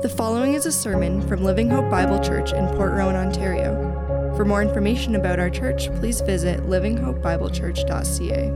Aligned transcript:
The 0.00 0.08
following 0.08 0.54
is 0.54 0.64
a 0.64 0.70
sermon 0.70 1.26
from 1.26 1.42
Living 1.42 1.68
Hope 1.68 1.90
Bible 1.90 2.20
Church 2.20 2.52
in 2.52 2.68
Port 2.68 2.92
Rowan, 2.92 3.16
Ontario. 3.16 4.32
For 4.36 4.44
more 4.44 4.62
information 4.62 5.16
about 5.16 5.40
our 5.40 5.50
church, 5.50 5.92
please 5.96 6.20
visit 6.20 6.60
livinghopebiblechurch.ca. 6.60 8.52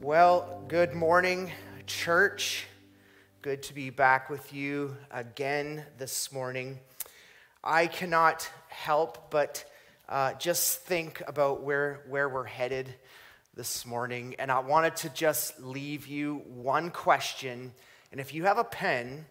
Well, 0.00 0.64
good 0.66 0.92
morning, 0.92 1.52
church. 1.86 2.66
Good 3.40 3.62
to 3.62 3.72
be 3.72 3.90
back 3.90 4.28
with 4.28 4.52
you 4.52 4.96
again 5.12 5.84
this 5.96 6.32
morning. 6.32 6.80
I 7.62 7.86
cannot 7.86 8.50
help 8.66 9.30
but 9.30 9.64
uh, 10.08 10.32
just 10.34 10.82
think 10.82 11.22
about 11.28 11.62
where, 11.62 12.04
where 12.08 12.28
we're 12.28 12.44
headed 12.44 12.92
this 13.56 13.86
morning, 13.86 14.36
and 14.38 14.52
I 14.52 14.58
wanted 14.58 14.96
to 14.96 15.08
just 15.08 15.58
leave 15.62 16.06
you 16.06 16.42
one 16.46 16.90
question. 16.90 17.72
And 18.12 18.20
if 18.20 18.34
you 18.34 18.44
have 18.44 18.58
a 18.58 18.64
pen, 18.64 19.24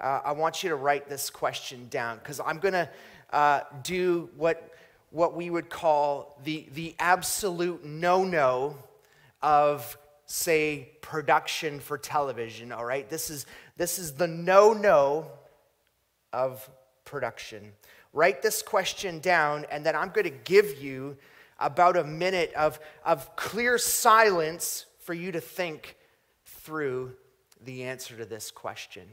uh, 0.00 0.20
I 0.24 0.32
want 0.32 0.62
you 0.62 0.70
to 0.70 0.76
write 0.76 1.10
this 1.10 1.28
question 1.28 1.86
down 1.90 2.16
because 2.16 2.40
I'm 2.40 2.58
going 2.58 2.72
to 2.72 2.88
uh, 3.34 3.60
do 3.82 4.30
what, 4.34 4.72
what 5.10 5.36
we 5.36 5.50
would 5.50 5.68
call 5.68 6.40
the, 6.42 6.66
the 6.72 6.94
absolute 6.98 7.84
no 7.84 8.24
no 8.24 8.78
of, 9.42 9.98
say, 10.24 10.88
production 11.02 11.78
for 11.78 11.98
television, 11.98 12.72
all 12.72 12.84
right? 12.84 13.06
This 13.10 13.28
is, 13.28 13.44
this 13.76 13.98
is 13.98 14.12
the 14.12 14.26
no 14.26 14.72
no 14.72 15.30
of 16.32 16.66
production. 17.04 17.72
Write 18.14 18.40
this 18.40 18.62
question 18.62 19.20
down, 19.20 19.66
and 19.70 19.84
then 19.84 19.94
I'm 19.94 20.08
going 20.08 20.24
to 20.24 20.38
give 20.44 20.82
you 20.82 21.18
about 21.58 21.96
a 21.96 22.04
minute 22.04 22.52
of, 22.54 22.78
of 23.04 23.34
clear 23.36 23.78
silence 23.78 24.86
for 25.00 25.14
you 25.14 25.32
to 25.32 25.40
think 25.40 25.96
through 26.44 27.12
the 27.64 27.84
answer 27.84 28.16
to 28.16 28.24
this 28.24 28.50
question. 28.50 29.06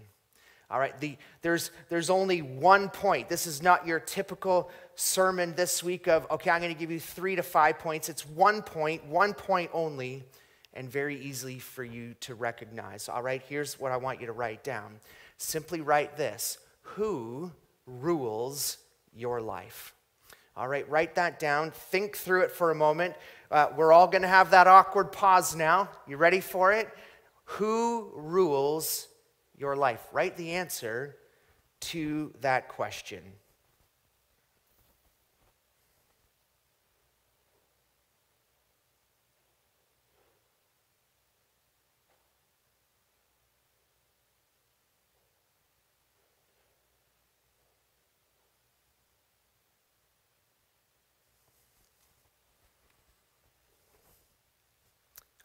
All 0.69 0.80
right, 0.80 1.00
the, 1.00 1.17
there's, 1.44 1.72
there's 1.89 2.09
only 2.09 2.41
one 2.41 2.89
point. 2.89 3.30
This 3.30 3.45
is 3.45 3.61
not 3.61 3.85
your 3.85 4.00
typical 4.00 4.72
sermon 4.95 5.53
this 5.55 5.83
week 5.83 6.08
of, 6.08 6.25
okay, 6.31 6.50
I'm 6.50 6.61
going 6.61 6.73
to 6.73 6.80
give 6.80 6.89
you 6.89 7.00
three 7.00 7.35
to 7.35 7.44
five 7.44 7.77
points. 7.77 8.09
It's 8.09 8.27
one 8.27 8.63
point, 8.63 9.05
one 9.05 9.33
point 9.33 9.69
only, 9.72 10.23
and 10.73 10.89
very 10.89 11.19
easily 11.19 11.59
for 11.59 11.83
you 11.83 12.16
to 12.22 12.33
recognize. 12.33 13.07
All 13.07 13.22
right, 13.22 13.41
here's 13.47 13.80
what 13.80 13.91
I 13.91 13.97
want 13.97 14.19
you 14.19 14.25
to 14.25 14.33
write 14.33 14.63
down. 14.63 15.00
Simply 15.38 15.81
write 15.81 16.17
this 16.17 16.57
Who 16.81 17.52
rules 17.85 18.78
your 19.13 19.41
life? 19.41 19.94
All 20.55 20.67
right, 20.67 20.87
write 20.87 21.15
that 21.15 21.39
down. 21.39 21.71
Think 21.71 22.15
through 22.15 22.41
it 22.41 22.51
for 22.51 22.69
a 22.69 22.75
moment. 22.75 23.15
Uh, 23.49 23.69
we're 23.75 23.91
all 23.91 24.07
going 24.07 24.21
to 24.21 24.27
have 24.27 24.51
that 24.51 24.67
awkward 24.67 25.11
pause 25.11 25.55
now. 25.55 25.89
You 26.07 26.17
ready 26.17 26.41
for 26.41 26.71
it? 26.71 26.89
Who 27.45 28.11
rules 28.15 29.07
your 29.57 29.75
life? 29.75 30.05
Write 30.11 30.37
the 30.37 30.51
answer 30.51 31.15
to 31.81 32.33
that 32.41 32.67
question. 32.67 33.23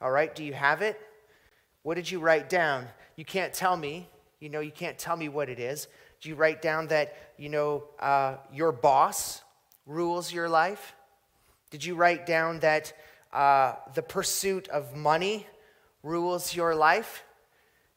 All 0.01 0.11
right, 0.11 0.35
do 0.35 0.45
you 0.45 0.53
have 0.53 0.83
it? 0.83 1.01
What 1.83 1.95
did 1.95 2.11
you 2.11 2.21
write 2.21 2.49
down? 2.49 2.87
You 3.17 3.25
can't 3.25 3.53
tell 3.53 3.77
me. 3.77 4.09
You 4.41 4.49
know, 4.49 4.61
you 4.61 4.71
can't 4.71 4.97
tell 4.97 5.17
me 5.17 5.29
what 5.29 5.49
it 5.49 5.59
is. 5.59 5.89
Do 6.21 6.29
you 6.29 6.37
write 6.37 6.63
down 6.63 6.89
that, 6.89 7.17
you 7.37 7.49
know, 7.49 7.85
uh, 7.99 8.37
your 8.53 8.71
boss 8.71 9.43
rules 9.87 10.33
your 10.33 10.49
life? 10.49 10.95
Did 11.71 11.85
you 11.85 11.97
write 11.97 12.27
down 12.27 12.61
that 12.61 12.93
uh, 13.33 13.75
the 13.95 14.03
pursuit 14.03 14.69
of 14.69 14.95
money 14.95 15.47
rules 16.03 16.55
your 16.55 16.75
life? 16.75 17.25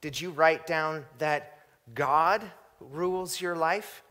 Did 0.02 0.20
you 0.20 0.31
write 0.31 0.66
down 0.66 1.06
that 1.20 1.59
God 1.94 2.42
rules 2.80 3.40
your 3.40 3.56
life? 3.56 4.04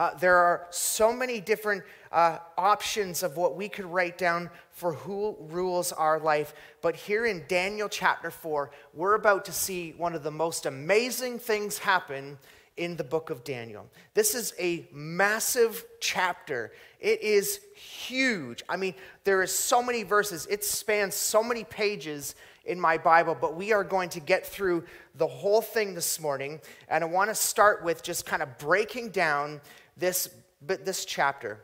Uh, 0.00 0.14
there 0.14 0.36
are 0.36 0.66
so 0.70 1.12
many 1.12 1.42
different 1.42 1.84
uh, 2.10 2.38
options 2.56 3.22
of 3.22 3.36
what 3.36 3.54
we 3.54 3.68
could 3.68 3.84
write 3.84 4.16
down 4.16 4.48
for 4.70 4.94
who 4.94 5.36
rules 5.38 5.92
our 5.92 6.18
life. 6.18 6.54
But 6.80 6.96
here 6.96 7.26
in 7.26 7.44
Daniel 7.48 7.86
chapter 7.86 8.30
4, 8.30 8.70
we're 8.94 9.14
about 9.14 9.44
to 9.44 9.52
see 9.52 9.92
one 9.98 10.14
of 10.14 10.22
the 10.22 10.30
most 10.30 10.64
amazing 10.64 11.38
things 11.38 11.76
happen 11.76 12.38
in 12.78 12.96
the 12.96 13.04
book 13.04 13.28
of 13.28 13.44
Daniel. 13.44 13.90
This 14.14 14.34
is 14.34 14.54
a 14.58 14.88
massive 14.90 15.84
chapter. 16.00 16.72
It 16.98 17.20
is 17.20 17.60
huge. 17.74 18.62
I 18.70 18.78
mean, 18.78 18.94
there 19.24 19.42
is 19.42 19.54
so 19.54 19.82
many 19.82 20.02
verses. 20.02 20.46
It 20.48 20.64
spans 20.64 21.14
so 21.14 21.42
many 21.42 21.64
pages 21.64 22.36
in 22.64 22.80
my 22.80 22.96
Bible, 22.96 23.36
but 23.38 23.54
we 23.54 23.74
are 23.74 23.84
going 23.84 24.08
to 24.10 24.20
get 24.20 24.46
through 24.46 24.84
the 25.16 25.26
whole 25.26 25.60
thing 25.60 25.92
this 25.92 26.18
morning. 26.20 26.58
And 26.88 27.04
I 27.04 27.06
want 27.06 27.28
to 27.28 27.34
start 27.34 27.84
with 27.84 28.02
just 28.02 28.24
kind 28.24 28.42
of 28.42 28.56
breaking 28.56 29.10
down 29.10 29.60
this, 29.96 30.28
but 30.60 30.84
this 30.84 31.04
chapter. 31.04 31.60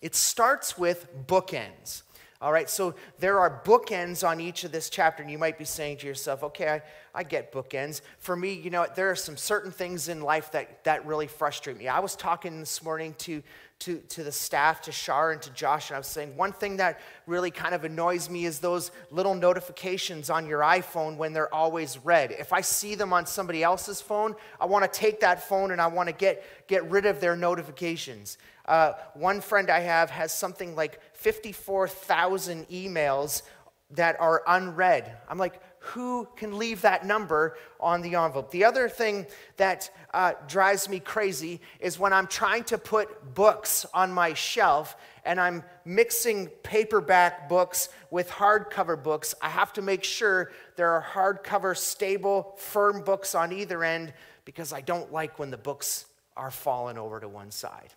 It 0.00 0.14
starts 0.14 0.76
with 0.76 1.08
bookends. 1.26 2.02
All 2.42 2.52
right, 2.52 2.68
so 2.68 2.96
there 3.20 3.38
are 3.38 3.62
bookends 3.64 4.26
on 4.28 4.40
each 4.40 4.64
of 4.64 4.72
this 4.72 4.90
chapter, 4.90 5.22
and 5.22 5.30
you 5.30 5.38
might 5.38 5.58
be 5.58 5.64
saying 5.64 5.98
to 5.98 6.08
yourself, 6.08 6.42
okay, 6.42 6.68
I, 6.68 6.82
I 7.14 7.22
get 7.22 7.52
bookends. 7.52 8.00
For 8.18 8.34
me, 8.34 8.52
you 8.52 8.68
know, 8.68 8.84
there 8.96 9.08
are 9.12 9.16
some 9.16 9.36
certain 9.36 9.70
things 9.70 10.08
in 10.08 10.20
life 10.20 10.50
that, 10.50 10.82
that 10.82 11.06
really 11.06 11.28
frustrate 11.28 11.78
me. 11.78 11.86
I 11.86 12.00
was 12.00 12.16
talking 12.16 12.58
this 12.58 12.82
morning 12.82 13.14
to, 13.18 13.44
to, 13.82 13.98
to 13.98 14.22
the 14.22 14.30
staff, 14.30 14.82
to 14.82 14.92
Shar 14.92 15.32
and 15.32 15.42
to 15.42 15.50
Josh, 15.50 15.90
and 15.90 15.96
I 15.96 15.98
was 15.98 16.06
saying 16.06 16.36
one 16.36 16.52
thing 16.52 16.76
that 16.76 17.00
really 17.26 17.50
kind 17.50 17.74
of 17.74 17.84
annoys 17.84 18.30
me 18.30 18.44
is 18.44 18.60
those 18.60 18.92
little 19.10 19.34
notifications 19.34 20.30
on 20.30 20.46
your 20.46 20.60
iPhone 20.60 21.16
when 21.16 21.32
they're 21.32 21.52
always 21.52 21.98
red. 21.98 22.30
If 22.30 22.52
I 22.52 22.60
see 22.60 22.94
them 22.94 23.12
on 23.12 23.26
somebody 23.26 23.62
else's 23.62 24.00
phone, 24.00 24.36
I 24.60 24.66
want 24.66 24.90
to 24.90 25.00
take 25.00 25.20
that 25.20 25.48
phone 25.48 25.72
and 25.72 25.80
I 25.80 25.88
want 25.88 26.08
to 26.08 26.14
get, 26.14 26.44
get 26.68 26.88
rid 26.90 27.06
of 27.06 27.20
their 27.20 27.34
notifications. 27.34 28.38
Uh, 28.66 28.92
one 29.14 29.40
friend 29.40 29.68
I 29.68 29.80
have 29.80 30.10
has 30.10 30.32
something 30.32 30.76
like 30.76 31.00
54,000 31.14 32.68
emails 32.68 33.42
that 33.90 34.18
are 34.20 34.42
unread. 34.46 35.16
I'm 35.28 35.38
like, 35.38 35.60
who 35.82 36.28
can 36.36 36.58
leave 36.58 36.82
that 36.82 37.04
number 37.04 37.56
on 37.80 38.02
the 38.02 38.14
envelope? 38.14 38.50
The 38.50 38.64
other 38.64 38.88
thing 38.88 39.26
that 39.56 39.90
uh, 40.14 40.34
drives 40.46 40.88
me 40.88 41.00
crazy 41.00 41.60
is 41.80 41.98
when 41.98 42.12
I'm 42.12 42.28
trying 42.28 42.64
to 42.64 42.78
put 42.78 43.34
books 43.34 43.84
on 43.92 44.12
my 44.12 44.34
shelf 44.34 44.96
and 45.24 45.40
I'm 45.40 45.64
mixing 45.84 46.46
paperback 46.62 47.48
books 47.48 47.88
with 48.10 48.30
hardcover 48.30 49.00
books. 49.00 49.34
I 49.42 49.48
have 49.48 49.72
to 49.74 49.82
make 49.82 50.04
sure 50.04 50.52
there 50.76 50.90
are 50.90 51.02
hardcover, 51.02 51.76
stable, 51.76 52.54
firm 52.58 53.02
books 53.02 53.34
on 53.34 53.52
either 53.52 53.82
end 53.82 54.12
because 54.44 54.72
I 54.72 54.80
don't 54.80 55.12
like 55.12 55.38
when 55.38 55.50
the 55.50 55.58
books 55.58 56.06
are 56.36 56.50
falling 56.50 56.96
over 56.96 57.20
to 57.20 57.28
one 57.28 57.50
side. 57.50 57.92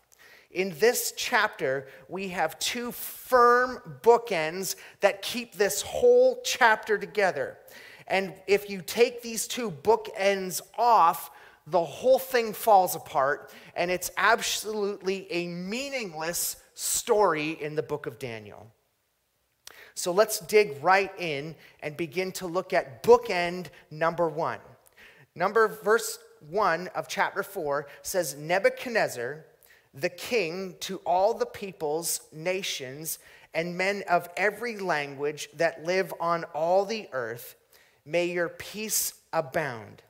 In 0.51 0.73
this 0.79 1.13
chapter, 1.17 1.87
we 2.07 2.29
have 2.29 2.57
two 2.59 2.91
firm 2.91 3.79
bookends 4.01 4.75
that 5.01 5.21
keep 5.21 5.55
this 5.55 5.81
whole 5.81 6.41
chapter 6.43 6.97
together. 6.97 7.57
And 8.07 8.33
if 8.47 8.69
you 8.69 8.81
take 8.81 9.21
these 9.21 9.47
two 9.47 9.71
bookends 9.71 10.61
off, 10.77 11.31
the 11.67 11.83
whole 11.83 12.19
thing 12.19 12.53
falls 12.53 12.95
apart, 12.95 13.51
and 13.75 13.89
it's 13.89 14.11
absolutely 14.17 15.31
a 15.31 15.47
meaningless 15.47 16.57
story 16.75 17.51
in 17.51 17.75
the 17.75 17.81
book 17.81 18.05
of 18.05 18.19
Daniel. 18.19 18.71
So 19.95 20.11
let's 20.11 20.39
dig 20.41 20.77
right 20.83 21.11
in 21.17 21.55
and 21.81 21.97
begin 21.97 22.31
to 22.33 22.47
look 22.47 22.73
at 22.73 23.01
bookend 23.01 23.67
number 23.89 24.27
one. 24.27 24.59
Number 25.33 25.67
verse 25.67 26.19
one 26.49 26.89
of 26.89 27.07
chapter 27.07 27.41
four 27.41 27.87
says 28.03 28.35
Nebuchadnezzar 28.35 29.45
the 29.95 30.09
king 30.09 30.75
to 30.81 30.97
all 31.05 31.33
the 31.33 31.45
peoples, 31.45 32.21
nations, 32.31 33.17
and 33.53 33.77
men 33.77 34.03
of 34.09 34.29
every 34.35 34.77
language 34.77 35.49
that 35.55 35.85
live 35.85 36.13
on 36.19 36.43
all 36.53 36.83
the 36.83 37.07
earth, 37.13 37.55
may 38.05 38.25
your 38.25 38.49
peace 38.49 39.13
abound. 39.31 40.03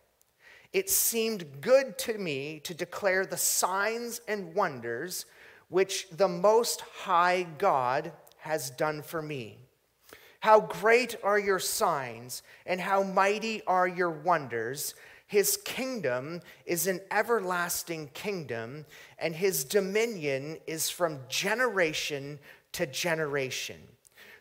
It 0.73 0.89
seemed 0.89 1.61
good 1.61 1.97
to 1.99 2.17
me 2.17 2.59
to 2.63 2.73
declare 2.73 3.25
the 3.25 3.37
signs 3.37 4.19
and 4.27 4.55
wonders 4.55 5.25
which 5.69 6.07
the 6.09 6.27
Most 6.27 6.81
High 6.81 7.43
God 7.57 8.11
has 8.39 8.71
done 8.71 9.01
for 9.01 9.21
me. 9.21 9.59
How 10.39 10.59
great 10.59 11.15
are 11.23 11.39
your 11.39 11.59
signs, 11.59 12.43
and 12.65 12.79
how 12.81 13.03
mighty 13.03 13.63
are 13.65 13.87
your 13.87 14.11
wonders! 14.11 14.95
His 15.27 15.57
kingdom 15.57 16.41
is 16.65 16.87
an 16.87 17.01
everlasting 17.09 18.09
kingdom, 18.13 18.85
and 19.17 19.35
his 19.35 19.63
dominion 19.63 20.59
is 20.67 20.89
from 20.89 21.19
generation 21.29 22.39
to 22.73 22.85
generation. 22.85 23.81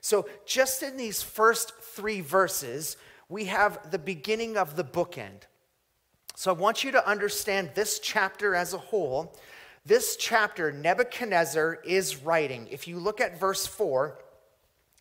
So, 0.01 0.29
just 0.45 0.83
in 0.83 0.99
these 0.99 1.23
first 1.23 1.73
three 1.81 2.21
verses, 2.21 2.99
we 3.31 3.47
have 3.47 3.91
the 3.91 3.99
beginning 3.99 4.59
of 4.59 4.77
the 4.77 4.85
bookend. 4.85 5.43
So, 6.37 6.51
I 6.51 6.55
want 6.55 6.85
you 6.85 6.91
to 6.93 7.09
understand 7.09 7.71
this 7.75 7.99
chapter 7.99 8.55
as 8.55 8.75
a 8.75 8.79
whole. 8.79 9.35
This 9.87 10.17
chapter, 10.17 10.71
Nebuchadnezzar 10.71 11.81
is 11.85 12.23
writing. 12.23 12.69
If 12.71 12.87
you 12.87 12.99
look 12.99 13.21
at 13.21 13.41
verse 13.41 13.67
4, 13.67 14.19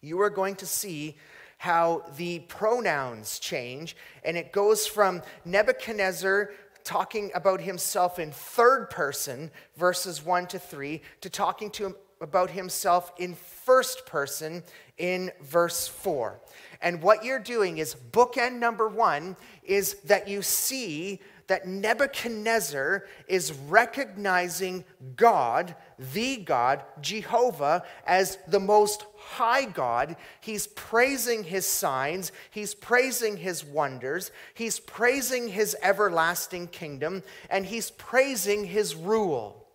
you 0.01 0.21
are 0.21 0.29
going 0.29 0.55
to 0.55 0.65
see 0.65 1.17
how 1.63 2.03
the 2.17 2.39
pronouns 2.39 3.39
change, 3.39 3.95
and 4.25 4.35
it 4.35 4.51
goes 4.51 4.85
from 4.85 5.21
Nebuchadnezzar 5.45 6.51
talking 6.83 7.31
about 7.35 7.61
himself 7.61 8.19
in 8.19 8.33
third 8.33 8.89
person, 8.89 9.49
verses 9.77 10.25
1 10.25 10.47
to 10.47 10.59
3, 10.59 11.01
to 11.21 11.29
talking 11.29 11.71
to 11.71 11.85
him 11.85 11.95
about 12.19 12.49
himself 12.49 13.13
in 13.17 13.33
first 13.33 14.05
person 14.05 14.61
in 14.97 15.31
verse 15.41 15.87
4. 15.87 16.37
And 16.81 17.01
what 17.01 17.23
you're 17.23 17.39
doing 17.39 17.77
is 17.77 17.95
bookend 18.11 18.59
number 18.59 18.89
one 18.89 19.37
is 19.63 19.93
that 20.03 20.27
you 20.27 20.41
see 20.41 21.21
that 21.53 21.67
Nebuchadnezzar 21.67 23.05
is 23.27 23.53
recognizing 23.67 24.83
God, 25.15 25.75
the 25.99 26.37
God, 26.37 26.81
Jehovah, 26.99 27.83
as 28.07 28.39
the 28.47 28.59
most 28.59 29.05
high 29.17 29.65
God. 29.65 30.15
He's 30.41 30.65
praising 30.65 31.43
his 31.43 31.67
signs, 31.67 32.31
he's 32.49 32.73
praising 32.73 33.37
his 33.37 33.63
wonders, 33.63 34.31
he's 34.55 34.79
praising 34.79 35.47
his 35.47 35.77
everlasting 35.83 36.69
kingdom, 36.69 37.21
and 37.51 37.67
he's 37.67 37.91
praising 37.91 38.65
his 38.65 38.95
rule. 38.95 39.67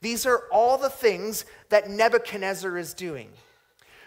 These 0.00 0.26
are 0.26 0.44
all 0.52 0.78
the 0.78 0.88
things 0.88 1.44
that 1.70 1.90
Nebuchadnezzar 1.90 2.78
is 2.78 2.94
doing. 2.94 3.30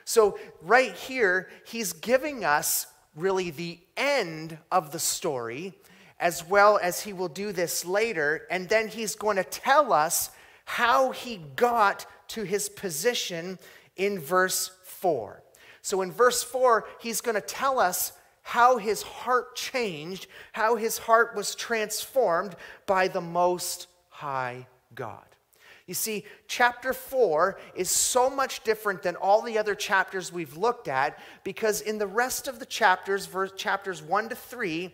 So, 0.05 0.39
right 0.61 0.93
here, 0.93 1.49
he's 1.65 1.91
giving 1.91 2.45
us 2.45 2.87
really 3.13 3.49
the 3.49 3.77
end 3.97 4.57
of 4.71 4.93
the 4.93 4.99
story 4.99 5.73
as 6.19 6.45
well 6.45 6.79
as 6.81 7.01
he 7.01 7.13
will 7.13 7.29
do 7.29 7.51
this 7.51 7.85
later. 7.85 8.47
And 8.51 8.67
then 8.67 8.87
he's 8.87 9.15
going 9.15 9.37
to 9.37 9.43
tell 9.43 9.93
us 9.93 10.31
how 10.65 11.11
he 11.11 11.37
got 11.55 12.05
to 12.29 12.43
his 12.43 12.69
position 12.69 13.57
in 13.95 14.19
verse 14.19 14.71
4. 14.83 15.41
So 15.81 16.01
in 16.01 16.11
verse 16.11 16.43
4, 16.43 16.87
he's 16.99 17.21
going 17.21 17.35
to 17.35 17.41
tell 17.41 17.79
us 17.79 18.11
how 18.41 18.77
his 18.77 19.01
heart 19.01 19.55
changed, 19.55 20.27
how 20.51 20.75
his 20.75 20.97
heart 20.97 21.35
was 21.35 21.55
transformed 21.55 22.55
by 22.85 23.07
the 23.07 23.21
Most 23.21 23.87
High 24.09 24.67
God. 24.95 25.23
You 25.85 25.95
see, 25.95 26.25
chapter 26.47 26.93
4 26.93 27.57
is 27.73 27.89
so 27.89 28.29
much 28.29 28.63
different 28.63 29.01
than 29.01 29.15
all 29.15 29.41
the 29.41 29.57
other 29.57 29.73
chapters 29.73 30.31
we've 30.31 30.55
looked 30.55 30.87
at 30.87 31.17
because 31.43 31.81
in 31.81 31.97
the 31.97 32.05
rest 32.05 32.47
of 32.47 32.59
the 32.59 32.65
chapters, 32.65 33.25
verse, 33.25 33.51
chapters 33.55 34.03
1 34.03 34.29
to 34.29 34.35
3, 34.35 34.93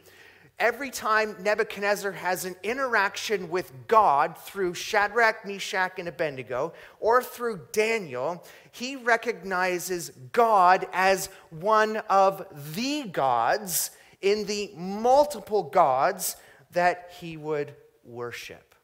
every 0.59 0.89
time 0.89 1.35
Nebuchadnezzar 1.41 2.11
has 2.11 2.45
an 2.45 2.55
interaction 2.63 3.49
with 3.49 3.71
God 3.87 4.37
through 4.37 4.73
Shadrach, 4.73 5.45
Meshach, 5.45 5.99
and 5.99 6.07
Abednego, 6.07 6.73
or 6.99 7.21
through 7.21 7.61
Daniel, 7.71 8.43
he 8.71 8.95
recognizes 8.95 10.11
God 10.31 10.87
as 10.93 11.27
one 11.49 11.97
of 12.09 12.45
the 12.75 13.03
gods 13.03 13.91
in 14.21 14.45
the 14.45 14.71
multiple 14.75 15.63
gods 15.63 16.37
that 16.71 17.11
he 17.19 17.37
would 17.37 17.75
worship. 18.03 18.75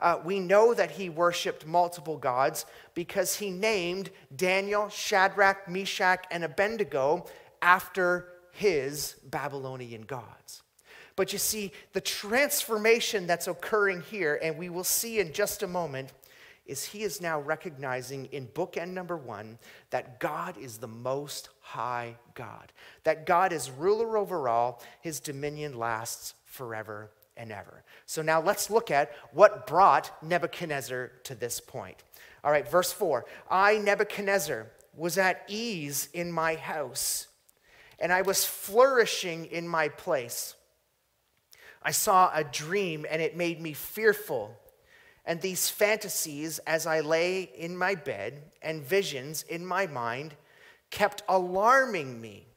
Uh, 0.00 0.18
we 0.24 0.38
know 0.38 0.74
that 0.74 0.90
he 0.90 1.08
worshiped 1.08 1.66
multiple 1.66 2.18
gods 2.18 2.66
because 2.94 3.36
he 3.36 3.50
named 3.50 4.10
Daniel, 4.34 4.88
Shadrach, 4.88 5.68
Meshach, 5.68 6.26
and 6.30 6.44
Abednego 6.44 7.26
after 7.62 8.28
his 8.52 9.16
Babylonian 9.24 10.02
gods. 10.02 10.62
But 11.16 11.32
you 11.32 11.38
see, 11.38 11.72
the 11.94 12.00
transformation 12.00 13.26
that's 13.26 13.48
occurring 13.48 14.02
here, 14.02 14.38
and 14.42 14.58
we 14.58 14.68
will 14.68 14.84
see 14.84 15.18
in 15.18 15.32
just 15.32 15.62
a 15.62 15.66
moment, 15.66 16.12
is 16.66 16.84
he 16.84 17.02
is 17.02 17.20
now 17.20 17.40
recognizing 17.40 18.26
in 18.26 18.48
bookend 18.48 18.90
number 18.90 19.16
one 19.16 19.58
that 19.90 20.20
God 20.20 20.58
is 20.58 20.78
the 20.78 20.88
most 20.88 21.48
high 21.60 22.16
God, 22.34 22.72
that 23.04 23.24
God 23.24 23.52
is 23.52 23.70
ruler 23.70 24.18
over 24.18 24.48
all, 24.48 24.82
his 25.00 25.20
dominion 25.20 25.78
lasts 25.78 26.34
forever 26.44 27.10
and 27.36 27.52
ever. 27.52 27.82
So 28.04 28.20
now 28.20 28.42
let's 28.42 28.68
look 28.68 28.90
at 28.90 29.12
what 29.32 29.66
brought 29.66 30.12
Nebuchadnezzar 30.22 31.12
to 31.24 31.34
this 31.34 31.60
point. 31.60 32.02
All 32.42 32.50
right, 32.50 32.68
verse 32.68 32.92
4 32.92 33.24
I, 33.50 33.78
Nebuchadnezzar, 33.78 34.66
was 34.94 35.18
at 35.18 35.44
ease 35.48 36.08
in 36.12 36.32
my 36.32 36.56
house, 36.56 37.28
and 37.98 38.12
I 38.12 38.22
was 38.22 38.44
flourishing 38.44 39.46
in 39.46 39.68
my 39.68 39.88
place. 39.88 40.55
I 41.86 41.92
saw 41.92 42.32
a 42.34 42.42
dream 42.42 43.06
and 43.08 43.22
it 43.22 43.36
made 43.36 43.60
me 43.60 43.72
fearful. 43.72 44.58
And 45.24 45.40
these 45.40 45.70
fantasies, 45.70 46.58
as 46.66 46.84
I 46.84 46.98
lay 46.98 47.42
in 47.42 47.76
my 47.76 47.94
bed, 47.94 48.42
and 48.60 48.82
visions 48.82 49.44
in 49.44 49.64
my 49.64 49.86
mind, 49.86 50.34
kept 50.90 51.22
alarming 51.28 52.20
me. 52.20 52.48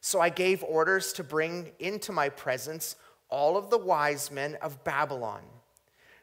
So 0.00 0.20
I 0.20 0.30
gave 0.30 0.64
orders 0.64 1.12
to 1.12 1.24
bring 1.24 1.70
into 1.78 2.10
my 2.10 2.28
presence 2.28 2.96
all 3.28 3.56
of 3.56 3.70
the 3.70 3.78
wise 3.78 4.32
men 4.32 4.56
of 4.60 4.82
Babylon, 4.82 5.42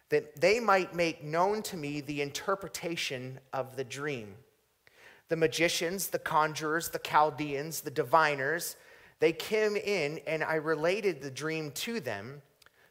that 0.09 0.41
they 0.41 0.59
might 0.59 0.93
make 0.93 1.23
known 1.23 1.61
to 1.63 1.77
me 1.77 2.01
the 2.01 2.21
interpretation 2.21 3.39
of 3.53 3.77
the 3.77 3.85
dream. 3.85 4.35
The 5.29 5.37
magicians, 5.37 6.07
the 6.07 6.19
conjurers, 6.19 6.89
the 6.89 6.99
Chaldeans, 6.99 7.81
the 7.81 7.91
diviners, 7.91 8.75
they 9.19 9.33
came 9.33 9.75
in, 9.75 10.19
and 10.27 10.43
I 10.43 10.55
related 10.55 11.21
the 11.21 11.31
dream 11.31 11.71
to 11.71 11.99
them, 11.99 12.41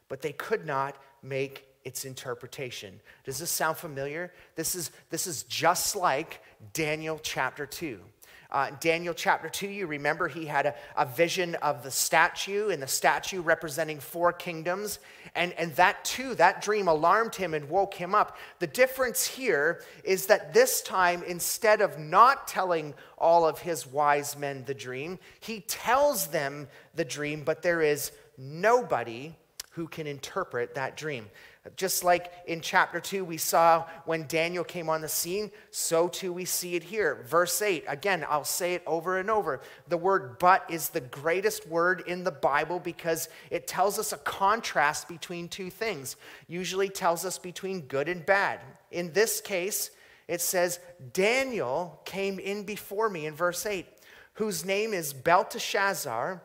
but 0.09 0.21
they 0.21 0.33
could 0.33 0.65
not 0.65 0.97
make 1.23 1.65
its 1.83 2.03
interpretation. 2.03 2.99
Does 3.23 3.39
this 3.39 3.49
sound 3.49 3.77
familiar? 3.77 4.33
This 4.55 4.75
is, 4.75 4.91
this 5.09 5.25
is 5.25 5.43
just 5.43 5.95
like 5.95 6.41
Daniel 6.73 7.19
chapter 7.21 7.65
2. 7.65 8.01
Uh, 8.49 8.71
Daniel 8.79 9.13
chapter 9.13 9.49
2, 9.49 9.67
you 9.67 9.87
remember 9.87 10.27
he 10.27 10.45
had 10.45 10.65
a, 10.65 10.75
a 10.95 11.05
vision 11.05 11.55
of 11.55 11.83
the 11.83 11.91
statue, 11.91 12.69
and 12.69 12.81
the 12.81 12.87
statue 12.87 13.41
representing 13.41 13.99
four 13.99 14.31
kingdoms. 14.31 14.99
And, 15.35 15.53
and 15.53 15.75
that 15.75 16.05
too, 16.05 16.33
that 16.35 16.61
dream 16.61 16.87
alarmed 16.87 17.35
him 17.35 17.53
and 17.53 17.69
woke 17.69 17.93
him 17.93 18.15
up. 18.15 18.37
The 18.59 18.67
difference 18.67 19.25
here 19.25 19.83
is 20.03 20.27
that 20.27 20.53
this 20.53 20.81
time, 20.81 21.23
instead 21.23 21.81
of 21.81 21.99
not 21.99 22.47
telling 22.47 22.93
all 23.17 23.45
of 23.45 23.59
his 23.59 23.85
wise 23.85 24.37
men 24.37 24.63
the 24.65 24.73
dream, 24.73 25.19
he 25.41 25.61
tells 25.61 26.27
them 26.27 26.67
the 26.95 27.05
dream, 27.05 27.43
but 27.43 27.61
there 27.61 27.81
is 27.81 28.11
nobody 28.37 29.35
who 29.71 29.87
can 29.87 30.07
interpret 30.07 30.73
that 30.73 30.97
dream. 30.97 31.27
Just 31.75 32.03
like 32.03 32.31
in 32.45 32.61
chapter 32.61 32.99
2, 32.99 33.25
we 33.25 33.37
saw 33.37 33.85
when 34.05 34.25
Daniel 34.27 34.63
came 34.63 34.89
on 34.89 35.01
the 35.01 35.07
scene, 35.07 35.51
so 35.71 36.07
too 36.07 36.31
we 36.31 36.45
see 36.45 36.75
it 36.75 36.83
here. 36.83 37.23
Verse 37.27 37.61
8, 37.61 37.83
again, 37.87 38.25
I'll 38.29 38.43
say 38.43 38.73
it 38.75 38.83
over 38.85 39.19
and 39.19 39.29
over. 39.29 39.61
The 39.87 39.97
word 39.97 40.39
but 40.39 40.65
is 40.69 40.89
the 40.89 41.01
greatest 41.01 41.67
word 41.67 42.03
in 42.07 42.23
the 42.23 42.31
Bible 42.31 42.79
because 42.79 43.29
it 43.49 43.67
tells 43.67 43.99
us 43.99 44.13
a 44.13 44.17
contrast 44.17 45.07
between 45.07 45.49
two 45.49 45.69
things, 45.69 46.15
usually 46.47 46.89
tells 46.89 47.25
us 47.25 47.37
between 47.37 47.81
good 47.81 48.07
and 48.07 48.25
bad. 48.25 48.59
In 48.91 49.11
this 49.13 49.41
case, 49.41 49.91
it 50.27 50.41
says, 50.41 50.79
Daniel 51.13 52.01
came 52.05 52.39
in 52.39 52.63
before 52.63 53.09
me 53.09 53.25
in 53.25 53.33
verse 53.33 53.65
8, 53.65 53.85
whose 54.33 54.65
name 54.65 54.93
is 54.93 55.13
Belteshazzar, 55.13 56.41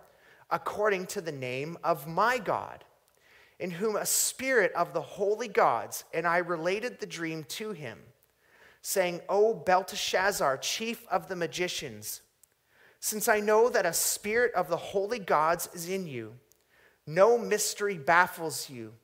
according 0.50 1.06
to 1.06 1.20
the 1.20 1.32
name 1.32 1.78
of 1.82 2.06
my 2.06 2.38
God 2.38 2.84
in 3.62 3.70
whom 3.70 3.94
a 3.94 4.04
spirit 4.04 4.72
of 4.72 4.92
the 4.92 5.00
holy 5.00 5.46
gods, 5.46 6.02
and 6.12 6.26
I 6.26 6.38
related 6.38 6.98
the 6.98 7.06
dream 7.06 7.44
to 7.44 7.70
him, 7.70 7.96
saying, 8.80 9.20
O 9.28 9.54
Belteshazzar, 9.54 10.56
chief 10.56 11.06
of 11.06 11.28
the 11.28 11.36
magicians, 11.36 12.22
since 12.98 13.28
I 13.28 13.38
know 13.38 13.68
that 13.68 13.86
a 13.86 13.92
spirit 13.92 14.52
of 14.54 14.68
the 14.68 14.76
holy 14.76 15.20
gods 15.20 15.68
is 15.72 15.88
in 15.88 16.08
you, 16.08 16.34
no 17.06 17.38
mystery 17.38 17.96
baffles 17.96 18.68
you. 18.68 18.94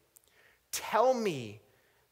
Tell 0.72 1.14
me 1.14 1.60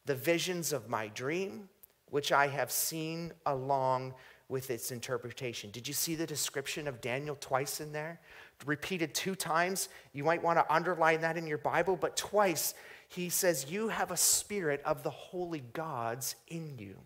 the 0.04 0.14
visions 0.14 0.72
of 0.72 0.88
my 0.88 1.08
dream, 1.08 1.68
which 2.10 2.30
I 2.30 2.46
have 2.46 2.70
seen 2.70 3.32
along 3.44 4.14
with 4.48 4.70
its 4.70 4.92
interpretation. 4.92 5.70
Did 5.70 5.88
you 5.88 5.94
see 5.94 6.14
the 6.14 6.26
description 6.26 6.86
of 6.86 7.00
Daniel 7.00 7.36
twice 7.40 7.80
in 7.80 7.92
there? 7.92 8.20
repeated 8.64 9.14
two 9.14 9.34
times. 9.34 9.88
You 10.12 10.24
might 10.24 10.42
want 10.42 10.58
to 10.58 10.72
underline 10.72 11.20
that 11.20 11.36
in 11.36 11.46
your 11.46 11.58
Bible, 11.58 11.96
but 11.96 12.16
twice 12.16 12.74
he 13.08 13.28
says, 13.28 13.70
You 13.70 13.88
have 13.88 14.10
a 14.10 14.16
spirit 14.16 14.80
of 14.84 15.02
the 15.02 15.10
holy 15.10 15.60
gods 15.72 16.36
in 16.48 16.78
you. 16.78 16.96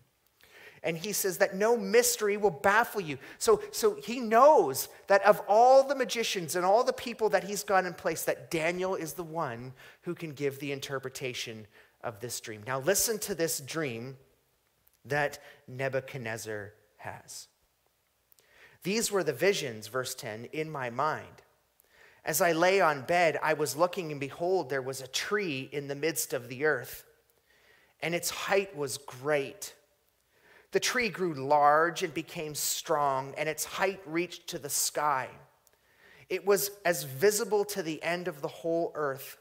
And 0.83 0.97
he 0.97 1.11
says 1.11 1.37
that 1.37 1.55
no 1.55 1.77
mystery 1.77 2.37
will 2.37 2.49
baffle 2.49 3.01
you. 3.01 3.19
So, 3.37 3.61
so 3.71 3.95
he 3.95 4.19
knows 4.19 4.89
that 5.07 5.23
of 5.25 5.39
all 5.47 5.87
the 5.87 5.93
magicians 5.93 6.55
and 6.55 6.65
all 6.65 6.83
the 6.83 6.91
people 6.91 7.29
that 7.29 7.43
he's 7.43 7.63
got 7.63 7.85
in 7.85 7.93
place, 7.93 8.23
that 8.23 8.49
Daniel 8.49 8.95
is 8.95 9.13
the 9.13 9.23
one 9.23 9.73
who 10.01 10.15
can 10.15 10.31
give 10.31 10.57
the 10.57 10.71
interpretation 10.71 11.67
of 12.03 12.19
this 12.19 12.39
dream. 12.39 12.63
Now, 12.65 12.79
listen 12.79 13.19
to 13.19 13.35
this 13.35 13.59
dream 13.59 14.17
that 15.05 15.37
Nebuchadnezzar 15.67 16.73
has. 17.01 17.47
These 18.83 19.11
were 19.11 19.23
the 19.23 19.33
visions, 19.33 19.87
verse 19.87 20.15
10, 20.15 20.45
in 20.53 20.69
my 20.69 20.89
mind. 20.89 21.43
As 22.23 22.41
I 22.41 22.51
lay 22.51 22.81
on 22.81 23.01
bed, 23.01 23.39
I 23.41 23.53
was 23.53 23.75
looking, 23.75 24.11
and 24.11 24.19
behold, 24.19 24.69
there 24.69 24.81
was 24.81 25.01
a 25.01 25.07
tree 25.07 25.69
in 25.71 25.87
the 25.87 25.95
midst 25.95 26.33
of 26.33 26.49
the 26.49 26.65
earth, 26.65 27.03
and 28.01 28.13
its 28.13 28.29
height 28.29 28.75
was 28.75 28.97
great. 28.97 29.73
The 30.71 30.79
tree 30.79 31.09
grew 31.09 31.33
large 31.33 32.03
and 32.03 32.13
became 32.13 32.55
strong, 32.55 33.33
and 33.37 33.49
its 33.49 33.65
height 33.65 34.01
reached 34.05 34.47
to 34.49 34.59
the 34.59 34.69
sky. 34.69 35.29
It 36.29 36.45
was 36.45 36.71
as 36.85 37.03
visible 37.03 37.65
to 37.65 37.83
the 37.83 38.01
end 38.01 38.27
of 38.27 38.41
the 38.41 38.47
whole 38.47 38.91
earth. 38.95 39.37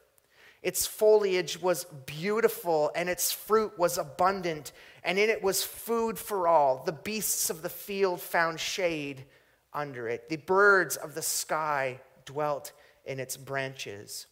Its 0.63 0.87
foliage 0.87 1.61
was 1.61 1.85
beautiful, 2.07 2.91
and 2.95 3.09
its 3.09 3.33
fruit 3.33 3.79
was 3.79 3.97
abundant, 3.97 4.73
and 5.03 5.19
in 5.19 5.31
it 5.31 5.43
was 5.43 5.63
food 5.63 6.19
for 6.19 6.47
all. 6.47 6.83
The 6.85 6.93
beasts 6.93 7.49
of 7.49 7.63
the 7.63 7.71
field 7.71 8.21
found 8.21 8.61
shade 8.61 9.25
under 9.73 10.09
it, 10.09 10.29
the 10.29 10.37
birds 10.37 10.97
of 10.97 11.15
the 11.15 11.23
sky 11.23 12.01
dwelt 12.25 12.73
in 13.05 13.19
its 13.19 13.37
branches. 13.37 14.27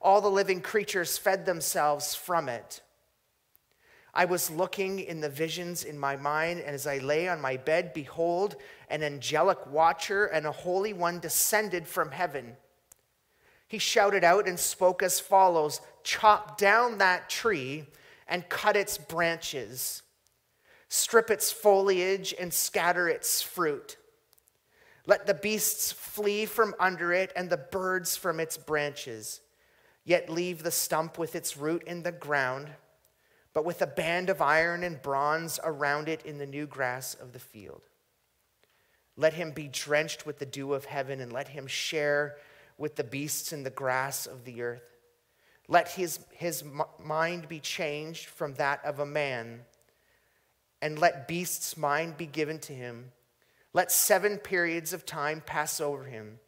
All 0.00 0.20
the 0.20 0.30
living 0.30 0.60
creatures 0.60 1.18
fed 1.18 1.46
themselves 1.46 2.14
from 2.14 2.48
it. 2.48 2.80
I 4.14 4.26
was 4.26 4.50
looking 4.50 5.00
in 5.00 5.20
the 5.20 5.30
visions 5.30 5.84
in 5.84 5.98
my 5.98 6.16
mind, 6.16 6.60
and 6.60 6.74
as 6.74 6.86
I 6.86 6.98
lay 6.98 7.28
on 7.28 7.40
my 7.40 7.56
bed, 7.56 7.94
behold, 7.94 8.56
an 8.90 9.02
angelic 9.02 9.66
watcher 9.66 10.26
and 10.26 10.46
a 10.46 10.52
holy 10.52 10.92
one 10.92 11.18
descended 11.18 11.88
from 11.88 12.10
heaven. 12.10 12.56
He 13.72 13.78
shouted 13.78 14.22
out 14.22 14.46
and 14.46 14.60
spoke 14.60 15.02
as 15.02 15.18
follows 15.18 15.80
Chop 16.04 16.58
down 16.58 16.98
that 16.98 17.30
tree 17.30 17.86
and 18.28 18.46
cut 18.50 18.76
its 18.76 18.98
branches, 18.98 20.02
strip 20.90 21.30
its 21.30 21.50
foliage 21.50 22.34
and 22.38 22.52
scatter 22.52 23.08
its 23.08 23.40
fruit. 23.40 23.96
Let 25.06 25.24
the 25.24 25.32
beasts 25.32 25.90
flee 25.90 26.44
from 26.44 26.74
under 26.78 27.14
it 27.14 27.32
and 27.34 27.48
the 27.48 27.56
birds 27.56 28.14
from 28.14 28.40
its 28.40 28.58
branches, 28.58 29.40
yet 30.04 30.28
leave 30.28 30.62
the 30.62 30.70
stump 30.70 31.18
with 31.18 31.34
its 31.34 31.56
root 31.56 31.82
in 31.84 32.02
the 32.02 32.12
ground 32.12 32.72
but 33.54 33.64
with 33.64 33.80
a 33.80 33.86
band 33.86 34.28
of 34.28 34.42
iron 34.42 34.82
and 34.82 35.00
bronze 35.00 35.58
around 35.64 36.10
it 36.10 36.26
in 36.26 36.36
the 36.36 36.46
new 36.46 36.66
grass 36.66 37.14
of 37.14 37.32
the 37.32 37.38
field. 37.38 37.82
Let 39.16 39.32
him 39.32 39.52
be 39.52 39.68
drenched 39.68 40.26
with 40.26 40.38
the 40.38 40.46
dew 40.46 40.74
of 40.74 40.86
heaven, 40.86 41.20
and 41.20 41.32
let 41.32 41.48
him 41.48 41.66
share 41.66 42.36
with 42.82 42.96
the 42.96 43.04
beasts 43.04 43.52
in 43.52 43.62
the 43.62 43.70
grass 43.70 44.26
of 44.26 44.44
the 44.44 44.60
earth. 44.60 44.98
Let 45.68 45.92
his, 45.92 46.18
his 46.32 46.64
mind 46.98 47.48
be 47.48 47.60
changed 47.60 48.26
from 48.26 48.54
that 48.54 48.84
of 48.84 48.98
a 48.98 49.06
man, 49.06 49.60
and 50.82 50.98
let 50.98 51.28
beasts' 51.28 51.76
mind 51.76 52.16
be 52.16 52.26
given 52.26 52.58
to 52.58 52.72
him. 52.72 53.12
Let 53.72 53.92
seven 53.92 54.36
periods 54.36 54.92
of 54.92 55.06
time 55.06 55.44
pass 55.46 55.80
over 55.80 56.02
him. 56.02 56.40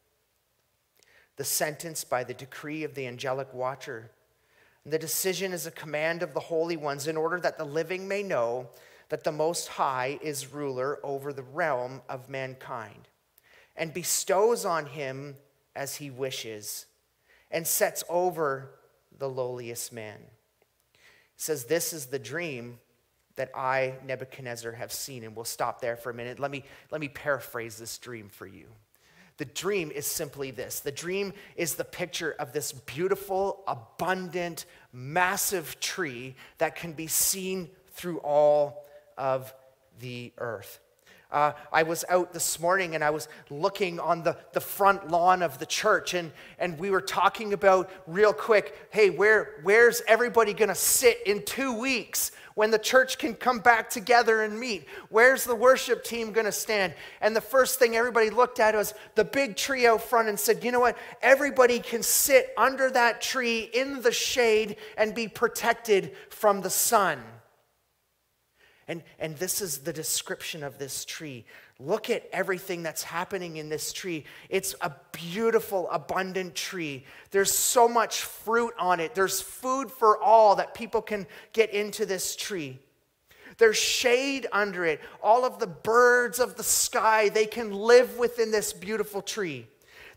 The 1.37 1.45
sentence 1.45 2.03
by 2.03 2.25
the 2.25 2.35
decree 2.35 2.83
of 2.83 2.97
the 2.97 3.07
angelic 3.07 3.55
watcher 3.55 4.11
the 4.87 4.99
decision 4.99 5.55
is 5.55 5.67
a 5.67 5.71
command 5.71 6.23
of 6.23 6.35
the 6.35 6.41
holy 6.41 6.77
ones 6.77 7.07
in 7.07 7.17
order 7.17 7.41
that 7.41 7.57
the 7.57 7.65
living 7.65 8.07
may 8.07 8.23
know 8.23 8.69
that 9.09 9.25
the 9.25 9.33
Most 9.33 9.67
High 9.67 10.19
is 10.21 10.53
ruler 10.53 10.99
over 11.03 11.33
the 11.33 11.43
realm 11.43 12.03
of 12.07 12.29
mankind 12.29 13.09
and 13.77 13.95
bestows 13.95 14.65
on 14.65 14.87
him 14.87 15.37
as 15.75 15.97
he 15.97 16.11
wishes 16.11 16.87
and 17.51 17.67
sets 17.67 18.03
over 18.09 18.71
the 19.19 19.29
lowliest 19.29 19.93
man. 19.93 20.19
He 20.93 20.99
says, 21.37 21.65
This 21.65 21.93
is 21.93 22.07
the 22.07 22.19
dream 22.19 22.79
that 23.37 23.51
I, 23.55 23.95
Nebuchadnezzar, 24.07 24.73
have 24.73 24.93
seen. 24.93 25.25
And 25.25 25.35
we'll 25.35 25.45
stop 25.45 25.81
there 25.81 25.97
for 25.97 26.11
a 26.11 26.15
minute. 26.15 26.39
Let 26.39 26.51
me, 26.51 26.65
let 26.91 27.01
me 27.01 27.09
paraphrase 27.09 27.77
this 27.77 27.99
dream 27.99 28.29
for 28.29 28.47
you. 28.47 28.67
The 29.37 29.45
dream 29.45 29.91
is 29.91 30.07
simply 30.07 30.53
this 30.53 30.81
the 30.81 30.93
dream 30.93 31.33
is 31.57 31.75
the 31.75 31.85
picture 31.85 32.37
of 32.39 32.53
this 32.53 32.73
beautiful, 32.73 33.65
abundant, 33.67 34.65
massive 34.93 35.81
tree 35.81 36.37
that 36.59 36.77
can 36.77 36.93
be 36.93 37.09
seen 37.09 37.69
through 37.93 38.19
all 38.19 38.87
of 39.19 39.53
the 39.99 40.33
earth. 40.39 40.79
Uh, 41.35 41.53
I 41.73 41.83
was 41.83 42.05
out 42.09 42.33
this 42.33 42.61
morning 42.61 42.95
and 42.95 43.03
I 43.03 43.11
was 43.11 43.27
looking 43.51 43.99
on 43.99 44.23
the, 44.23 44.37
the 44.53 44.61
front 44.61 45.11
lawn 45.11 45.43
of 45.43 45.59
the 45.59 45.67
church, 45.67 46.15
and, 46.15 46.31
and 46.61 46.79
we 46.79 46.91
were 46.91 47.01
talking 47.01 47.53
about 47.53 47.91
real 48.07 48.33
quick 48.33 48.89
hey, 48.93 49.11
where, 49.11 49.57
where's 49.65 50.01
everybody 50.07 50.55
going 50.55 50.69
to 50.69 50.77
sit 50.77 51.19
in 51.27 51.43
two 51.43 51.77
weeks 51.77 52.31
when 52.55 52.71
the 52.71 52.79
church 52.79 53.19
can 53.19 53.35
come 53.35 53.59
back 53.59 53.91
together 53.91 54.43
and 54.43 54.61
meet? 54.61 54.87
Where's 55.09 55.43
the 55.43 55.57
worship 55.57 56.05
team 56.05 56.31
going 56.31 56.47
to 56.47 56.53
stand? 56.53 56.95
And 57.21 57.35
the 57.35 57.41
first 57.41 57.81
thing 57.81 57.97
everybody 57.97 58.31
looked 58.31 58.61
at 58.61 58.77
was 58.77 58.95
the 59.17 59.25
big 59.25 59.57
tree 59.57 59.89
out 59.89 60.03
front 60.03 60.29
and 60.29 60.39
said, 60.39 60.63
you 60.63 60.71
know 60.71 60.79
what? 60.79 60.97
Everybody 61.21 61.81
can 61.81 62.05
sit 62.05 62.53
under 62.57 62.93
that 62.93 63.21
tree 63.21 63.69
in 63.75 64.03
the 64.03 64.13
shade 64.13 64.77
and 64.97 65.17
be 65.17 65.27
protected 65.27 66.13
from 66.31 66.61
the 66.61 66.71
sun. 66.71 67.21
And, 68.87 69.03
and 69.19 69.37
this 69.37 69.63
is 69.63 69.79
the 69.79 69.93
description 69.93 70.63
of 70.63 70.79
this 70.79 71.05
tree. 71.05 71.45
Look 71.81 72.11
at 72.11 72.29
everything 72.33 72.83
that's 72.83 73.03
happening 73.03 73.57
in 73.57 73.69
this 73.69 73.93
tree. 73.93 74.25
It's 74.49 74.75
a 74.81 74.93
beautiful, 75.13 75.89
abundant 75.91 76.55
tree. 76.55 77.05
There's 77.31 77.51
so 77.51 77.89
much 77.89 78.23
fruit 78.23 78.75
on 78.79 79.01
it. 79.01 79.15
There's 79.15 79.41
food 79.41 79.91
for 79.91 80.23
all 80.23 80.57
that 80.57 80.75
people 80.75 81.03
can 81.03 81.27
get 81.53 81.71
into 81.71 82.05
this 82.05 82.37
tree. 82.37 82.79
There's 83.59 83.77
shade 83.77 84.47
under 84.53 84.85
it. 84.85 85.01
All 85.23 85.45
of 85.45 85.59
the 85.59 85.67
birds 85.67 86.39
of 86.39 86.57
the 86.57 86.65
sky, 86.65 87.29
they 87.29 87.47
can 87.47 87.73
live 87.73 88.19
within 88.19 88.51
this 88.51 88.73
beautiful 88.73 89.23
tree. 89.23 89.67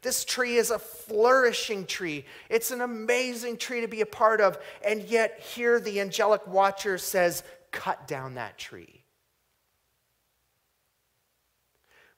This 0.01 0.23
tree 0.23 0.57
is 0.57 0.69
a 0.69 0.79
flourishing 0.79 1.85
tree. 1.85 2.25
It's 2.49 2.71
an 2.71 2.81
amazing 2.81 3.57
tree 3.57 3.81
to 3.81 3.87
be 3.87 4.01
a 4.01 4.05
part 4.05 4.41
of. 4.41 4.57
And 4.85 5.01
yet, 5.03 5.39
here 5.39 5.79
the 5.79 5.99
angelic 5.99 6.45
watcher 6.47 6.97
says, 6.97 7.43
cut 7.71 8.07
down 8.07 8.35
that 8.35 8.57
tree. 8.57 9.03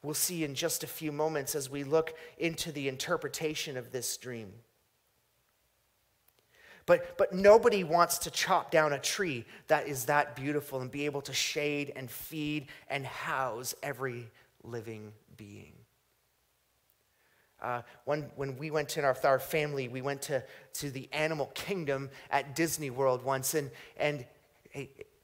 We'll 0.02 0.14
see 0.14 0.44
in 0.44 0.56
just 0.56 0.84
a 0.84 0.88
few 0.88 1.12
moments 1.12 1.56
as 1.56 1.70
we 1.70 1.84
look 1.84 2.14
into 2.38 2.72
the 2.72 2.88
interpretation 2.88 3.76
of 3.76 3.92
this 3.92 4.16
dream. 4.18 4.54
But, 6.86 7.18
but 7.18 7.34
nobody 7.34 7.84
wants 7.84 8.18
to 8.20 8.32
chop 8.32 8.72
down 8.72 8.94
a 8.94 9.00
tree 9.00 9.46
that 9.68 9.88
is 9.88 10.06
that 10.06 10.36
beautiful 10.36 10.82
and 10.82 10.90
be 10.90 11.06
able 11.06 11.22
to 11.22 11.34
shade 11.34 11.94
and 11.96 12.10
feed 12.10 12.68
and 12.90 13.06
house 13.06 13.76
every 13.84 14.28
living 14.64 15.12
being. 15.38 15.74
Uh, 17.62 17.82
when, 18.06 18.32
when 18.38 18.58
we 18.58 18.72
went 18.72 18.98
in 18.98 19.04
our, 19.04 19.16
our 19.26 19.38
family, 19.38 19.90
we 19.90 20.02
went 20.02 20.22
to, 20.24 20.42
to 20.74 20.90
the 20.90 21.10
animal 21.12 21.48
kingdom 21.54 22.10
at 22.32 22.56
Disney 22.56 22.90
World 22.90 23.24
once, 23.24 23.54
and, 23.54 23.70
and 23.98 24.26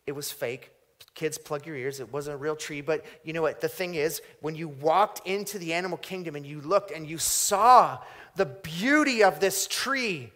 it 0.08 0.14
was 0.14 0.32
fake. 0.32 0.72
Kids, 1.14 1.38
plug 1.38 1.66
your 1.66 1.76
ears. 1.76 2.00
It 2.00 2.12
wasn't 2.12 2.36
a 2.36 2.38
real 2.38 2.56
tree. 2.56 2.82
But 2.82 3.06
you 3.24 3.34
know 3.34 3.42
what? 3.42 3.62
The 3.62 3.70
thing 3.70 3.96
is, 3.96 4.22
when 4.42 4.56
you 4.56 4.68
walked 4.68 5.26
into 5.26 5.58
the 5.58 5.74
animal 5.74 5.98
kingdom 5.98 6.36
and 6.36 6.46
you 6.46 6.62
looked 6.62 6.92
and 6.92 7.08
you 7.08 7.18
saw 7.18 8.00
the 8.36 8.46
beauty 8.46 9.24
of 9.24 9.40
this 9.40 9.66
tree, 9.68 10.32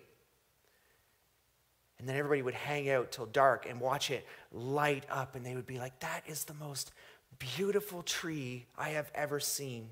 and 1.99 2.07
then 2.07 2.15
everybody 2.15 2.41
would 2.41 2.53
hang 2.53 2.89
out 2.89 3.11
till 3.11 3.25
dark 3.25 3.67
and 3.69 3.81
watch 3.81 4.09
it 4.09 4.25
light 4.53 5.03
up, 5.09 5.35
and 5.35 5.45
they 5.45 5.53
would 5.53 5.67
be 5.67 5.79
like, 5.79 5.99
That 5.99 6.23
is 6.25 6.45
the 6.45 6.53
most 6.53 6.91
beautiful 7.37 8.01
tree 8.01 8.65
I 8.77 8.89
have 8.89 9.11
ever 9.13 9.39
seen. 9.39 9.89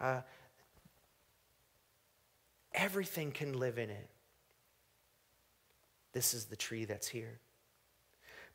Uh, 0.00 0.20
everything 2.72 3.32
can 3.32 3.58
live 3.58 3.78
in 3.78 3.90
it. 3.90 4.08
This 6.12 6.32
is 6.32 6.46
the 6.46 6.56
tree 6.56 6.84
that's 6.84 7.08
here. 7.08 7.40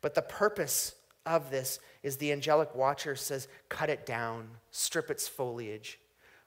But 0.04 0.14
the 0.14 0.20
purpose 0.20 0.96
of 1.24 1.50
this 1.50 1.78
is 2.02 2.18
the 2.18 2.30
angelic 2.30 2.74
watcher 2.74 3.16
says, 3.16 3.48
cut 3.70 3.88
it 3.88 4.04
down, 4.04 4.50
strip 4.70 5.10
its 5.10 5.26
foliage. 5.26 5.98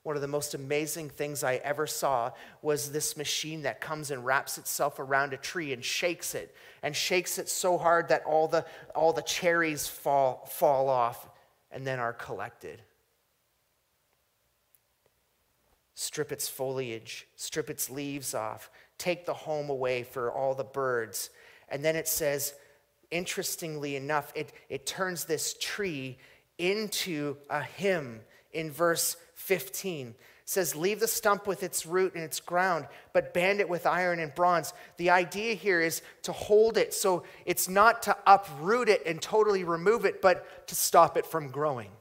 One 0.03 0.15
of 0.15 0.21
the 0.21 0.27
most 0.27 0.53
amazing 0.53 1.09
things 1.09 1.43
I 1.43 1.55
ever 1.55 1.87
saw 1.87 2.33
was 2.61 2.91
this 2.91 3.17
machine 3.17 3.63
that 3.63 3.81
comes 3.81 4.11
and 4.11 4.23
wraps 4.23 4.59
itself 4.59 4.99
around 4.99 5.33
a 5.33 5.37
tree 5.37 5.73
and 5.73 5.83
shakes 5.83 6.35
it, 6.35 6.53
and 6.83 6.95
shakes 6.95 7.39
it 7.39 7.49
so 7.49 7.79
hard 7.79 8.09
that 8.09 8.23
all 8.25 8.47
the, 8.47 8.63
all 8.93 9.11
the 9.11 9.23
cherries 9.23 9.87
fall, 9.87 10.45
fall 10.45 10.87
off 10.87 11.27
and 11.71 11.85
then 11.87 11.97
are 11.97 12.13
collected. 12.13 12.83
Strip 15.95 16.31
its 16.31 16.47
foliage, 16.47 17.25
strip 17.35 17.71
its 17.71 17.89
leaves 17.89 18.35
off, 18.35 18.69
take 18.99 19.25
the 19.25 19.33
home 19.33 19.71
away 19.71 20.03
for 20.03 20.31
all 20.31 20.53
the 20.53 20.63
birds. 20.63 21.31
And 21.69 21.83
then 21.83 21.95
it 21.95 22.07
says, 22.07 22.53
interestingly 23.11 23.95
enough, 23.95 24.31
it, 24.35 24.53
it 24.69 24.85
turns 24.85 25.25
this 25.25 25.55
tree 25.59 26.17
into 26.57 27.37
a 27.49 27.61
him 27.61 28.21
in 28.51 28.71
verse 28.71 29.17
15. 29.35 30.07
It 30.07 30.15
says, 30.45 30.75
Leave 30.75 30.99
the 30.99 31.07
stump 31.07 31.45
with 31.45 31.63
its 31.63 31.85
root 31.85 32.15
and 32.15 32.23
its 32.23 32.39
ground, 32.39 32.87
but 33.13 33.33
band 33.33 33.59
it 33.59 33.69
with 33.69 33.85
iron 33.85 34.19
and 34.19 34.33
bronze. 34.33 34.73
The 34.97 35.09
idea 35.09 35.53
here 35.53 35.81
is 35.81 36.01
to 36.23 36.31
hold 36.31 36.77
it 36.77 36.93
so 36.93 37.23
it's 37.45 37.67
not 37.67 38.01
to 38.03 38.17
uproot 38.25 38.89
it 38.89 39.03
and 39.05 39.21
totally 39.21 39.63
remove 39.63 40.05
it, 40.05 40.21
but 40.21 40.67
to 40.67 40.75
stop 40.75 41.17
it 41.17 41.25
from 41.25 41.49
growing. 41.49 41.91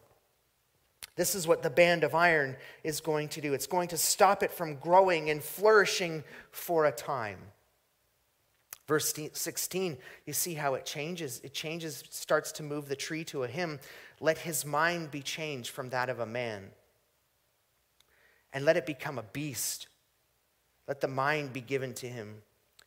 This 1.16 1.34
is 1.34 1.48
what 1.48 1.62
the 1.62 1.70
band 1.70 2.04
of 2.04 2.14
iron 2.14 2.56
is 2.84 3.00
going 3.00 3.28
to 3.30 3.40
do. 3.40 3.54
It's 3.54 3.66
going 3.66 3.88
to 3.88 3.98
stop 3.98 4.42
it 4.42 4.52
from 4.52 4.76
growing 4.76 5.30
and 5.30 5.42
flourishing 5.42 6.22
for 6.50 6.84
a 6.84 6.92
time. 6.92 7.38
Verse 8.86 9.12
16, 9.32 9.96
you 10.26 10.32
see 10.32 10.54
how 10.54 10.74
it 10.74 10.86
changes. 10.86 11.40
It 11.42 11.52
changes, 11.52 12.04
starts 12.10 12.52
to 12.52 12.62
move 12.62 12.88
the 12.88 12.96
tree 12.96 13.24
to 13.24 13.42
a 13.42 13.48
him. 13.48 13.80
Let 14.20 14.38
his 14.38 14.64
mind 14.64 15.10
be 15.10 15.22
changed 15.22 15.70
from 15.70 15.90
that 15.90 16.08
of 16.08 16.20
a 16.20 16.26
man, 16.26 16.70
and 18.52 18.64
let 18.64 18.76
it 18.76 18.86
become 18.86 19.18
a 19.18 19.24
beast. 19.24 19.88
Let 20.86 21.00
the 21.00 21.08
mind 21.08 21.52
be 21.52 21.60
given 21.60 21.94
to 21.94 22.08
him 22.08 22.42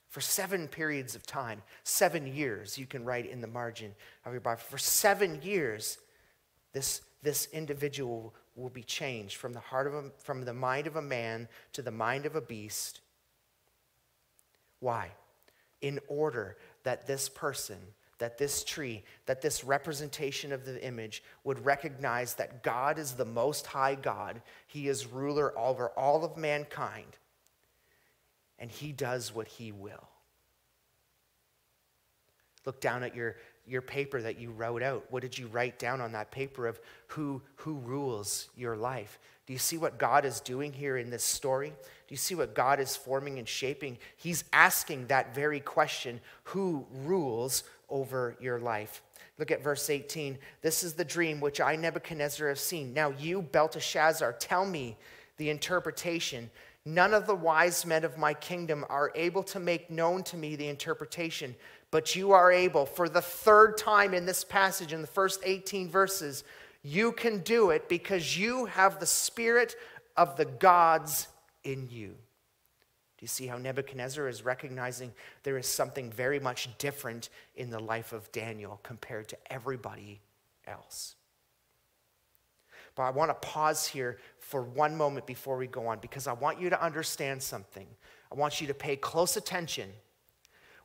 for 0.10 0.22
seven 0.22 0.68
periods 0.68 1.16
of 1.16 1.26
time, 1.26 1.62
seven 1.84 2.26
years, 2.26 2.78
you 2.78 2.88
can 2.88 3.06
write 3.06 3.30
in 3.30 3.42
the 3.42 3.48
margin 3.48 3.94
of 4.26 4.32
your 4.34 4.42
Bible. 4.42 4.62
For 4.68 4.80
seven 4.80 5.40
years, 5.44 6.00
this, 6.74 7.02
this 7.22 7.48
individual 7.54 8.34
will 8.56 8.70
be 8.70 8.82
changed 8.82 9.38
from 9.38 9.54
the 9.54 9.60
heart 9.60 9.86
of 9.86 9.94
a, 9.94 10.04
from 10.18 10.46
the 10.46 10.54
mind 10.54 10.88
of 10.88 10.96
a 10.96 11.02
man 11.02 11.48
to 11.74 11.84
the 11.84 11.92
mind 11.92 12.26
of 12.26 12.36
a 12.36 12.42
beast. 12.42 13.02
Why? 14.80 15.12
In 15.82 16.00
order 16.08 16.58
that 16.84 17.08
this 17.08 17.30
person, 17.30 17.78
that 18.18 18.38
this 18.38 18.64
tree, 18.64 19.04
that 19.26 19.42
this 19.42 19.64
representation 19.64 20.52
of 20.52 20.66
the 20.66 20.84
image 20.86 21.24
would 21.44 21.66
recognize 21.66 22.34
that 22.36 22.64
God 22.64 23.00
is 23.00 23.14
the 23.14 23.26
most 23.26 23.68
high 23.68 23.96
God. 23.96 24.42
He 24.68 24.88
is 24.88 25.08
ruler 25.08 25.58
over 25.58 25.90
all 25.90 26.26
of 26.26 26.38
mankind 26.38 27.18
and 28.60 28.70
he 28.70 28.92
does 28.92 29.34
what 29.34 29.48
he 29.48 29.72
will. 29.72 30.08
Look 32.66 32.82
down 32.82 33.04
at 33.04 33.16
your, 33.16 33.38
your 33.66 33.82
paper 33.82 34.22
that 34.22 34.38
you 34.38 34.52
wrote 34.52 34.84
out. 34.84 35.06
What 35.10 35.22
did 35.22 35.38
you 35.38 35.48
write 35.48 35.80
down 35.80 36.02
on 36.02 36.12
that 36.12 36.30
paper 36.30 36.68
of 36.68 36.80
who, 37.08 37.42
who 37.56 37.76
rules 37.76 38.50
your 38.56 38.76
life? 38.76 39.18
Do 39.50 39.54
you 39.54 39.58
see 39.58 39.80
what 39.80 39.98
God 39.98 40.26
is 40.26 40.42
doing 40.42 40.72
here 40.72 40.98
in 40.98 41.10
this 41.10 41.24
story? 41.24 41.70
Do 41.70 42.14
you 42.14 42.18
see 42.18 42.36
what 42.36 42.54
God 42.54 42.80
is 42.80 42.96
forming 42.96 43.40
and 43.40 43.48
shaping? 43.48 43.98
He's 44.16 44.44
asking 44.54 45.08
that 45.08 45.34
very 45.34 45.60
question 45.60 46.22
who 46.44 46.86
rules 47.04 47.64
over 47.90 48.38
your 48.40 48.60
life? 48.60 49.02
Look 49.40 49.50
at 49.50 49.64
verse 49.64 49.90
18. 49.90 50.38
This 50.62 50.84
is 50.84 50.94
the 50.94 51.04
dream 51.04 51.40
which 51.40 51.60
I, 51.60 51.76
Nebuchadnezzar, 51.76 52.48
have 52.48 52.60
seen. 52.60 52.94
Now, 52.94 53.10
you, 53.10 53.42
Belteshazzar, 53.42 54.34
tell 54.34 54.68
me 54.68 54.96
the 55.38 55.50
interpretation. 55.50 56.52
None 56.86 57.16
of 57.16 57.26
the 57.26 57.34
wise 57.34 57.88
men 57.88 58.04
of 58.04 58.20
my 58.20 58.36
kingdom 58.36 58.86
are 58.88 59.12
able 59.16 59.42
to 59.46 59.60
make 59.60 59.90
known 59.90 60.22
to 60.26 60.38
me 60.38 60.58
the 60.58 60.68
interpretation, 60.68 61.56
but 61.90 62.16
you 62.16 62.34
are 62.34 62.52
able. 62.52 62.86
For 62.86 63.10
the 63.10 63.20
third 63.20 63.78
time 63.80 64.14
in 64.14 64.28
this 64.28 64.44
passage, 64.44 64.94
in 64.94 65.02
the 65.02 65.08
first 65.08 65.42
18 65.44 65.90
verses, 65.90 66.44
you 66.84 67.12
can 67.12 67.40
do 67.40 67.72
it 67.72 67.90
because 67.90 68.38
you 68.38 68.66
have 68.66 69.00
the 69.00 69.06
spirit 69.06 69.76
of 70.16 70.38
the 70.38 70.46
gods 70.46 71.28
in 71.64 71.88
you. 71.90 72.10
Do 72.10 73.24
you 73.24 73.28
see 73.28 73.48
how 73.48 73.58
Nebuchadnezzar 73.58 74.30
is 74.30 74.46
recognizing 74.46 75.12
there 75.44 75.58
is 75.58 75.68
something 75.68 76.10
very 76.10 76.40
much 76.40 76.70
different 76.78 77.30
in 77.56 77.70
the 77.70 77.80
life 77.80 78.14
of 78.14 78.32
Daniel 78.32 78.80
compared 78.82 79.28
to 79.30 79.38
everybody 79.52 80.22
else? 80.66 81.16
But 82.96 83.04
I 83.04 83.10
want 83.12 83.30
to 83.30 83.48
pause 83.48 83.86
here 83.86 84.20
for 84.40 84.62
one 84.62 84.96
moment 84.96 85.26
before 85.26 85.58
we 85.58 85.68
go 85.68 85.88
on 85.88 86.00
because 86.00 86.28
I 86.28 86.34
want 86.34 86.62
you 86.62 86.70
to 86.70 86.82
understand 86.82 87.44
something. 87.44 87.88
I 88.32 88.36
want 88.36 88.62
you 88.62 88.68
to 88.68 88.74
pay 88.74 88.96
close 88.96 89.36
attention. 89.36 89.90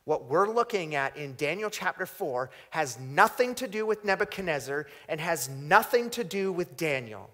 What 0.05 0.25
we're 0.25 0.47
looking 0.47 0.93
at 0.93 1.17
in 1.17 1.35
Daniel 1.35 1.71
chapter 1.71 2.05
4 2.05 2.51
has 2.69 2.99
nothing 2.99 3.55
to 3.55 3.67
do 3.67 3.87
with 3.87 4.05
Nebuchadnezzar 4.05 4.85
and 5.09 5.19
has 5.19 5.49
nothing 5.49 6.11
to 6.11 6.23
do 6.23 6.51
with 6.51 6.77
Daniel. 6.77 7.29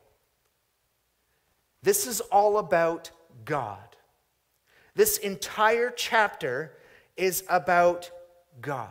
This 1.83 2.07
is 2.07 2.21
all 2.21 2.57
about 2.57 3.11
God. 3.43 3.95
This 4.95 5.17
entire 5.17 5.89
chapter 5.89 6.71
is 7.17 7.43
about 7.49 8.09
God. 8.61 8.89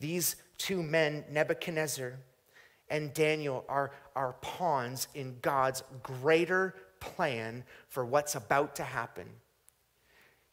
These 0.00 0.36
two 0.58 0.82
men, 0.82 1.24
Nebuchadnezzar 1.30 2.14
and 2.88 3.14
Daniel 3.14 3.64
are, 3.68 3.92
are 4.16 4.34
pawns 4.40 5.06
in 5.14 5.36
God's 5.42 5.84
greater 6.02 6.74
plan 6.98 7.64
for 7.88 8.04
what's 8.04 8.34
about 8.34 8.76
to 8.76 8.82
happen. 8.82 9.28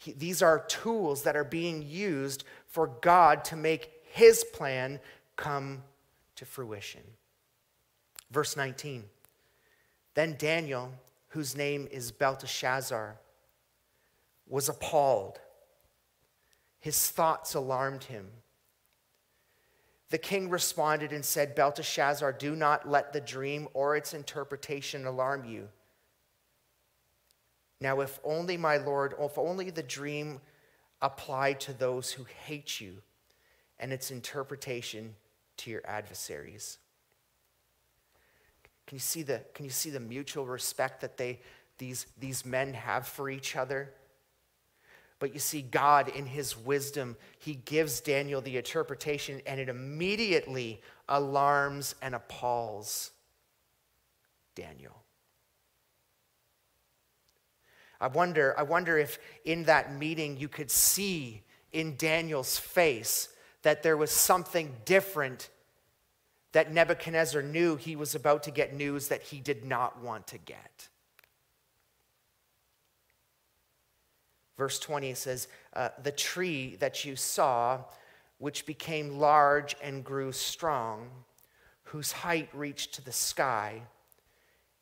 He, 0.02 0.14
these 0.14 0.42
are 0.42 0.66
tools 0.68 1.22
that 1.24 1.36
are 1.36 1.44
being 1.44 1.84
used 1.84 2.44
for 2.66 2.88
God 2.88 3.46
to 3.46 3.56
make 3.56 3.92
his 4.12 4.44
plan 4.44 5.00
come 5.36 5.84
to 6.36 6.46
fruition. 6.46 7.02
Verse 8.32 8.58
19 8.58 9.04
Then 10.16 10.36
Daniel, 10.40 10.92
whose 11.30 11.56
name 11.56 11.88
is 11.92 12.12
Belteshazzar, 12.12 13.18
was 14.50 14.68
appalled. 14.68 15.40
His 16.80 17.12
thoughts 17.12 17.54
alarmed 17.54 18.06
him. 18.06 18.28
The 20.10 20.18
king 20.18 20.50
responded 20.50 21.14
and 21.14 21.24
said, 21.24 21.54
Belteshazzar, 21.54 22.34
do 22.34 22.56
not 22.56 22.90
let 22.90 23.14
the 23.14 23.22
dream 23.22 23.68
or 23.76 23.96
its 23.96 24.16
interpretation 24.16 25.06
alarm 25.06 25.46
you. 25.46 25.70
Now, 27.82 28.00
if 28.00 28.20
only, 28.24 28.56
my 28.56 28.78
Lord, 28.78 29.16
if 29.20 29.38
only 29.38 29.72
the 29.72 29.84
dream 29.84 30.40
applied 31.02 31.60
to 31.62 31.74
those 31.74 32.12
who 32.12 32.26
hate 32.46 32.80
you 32.80 33.02
and 33.80 33.92
its 33.92 34.12
interpretation 34.12 35.16
to 35.58 35.72
your 35.72 35.82
adversaries. 35.86 36.78
Can 38.86 38.98
you 38.98 39.00
see 39.00 39.24
the, 39.24 39.42
can 39.56 39.66
you 39.66 39.72
see 39.72 39.90
the 39.90 40.00
mutual 40.00 40.46
respect 40.46 41.02
that 41.02 41.18
they, 41.18 41.40
these, 41.80 42.06
these 42.20 42.46
men 42.46 42.76
have 42.76 43.08
for 43.08 43.30
each 43.30 43.56
other? 43.56 43.92
But 45.18 45.34
you 45.34 45.40
see, 45.40 45.62
God, 45.62 46.10
in 46.10 46.26
his 46.26 46.58
wisdom, 46.58 47.16
he 47.40 47.56
gives 47.56 48.02
Daniel 48.02 48.42
the 48.42 48.58
interpretation, 48.58 49.42
and 49.46 49.60
it 49.60 49.70
immediately 49.70 50.82
alarms 51.08 51.96
and 52.02 52.16
appalls 52.16 53.12
Daniel. 54.56 55.01
I 58.02 58.08
wonder, 58.08 58.56
I 58.58 58.64
wonder 58.64 58.98
if 58.98 59.20
in 59.46 59.66
that 59.66 59.96
meeting 59.96 60.36
you 60.36 60.48
could 60.48 60.72
see 60.72 61.44
in 61.72 61.96
Daniel's 61.98 62.58
face 62.58 63.30
that 63.62 63.84
there 63.84 63.96
was 63.96 64.10
something 64.10 64.76
different 64.86 65.50
that 66.52 66.74
Nebuchadnezzar 66.74 67.44
knew 67.44 67.76
he 67.76 67.96
was 67.96 68.16
about 68.16 68.44
to 68.44 68.52
get 68.52 68.74
news 68.74 69.08
that 69.10 69.22
he 69.22 69.40
did 69.40 69.64
not 69.64 70.02
want 70.02 70.28
to 70.28 70.40
get. 70.40 70.90
Verse 74.58 74.80
20 74.80 75.14
says, 75.14 75.48
uh, 75.74 75.90
The 76.04 76.12
tree 76.12 76.76
that 76.78 77.06
you 77.06 77.16
saw, 77.16 77.84
which 78.40 78.66
became 78.66 79.20
large 79.20 79.76
and 79.82 80.04
grew 80.04 80.32
strong, 80.32 81.10
whose 81.84 82.12
height 82.12 82.50
reached 82.52 82.94
to 82.96 83.02
the 83.04 83.12
sky 83.12 83.84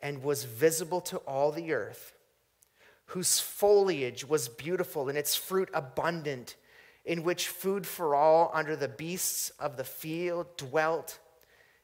and 0.02 0.24
was 0.24 0.46
visible 0.46 1.02
to 1.02 1.18
all 1.18 1.52
the 1.52 1.74
earth, 1.74 2.14
whose 3.10 3.40
foliage 3.40 4.26
was 4.26 4.50
beautiful 4.50 5.10
and 5.10 5.18
its 5.18 5.36
fruit 5.36 5.70
abundant, 5.74 6.56
in 7.06 7.24
which 7.24 7.48
food 7.48 7.86
for 7.86 8.16
all 8.16 8.52
under 8.54 8.76
the 8.76 8.88
beasts 8.88 9.52
of 9.60 9.78
the 9.78 9.84
field 9.84 10.58
dwelt, 10.58 11.20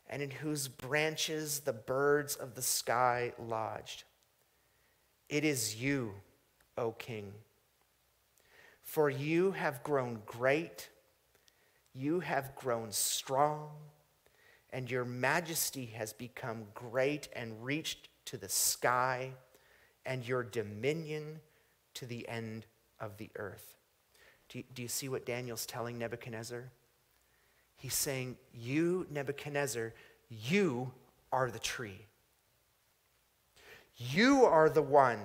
and 0.10 0.22
in 0.22 0.32
whose 0.32 0.68
branches 0.68 1.62
the 1.62 1.74
birds 1.74 2.36
of 2.36 2.56
the 2.56 2.62
sky 2.62 3.34
lodged. 3.40 4.04
It 5.30 5.44
is 5.44 5.76
you, 5.82 6.14
O 6.78 6.92
king 6.92 7.34
for 8.86 9.10
you 9.10 9.52
have 9.52 9.84
grown 9.84 10.22
great, 10.26 10.90
you 11.94 12.20
have 12.22 12.56
grown 12.56 12.92
strong, 12.92 13.72
and 14.70 14.90
your 14.90 15.04
majesty 15.04 15.88
has 15.88 16.14
become 16.14 16.66
great 16.74 17.28
and 17.34 17.66
reached 17.66 18.08
to 18.26 18.38
the 18.38 18.48
sky, 18.48 19.32
and 20.06 20.28
your 20.28 20.44
dominion 20.44 21.40
to 21.96 22.06
the 22.06 22.28
end 22.28 22.66
of 23.00 23.18
the 23.18 23.30
earth. 23.36 23.76
Do 24.50 24.60
you, 24.60 24.64
do 24.74 24.82
you 24.82 24.88
see 24.88 25.10
what 25.10 25.26
Daniel's 25.26 25.66
telling 25.66 25.98
Nebuchadnezzar? 25.98 26.70
He's 27.76 27.96
saying, 27.96 28.38
You, 28.54 29.08
Nebuchadnezzar, 29.10 29.94
you 30.30 30.92
are 31.32 31.50
the 31.50 31.60
tree. 31.60 32.06
You 33.98 34.46
are 34.46 34.70
the 34.70 34.82
one 34.82 35.20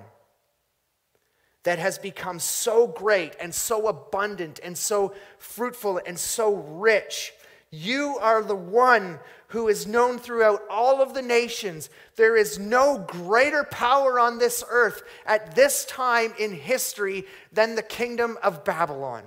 that 1.62 1.78
has 1.78 1.98
become 1.98 2.38
so 2.38 2.86
great 2.86 3.36
and 3.40 3.54
so 3.54 3.88
abundant 3.88 4.60
and 4.62 4.76
so 4.76 5.14
fruitful 5.38 6.00
and 6.06 6.18
so 6.18 6.54
rich. 6.54 7.32
You 7.70 8.16
are 8.20 8.42
the 8.42 8.54
one 8.54 9.20
who 9.50 9.68
is 9.68 9.86
known 9.86 10.18
throughout 10.18 10.62
all 10.70 11.02
of 11.02 11.12
the 11.12 11.22
nations. 11.22 11.90
There 12.16 12.36
is 12.36 12.58
no 12.58 12.98
greater 12.98 13.64
power 13.64 14.18
on 14.18 14.38
this 14.38 14.64
earth 14.68 15.02
at 15.26 15.54
this 15.54 15.84
time 15.84 16.32
in 16.38 16.52
history 16.52 17.24
than 17.52 17.74
the 17.74 17.82
kingdom 17.82 18.38
of 18.42 18.64
Babylon. 18.64 19.24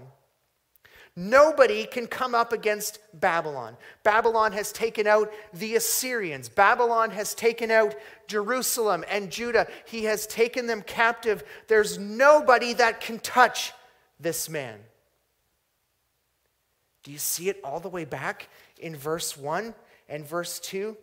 Nobody 1.16 1.86
can 1.86 2.08
come 2.08 2.34
up 2.34 2.54
against 2.54 3.00
Babylon. 3.14 3.78
Babylon 4.04 4.54
has 4.54 4.72
taken 4.72 5.06
out 5.08 5.32
the 5.54 5.76
Assyrians. 5.76 6.50
Babylon 6.50 7.12
has 7.12 7.36
taken 7.36 7.70
out 7.70 7.94
Jerusalem 8.28 9.04
and 9.10 9.30
Judah. 9.30 9.68
He 9.86 10.06
has 10.06 10.26
taken 10.26 10.66
them 10.66 10.82
captive. 10.82 11.44
There's 11.68 12.00
nobody 12.00 12.74
that 12.74 13.02
can 13.02 13.20
touch 13.20 13.74
this 14.20 14.50
man. 14.50 14.80
Do 17.04 17.12
you 17.12 17.20
see 17.20 17.50
it 17.50 17.60
all 17.64 17.82
the 17.82 17.90
way 17.90 18.06
back 18.06 18.48
in 18.80 18.96
verse 18.96 19.38
1 19.38 19.76
and 20.14 20.28
verse 20.28 20.60
2? 20.60 20.96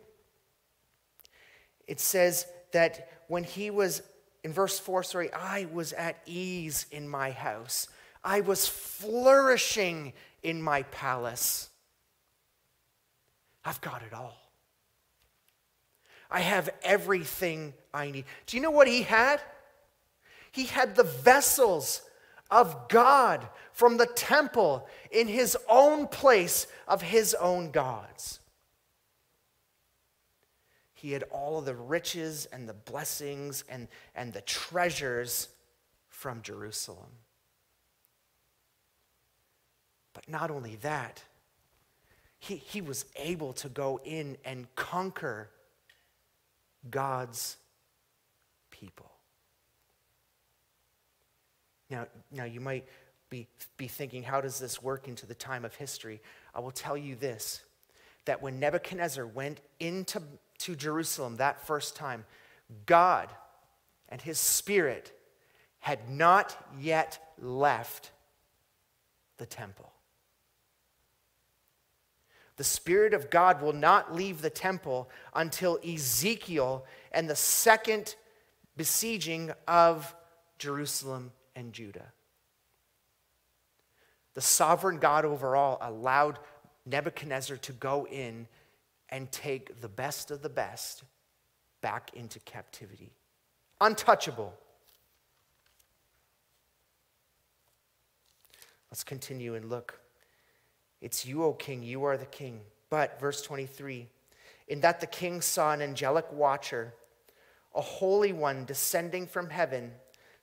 It 1.88 1.99
says 1.99 2.46
that 2.70 3.09
when 3.27 3.42
he 3.42 3.68
was, 3.68 4.03
in 4.44 4.53
verse 4.53 4.79
4, 4.79 5.03
sorry, 5.03 5.33
I 5.33 5.66
was 5.73 5.92
at 5.92 6.18
ease 6.27 6.87
in 6.92 7.09
my 7.09 7.33
house. 7.33 7.88
I 8.23 8.40
was 8.40 8.68
flourishing 8.68 10.12
in 10.44 10.62
my 10.62 10.85
palace. 10.85 11.70
I've 13.64 13.81
got 13.81 14.03
it 14.03 14.14
all. 14.14 14.37
I 16.31 16.38
have 16.38 16.70
everything 16.85 17.75
I 17.92 18.12
need. 18.12 18.27
Do 18.46 18.57
you 18.57 18.62
know 18.62 18.70
what 18.70 18.87
he 18.87 19.03
had? 19.03 19.40
He 20.53 20.66
had 20.66 20.94
the 20.94 21.03
vessels 21.03 22.03
of 22.49 22.88
God 22.88 23.49
from 23.73 23.96
the 23.96 24.07
temple 24.07 24.87
in 25.11 25.27
his 25.27 25.57
own 25.68 26.07
place 26.07 26.68
of 26.87 27.03
his 27.03 27.35
own 27.35 27.73
gods. 27.73 28.39
He 31.00 31.12
had 31.12 31.22
all 31.30 31.58
of 31.58 31.64
the 31.64 31.74
riches 31.74 32.46
and 32.52 32.68
the 32.68 32.74
blessings 32.74 33.64
and, 33.70 33.88
and 34.14 34.34
the 34.34 34.42
treasures 34.42 35.48
from 36.10 36.42
Jerusalem. 36.42 37.08
But 40.12 40.28
not 40.28 40.50
only 40.50 40.76
that, 40.76 41.22
he, 42.38 42.56
he 42.56 42.82
was 42.82 43.06
able 43.16 43.54
to 43.54 43.70
go 43.70 43.98
in 44.04 44.36
and 44.44 44.66
conquer 44.74 45.48
God's 46.90 47.56
people. 48.70 49.10
Now, 51.88 52.08
now 52.30 52.44
you 52.44 52.60
might 52.60 52.86
be, 53.30 53.46
be 53.78 53.88
thinking, 53.88 54.22
how 54.22 54.42
does 54.42 54.58
this 54.58 54.82
work 54.82 55.08
into 55.08 55.24
the 55.24 55.34
time 55.34 55.64
of 55.64 55.74
history? 55.76 56.20
I 56.54 56.60
will 56.60 56.72
tell 56.72 56.96
you 56.96 57.16
this 57.16 57.62
that 58.26 58.42
when 58.42 58.60
Nebuchadnezzar 58.60 59.26
went 59.26 59.62
into 59.80 60.20
to 60.61 60.77
Jerusalem 60.77 61.37
that 61.37 61.66
first 61.66 61.96
time, 61.96 62.25
God 62.87 63.29
and 64.09 64.20
his 64.20 64.38
spirit 64.38 65.12
had 65.81 66.11
not 66.11 66.57
yet 66.79 67.18
left 67.38 68.11
the 69.38 69.46
temple. 69.46 69.92
The 72.57 72.64
Spirit 72.64 73.14
of 73.14 73.31
God 73.31 73.62
will 73.62 73.73
not 73.73 74.14
leave 74.14 74.42
the 74.42 74.51
temple 74.51 75.09
until 75.35 75.79
Ezekiel 75.83 76.85
and 77.11 77.29
the 77.29 77.35
second 77.35 78.14
besieging 78.77 79.51
of 79.66 80.14
Jerusalem 80.59 81.33
and 81.57 81.73
Judah. 81.73 82.12
The 84.35 84.42
sovereign 84.42 84.99
God 84.99 85.25
over 85.25 85.57
all 85.57 85.79
allowed 85.81 86.38
Nebuchadnezzar 86.85 87.57
to 87.57 87.73
go 87.73 88.07
in 88.07 88.46
and 89.11 89.31
take 89.31 89.81
the 89.81 89.88
best 89.88 90.31
of 90.31 90.42
the 90.42 90.49
best 90.49 91.05
back 91.81 92.11
into 92.14 92.38
captivity. 92.40 93.12
Untouchable. 93.81 94.55
Let's 98.90 99.05
continue 99.05 99.55
and 99.55 99.68
look. 99.68 100.01
It's 101.01 101.25
you, 101.25 101.44
O 101.44 101.53
king, 101.53 101.83
you 101.83 102.05
are 102.05 102.16
the 102.16 102.27
king. 102.27 102.61
But, 102.90 103.20
verse 103.20 103.40
23, 103.42 104.09
in 104.68 104.81
that 104.81 105.01
the 105.01 105.07
king 105.07 105.40
saw 105.40 105.73
an 105.73 105.81
angelic 105.81 106.31
watcher, 106.33 106.94
a 107.75 107.81
holy 107.81 108.33
one 108.33 108.64
descending 108.64 109.27
from 109.27 109.51
heaven, 109.51 109.92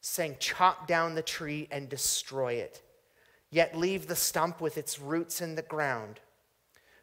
saying, 0.02 0.38
Chop 0.40 0.88
down 0.88 1.16
the 1.16 1.22
tree 1.22 1.68
and 1.72 1.90
destroy 1.90 2.54
it, 2.54 2.82
yet 3.52 3.78
leave 3.78 4.08
the 4.08 4.16
stump 4.16 4.62
with 4.62 4.78
its 4.78 5.00
roots 5.00 5.42
in 5.42 5.56
the 5.56 5.62
ground. 5.62 6.22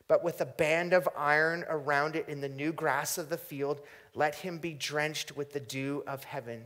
But 0.06 0.22
with 0.22 0.40
a 0.40 0.46
band 0.46 0.92
of 0.92 1.08
iron 1.16 1.64
around 1.68 2.14
it 2.14 2.28
in 2.28 2.40
the 2.40 2.48
new 2.48 2.72
grass 2.72 3.16
of 3.16 3.30
the 3.30 3.38
field, 3.38 3.80
let 4.14 4.34
him 4.34 4.58
be 4.58 4.74
drenched 4.74 5.36
with 5.36 5.52
the 5.52 5.60
dew 5.60 6.02
of 6.06 6.24
heaven, 6.24 6.64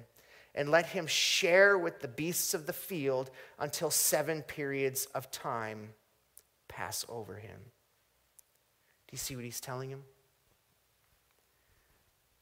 and 0.55 0.71
let 0.71 0.87
him 0.87 1.07
share 1.07 1.79
with 1.79 2.01
the 2.01 2.09
beasts 2.09 2.53
of 2.53 2.67
the 2.67 2.73
field 2.73 3.31
until 3.59 3.91
seven 3.91 4.43
periods 4.43 5.07
of 5.15 5.31
time 5.31 5.91
pass 6.67 7.05
over 7.09 7.37
him. 7.37 7.59
Do 9.07 9.13
you 9.13 9.19
see 9.19 9.37
what 9.37 9.45
he's 9.45 9.61
telling 9.61 9.91
him? 9.91 10.03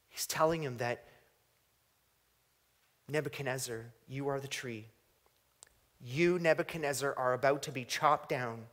He's 0.09 0.27
telling 0.27 0.63
him 0.63 0.79
that 0.79 1.05
Nebuchadnezzar, 3.09 3.93
you 4.09 4.29
are 4.29 4.41
the 4.41 4.49
tree. 4.49 4.87
You, 6.01 6.39
Nebuchadnezzar, 6.39 7.15
are 7.17 7.35
about 7.35 7.63
to 7.65 7.73
be 7.73 7.85
chopped 7.85 8.31
down 8.31 8.65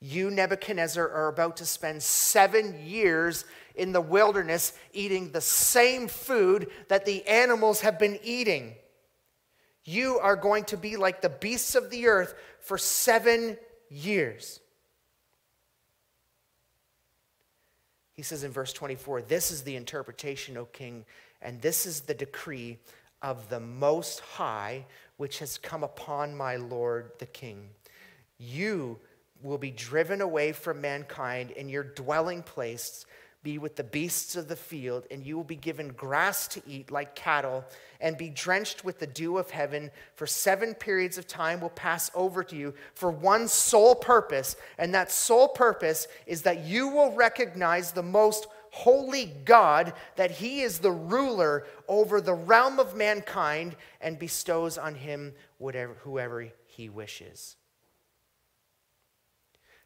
you, 0.00 0.30
Nebuchadnezzar, 0.30 1.06
are 1.08 1.28
about 1.28 1.58
to 1.58 1.66
spend 1.66 2.02
seven 2.02 2.86
years 2.86 3.44
in 3.74 3.92
the 3.92 4.00
wilderness 4.00 4.72
eating 4.92 5.30
the 5.30 5.40
same 5.40 6.08
food 6.08 6.68
that 6.88 7.04
the 7.04 7.26
animals 7.26 7.82
have 7.82 7.98
been 7.98 8.18
eating. 8.22 8.74
You 9.84 10.18
are 10.18 10.36
going 10.36 10.64
to 10.64 10.76
be 10.76 10.96
like 10.96 11.20
the 11.20 11.28
beasts 11.28 11.74
of 11.74 11.90
the 11.90 12.06
earth 12.06 12.34
for 12.60 12.78
seven 12.78 13.58
years. 13.88 14.60
He 18.14 18.22
says 18.22 18.44
in 18.44 18.52
verse 18.52 18.72
24, 18.72 19.22
This 19.22 19.50
is 19.50 19.62
the 19.62 19.76
interpretation, 19.76 20.56
O 20.56 20.66
king, 20.66 21.04
and 21.40 21.60
this 21.60 21.86
is 21.86 22.02
the 22.02 22.14
decree 22.14 22.78
of 23.22 23.48
the 23.48 23.60
Most 23.60 24.20
High, 24.20 24.86
which 25.16 25.38
has 25.38 25.58
come 25.58 25.82
upon 25.82 26.36
my 26.36 26.56
Lord 26.56 27.12
the 27.18 27.26
king. 27.26 27.70
You 28.38 28.98
will 29.42 29.58
be 29.58 29.70
driven 29.70 30.20
away 30.20 30.52
from 30.52 30.80
mankind, 30.80 31.52
and 31.56 31.70
your 31.70 31.84
dwelling 31.84 32.42
place 32.42 33.06
be 33.42 33.56
with 33.56 33.76
the 33.76 33.84
beasts 33.84 34.36
of 34.36 34.48
the 34.48 34.56
field, 34.56 35.06
and 35.10 35.24
you 35.24 35.34
will 35.34 35.44
be 35.44 35.56
given 35.56 35.88
grass 35.88 36.46
to 36.48 36.62
eat 36.66 36.90
like 36.90 37.14
cattle, 37.14 37.64
and 38.00 38.18
be 38.18 38.28
drenched 38.28 38.84
with 38.84 38.98
the 38.98 39.06
dew 39.06 39.38
of 39.38 39.50
heaven. 39.50 39.90
For 40.14 40.26
seven 40.26 40.74
periods 40.74 41.16
of 41.16 41.26
time 41.26 41.60
will 41.60 41.70
pass 41.70 42.10
over 42.14 42.44
to 42.44 42.56
you 42.56 42.74
for 42.94 43.10
one 43.10 43.48
sole 43.48 43.94
purpose, 43.94 44.56
and 44.76 44.94
that 44.94 45.10
sole 45.10 45.48
purpose 45.48 46.06
is 46.26 46.42
that 46.42 46.64
you 46.64 46.88
will 46.88 47.12
recognize 47.12 47.92
the 47.92 48.02
most 48.02 48.46
holy 48.72 49.32
God, 49.44 49.94
that 50.16 50.30
He 50.30 50.60
is 50.60 50.78
the 50.78 50.92
ruler 50.92 51.66
over 51.88 52.20
the 52.20 52.34
realm 52.34 52.78
of 52.78 52.94
mankind, 52.94 53.74
and 54.02 54.18
bestows 54.18 54.76
on 54.76 54.94
him 54.94 55.32
whatever, 55.56 55.94
whoever 56.02 56.46
He 56.66 56.88
wishes 56.90 57.56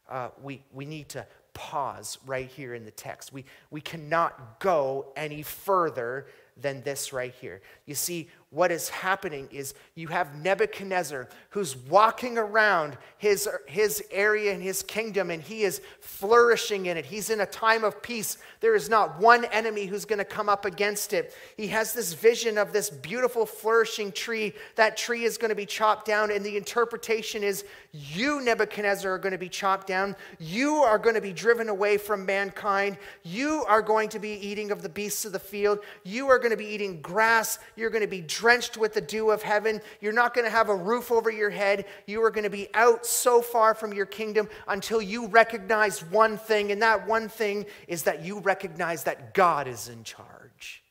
uh, 0.08 0.28
we, 0.42 0.62
we 0.72 0.84
need 0.84 1.08
to 1.10 1.26
pause 1.54 2.18
right 2.26 2.48
here 2.48 2.74
in 2.74 2.84
the 2.84 2.90
text. 2.90 3.32
We, 3.32 3.44
we 3.70 3.80
cannot 3.80 4.60
go 4.60 5.12
any 5.16 5.42
further 5.42 6.26
than 6.60 6.82
this 6.82 7.12
right 7.12 7.34
here. 7.40 7.62
You 7.86 7.94
see, 7.94 8.28
what 8.54 8.70
is 8.70 8.88
happening 8.88 9.48
is 9.50 9.74
you 9.94 10.08
have 10.08 10.40
Nebuchadnezzar 10.40 11.28
who's 11.50 11.76
walking 11.76 12.38
around 12.38 12.96
his, 13.18 13.48
his 13.66 14.02
area 14.10 14.52
and 14.52 14.62
his 14.62 14.82
kingdom 14.82 15.30
and 15.30 15.42
he 15.42 15.62
is 15.62 15.80
flourishing 16.00 16.86
in 16.86 16.96
it. 16.96 17.04
He's 17.04 17.30
in 17.30 17.40
a 17.40 17.46
time 17.46 17.82
of 17.82 18.00
peace. 18.00 18.38
There 18.60 18.74
is 18.74 18.88
not 18.88 19.18
one 19.18 19.44
enemy 19.46 19.86
who's 19.86 20.04
going 20.04 20.20
to 20.20 20.24
come 20.24 20.48
up 20.48 20.64
against 20.64 21.12
it. 21.12 21.34
He 21.56 21.66
has 21.68 21.92
this 21.92 22.12
vision 22.12 22.56
of 22.56 22.72
this 22.72 22.90
beautiful, 22.90 23.44
flourishing 23.44 24.12
tree. 24.12 24.54
That 24.76 24.96
tree 24.96 25.24
is 25.24 25.36
going 25.36 25.50
to 25.50 25.54
be 25.54 25.66
chopped 25.66 26.06
down, 26.06 26.30
and 26.30 26.44
the 26.44 26.56
interpretation 26.56 27.42
is 27.42 27.64
you, 27.92 28.40
Nebuchadnezzar, 28.40 29.12
are 29.12 29.18
going 29.18 29.32
to 29.32 29.38
be 29.38 29.48
chopped 29.48 29.86
down. 29.86 30.16
You 30.38 30.76
are 30.76 30.98
going 30.98 31.14
to 31.14 31.20
be 31.20 31.32
driven 31.32 31.68
away 31.68 31.98
from 31.98 32.24
mankind. 32.24 32.96
You 33.22 33.64
are 33.68 33.82
going 33.82 34.08
to 34.10 34.18
be 34.18 34.30
eating 34.30 34.70
of 34.70 34.82
the 34.82 34.88
beasts 34.88 35.24
of 35.24 35.32
the 35.32 35.38
field. 35.38 35.80
You 36.04 36.28
are 36.28 36.38
going 36.38 36.50
to 36.50 36.56
be 36.56 36.66
eating 36.66 37.00
grass. 37.00 37.58
You're 37.76 37.90
going 37.90 38.02
to 38.02 38.08
be 38.08 38.22
drenched 38.44 38.76
with 38.76 38.92
the 38.92 39.00
dew 39.00 39.30
of 39.30 39.42
heaven. 39.42 39.80
You're 40.02 40.12
not 40.12 40.34
going 40.34 40.44
to 40.44 40.50
have 40.50 40.68
a 40.68 40.76
roof 40.76 41.10
over 41.10 41.30
your 41.30 41.48
head. 41.48 41.86
You 42.06 42.22
are 42.24 42.30
going 42.30 42.44
to 42.44 42.50
be 42.50 42.68
out 42.74 43.06
so 43.06 43.40
far 43.40 43.74
from 43.74 43.94
your 43.94 44.04
kingdom 44.04 44.50
until 44.68 45.00
you 45.00 45.28
recognize 45.28 46.04
one 46.04 46.36
thing, 46.36 46.70
and 46.70 46.82
that 46.82 47.06
one 47.06 47.30
thing 47.30 47.64
is 47.88 48.02
that 48.02 48.22
you 48.22 48.40
recognize 48.40 49.04
that 49.04 49.32
God 49.32 49.66
is 49.66 49.88
in 49.88 50.04
charge. 50.04 50.84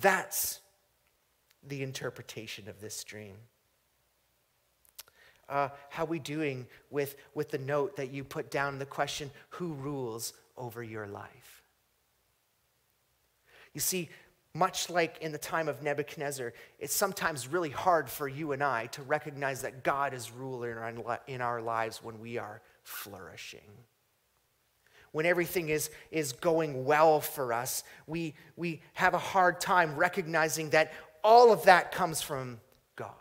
That's 0.00 0.60
the 1.62 1.84
interpretation 1.84 2.68
of 2.68 2.80
this 2.80 3.04
dream. 3.04 3.36
Uh, 5.48 5.68
how 5.88 6.04
we 6.04 6.18
doing 6.18 6.66
with, 6.90 7.14
with 7.32 7.52
the 7.52 7.58
note 7.58 7.94
that 7.94 8.10
you 8.10 8.24
put 8.24 8.50
down 8.50 8.80
the 8.80 8.86
question, 8.86 9.30
who 9.50 9.74
rules 9.74 10.32
over 10.56 10.82
your 10.82 11.06
life? 11.06 11.62
You 13.72 13.80
see, 13.80 14.08
much 14.54 14.90
like 14.90 15.18
in 15.20 15.32
the 15.32 15.38
time 15.38 15.68
of 15.68 15.82
Nebuchadnezzar, 15.82 16.52
it's 16.78 16.94
sometimes 16.94 17.46
really 17.46 17.70
hard 17.70 18.10
for 18.10 18.26
you 18.26 18.52
and 18.52 18.62
I 18.62 18.86
to 18.86 19.02
recognize 19.02 19.62
that 19.62 19.84
God 19.84 20.12
is 20.12 20.32
ruler 20.32 20.92
in 21.28 21.40
our 21.40 21.62
lives 21.62 22.02
when 22.02 22.18
we 22.18 22.36
are 22.38 22.60
flourishing. 22.82 23.60
When 25.12 25.26
everything 25.26 25.68
is, 25.68 25.90
is 26.10 26.32
going 26.32 26.84
well 26.84 27.20
for 27.20 27.52
us, 27.52 27.84
we, 28.06 28.34
we 28.56 28.82
have 28.94 29.14
a 29.14 29.18
hard 29.18 29.60
time 29.60 29.96
recognizing 29.96 30.70
that 30.70 30.92
all 31.22 31.52
of 31.52 31.64
that 31.64 31.92
comes 31.92 32.22
from 32.22 32.60
God. 32.96 33.14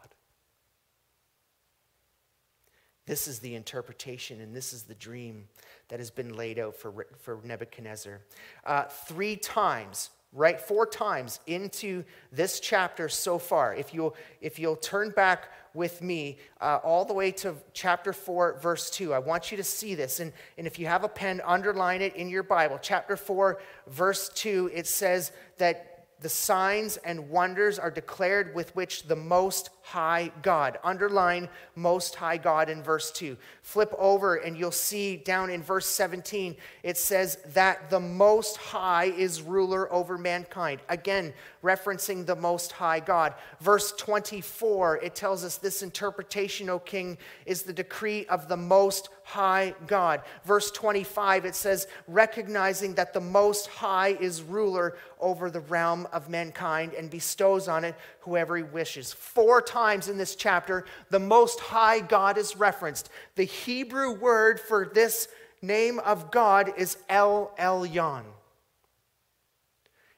This 3.06 3.28
is 3.28 3.40
the 3.40 3.56
interpretation 3.56 4.40
and 4.40 4.56
this 4.56 4.72
is 4.72 4.84
the 4.84 4.94
dream 4.94 5.48
that 5.88 6.00
has 6.00 6.12
been 6.12 6.36
laid 6.36 6.60
out 6.60 6.76
for, 6.76 7.08
for 7.18 7.40
Nebuchadnezzar. 7.44 8.22
Uh, 8.64 8.84
three 8.84 9.36
times, 9.36 10.12
right? 10.32 10.60
Four 10.62 10.86
times 10.86 11.40
into 11.48 12.04
this 12.32 12.60
chapter 12.60 13.10
so 13.10 13.40
far. 13.40 13.74
If 13.74 13.94
you'll, 13.94 14.16
if 14.42 14.60
you'll 14.60 14.76
turn 14.76 15.10
back 15.10 15.50
with 15.74 16.02
me 16.02 16.38
uh, 16.62 16.80
all 16.84 17.06
the 17.06 17.14
way 17.14 17.32
to 17.32 17.56
chapter 17.74 18.14
4, 18.14 18.60
verse 18.62 18.90
2, 18.92 19.14
I 19.14 19.20
want 19.20 19.52
you 19.52 19.58
to 19.58 19.64
see 19.64 19.96
this. 19.96 20.20
And, 20.20 20.32
and 20.58 20.68
if 20.68 20.78
you 20.78 20.88
have 20.88 21.04
a 21.04 21.10
pen, 21.10 21.42
underline 21.46 22.02
it 22.02 22.16
in 22.16 22.30
your 22.30 22.44
Bible. 22.44 22.80
Chapter 22.82 23.18
4, 23.18 23.60
verse 23.88 24.30
2, 24.30 24.72
it 24.74 24.88
says 24.88 25.32
that 25.58 26.08
the 26.22 26.30
signs 26.30 26.98
and 26.98 27.30
wonders 27.30 27.80
are 27.80 27.92
declared 27.92 28.54
with 28.54 28.76
which 28.76 29.04
the 29.04 29.16
Most 29.16 29.70
High 29.90 30.32
God. 30.44 30.78
Underline 30.84 31.50
Most 31.76 32.14
High 32.14 32.38
God 32.38 32.70
in 32.70 32.84
verse 32.84 33.10
2. 33.10 33.36
Flip 33.64 33.92
over 33.98 34.36
and 34.36 34.56
you'll 34.56 34.72
see 34.72 35.18
down 35.18 35.50
in 35.50 35.64
verse 35.64 35.88
17, 35.88 36.56
it 36.84 36.96
says 36.96 37.40
that 37.54 37.90
the 37.90 38.00
Most 38.00 38.58
High 38.58 39.06
is 39.06 39.42
ruler 39.42 39.92
over 39.92 40.16
mankind. 40.16 40.82
Again, 40.90 41.34
referencing 41.64 42.24
the 42.24 42.36
Most 42.36 42.72
High 42.72 43.00
God. 43.00 43.34
Verse 43.62 43.92
24, 43.98 44.98
it 44.98 45.16
tells 45.16 45.44
us 45.44 45.58
this 45.58 45.82
interpretation, 45.82 46.70
O 46.70 46.78
King, 46.78 47.18
is 47.48 47.64
the 47.64 47.74
decree 47.74 48.28
of 48.28 48.48
the 48.48 48.58
Most 48.58 49.10
High 49.24 49.74
God. 49.88 50.22
Verse 50.44 50.72
25, 50.72 51.46
it 51.46 51.56
says, 51.56 51.88
recognizing 52.08 52.94
that 52.96 53.14
the 53.14 53.22
Most 53.22 53.68
High 53.68 54.18
is 54.20 54.42
ruler 54.42 54.98
over 55.20 55.50
the 55.50 55.60
realm 55.60 56.08
of 56.14 56.30
mankind 56.30 56.94
and 56.94 57.10
bestows 57.10 57.68
on 57.68 57.84
it 57.84 57.96
whoever 58.30 58.56
he 58.56 58.64
wishes. 58.64 59.12
Four 59.12 59.62
times 59.62 60.08
in 60.08 60.18
this 60.18 60.36
chapter, 60.36 60.86
the 61.10 61.20
Most 61.20 61.60
High 61.60 62.00
God 62.00 62.38
is 62.38 62.56
referenced. 62.56 63.10
The 63.36 63.44
Hebrew 63.44 64.14
word 64.14 64.60
for 64.60 64.86
this 64.94 65.28
name 65.62 66.00
of 66.00 66.32
God 66.32 66.72
is 66.78 66.98
El 67.10 67.52
Elyon. 67.58 68.24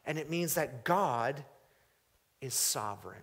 And 0.06 0.18
it 0.18 0.30
means 0.30 0.56
that 0.56 0.84
God 0.84 1.44
is 2.42 2.54
sovereign, 2.54 3.22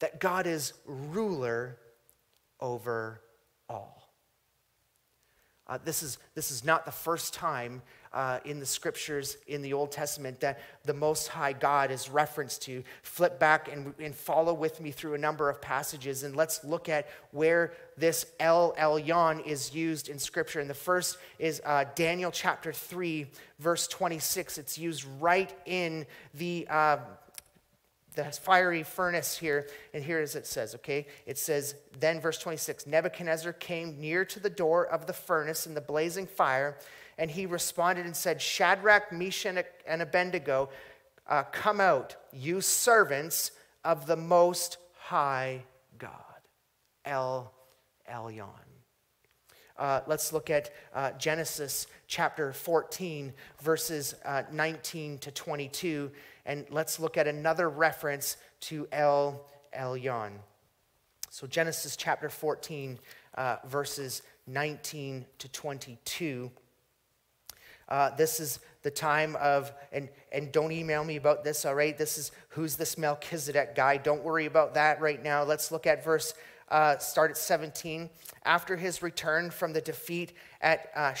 that 0.00 0.20
God 0.20 0.46
is 0.46 0.74
ruler 0.84 1.78
over 2.60 3.22
all. 3.68 4.12
Uh, 5.66 5.78
this, 5.84 6.02
is, 6.02 6.18
this 6.34 6.50
is 6.50 6.64
not 6.64 6.84
the 6.84 6.92
first 6.92 7.32
time 7.32 7.82
uh, 8.12 8.38
in 8.44 8.60
the 8.60 8.66
scriptures 8.66 9.36
in 9.46 9.62
the 9.62 9.72
Old 9.72 9.92
Testament 9.92 10.40
that 10.40 10.60
the 10.84 10.94
Most 10.94 11.28
High 11.28 11.52
God 11.52 11.90
is 11.90 12.08
referenced 12.08 12.62
to. 12.62 12.82
Flip 13.02 13.38
back 13.38 13.70
and, 13.72 13.94
and 13.98 14.14
follow 14.14 14.54
with 14.54 14.80
me 14.80 14.90
through 14.90 15.14
a 15.14 15.18
number 15.18 15.50
of 15.50 15.60
passages, 15.60 16.22
and 16.22 16.34
let's 16.34 16.64
look 16.64 16.88
at 16.88 17.08
where 17.32 17.72
this 17.96 18.26
El 18.40 18.72
Elyon 18.74 19.44
is 19.46 19.74
used 19.74 20.08
in 20.08 20.18
scripture. 20.18 20.60
And 20.60 20.70
the 20.70 20.74
first 20.74 21.18
is 21.38 21.60
uh, 21.64 21.84
Daniel 21.94 22.30
chapter 22.30 22.72
3, 22.72 23.26
verse 23.58 23.86
26. 23.88 24.58
It's 24.58 24.78
used 24.78 25.04
right 25.20 25.52
in 25.66 26.06
the. 26.34 26.66
Uh, 26.70 26.98
the 28.18 28.24
fiery 28.24 28.82
furnace 28.82 29.38
here, 29.38 29.68
and 29.94 30.02
here 30.02 30.18
as 30.18 30.34
it 30.34 30.44
says, 30.44 30.74
okay? 30.74 31.06
It 31.24 31.38
says, 31.38 31.76
then 32.00 32.20
verse 32.20 32.38
26 32.38 32.84
Nebuchadnezzar 32.84 33.52
came 33.52 34.00
near 34.00 34.24
to 34.24 34.40
the 34.40 34.50
door 34.50 34.86
of 34.86 35.06
the 35.06 35.12
furnace 35.12 35.68
in 35.68 35.74
the 35.74 35.80
blazing 35.80 36.26
fire, 36.26 36.76
and 37.18 37.30
he 37.30 37.46
responded 37.46 38.06
and 38.06 38.16
said, 38.16 38.40
Shadrach, 38.40 39.12
Meshach, 39.12 39.66
and 39.86 40.02
Abednego, 40.02 40.70
uh, 41.26 41.42
come 41.44 41.80
out, 41.80 42.16
you 42.32 42.60
servants 42.60 43.50
of 43.84 44.06
the 44.06 44.16
Most 44.16 44.78
High 44.94 45.64
God. 45.98 46.14
El 47.04 47.52
Elyon. 48.10 48.48
Uh, 49.78 50.00
let's 50.06 50.32
look 50.32 50.50
at 50.50 50.70
uh, 50.94 51.12
Genesis 51.12 51.86
chapter 52.06 52.52
14, 52.52 53.32
verses 53.62 54.14
uh, 54.24 54.42
19 54.52 55.18
to 55.18 55.30
22, 55.30 56.10
and 56.46 56.66
let's 56.70 56.98
look 56.98 57.16
at 57.16 57.26
another 57.28 57.68
reference 57.68 58.36
to 58.60 58.88
El 58.92 59.46
Elyon. 59.76 60.32
So, 61.30 61.46
Genesis 61.46 61.96
chapter 61.96 62.28
14, 62.28 62.98
uh, 63.36 63.56
verses 63.66 64.22
19 64.46 65.24
to 65.38 65.48
22. 65.48 66.50
Uh, 67.88 68.10
this 68.16 68.38
is 68.38 68.60
the 68.82 68.90
time 68.90 69.36
of, 69.36 69.72
and, 69.92 70.08
and 70.30 70.52
don't 70.52 70.72
email 70.72 71.04
me 71.04 71.16
about 71.16 71.42
this, 71.42 71.64
all 71.64 71.74
right? 71.74 71.96
This 71.96 72.18
is 72.18 72.32
who's 72.50 72.76
this 72.76 72.98
Melchizedek 72.98 73.74
guy. 73.74 73.96
Don't 73.96 74.22
worry 74.22 74.46
about 74.46 74.74
that 74.74 75.00
right 75.00 75.22
now. 75.22 75.42
Let's 75.42 75.72
look 75.72 75.86
at 75.86 76.04
verse, 76.04 76.34
uh, 76.70 76.98
start 76.98 77.30
at 77.30 77.36
17. 77.38 78.10
After 78.44 78.76
his 78.76 79.02
return 79.02 79.50
from 79.50 79.72
the 79.72 79.80
defeat 79.80 80.34
at 80.60 80.90
uh, 80.94 81.14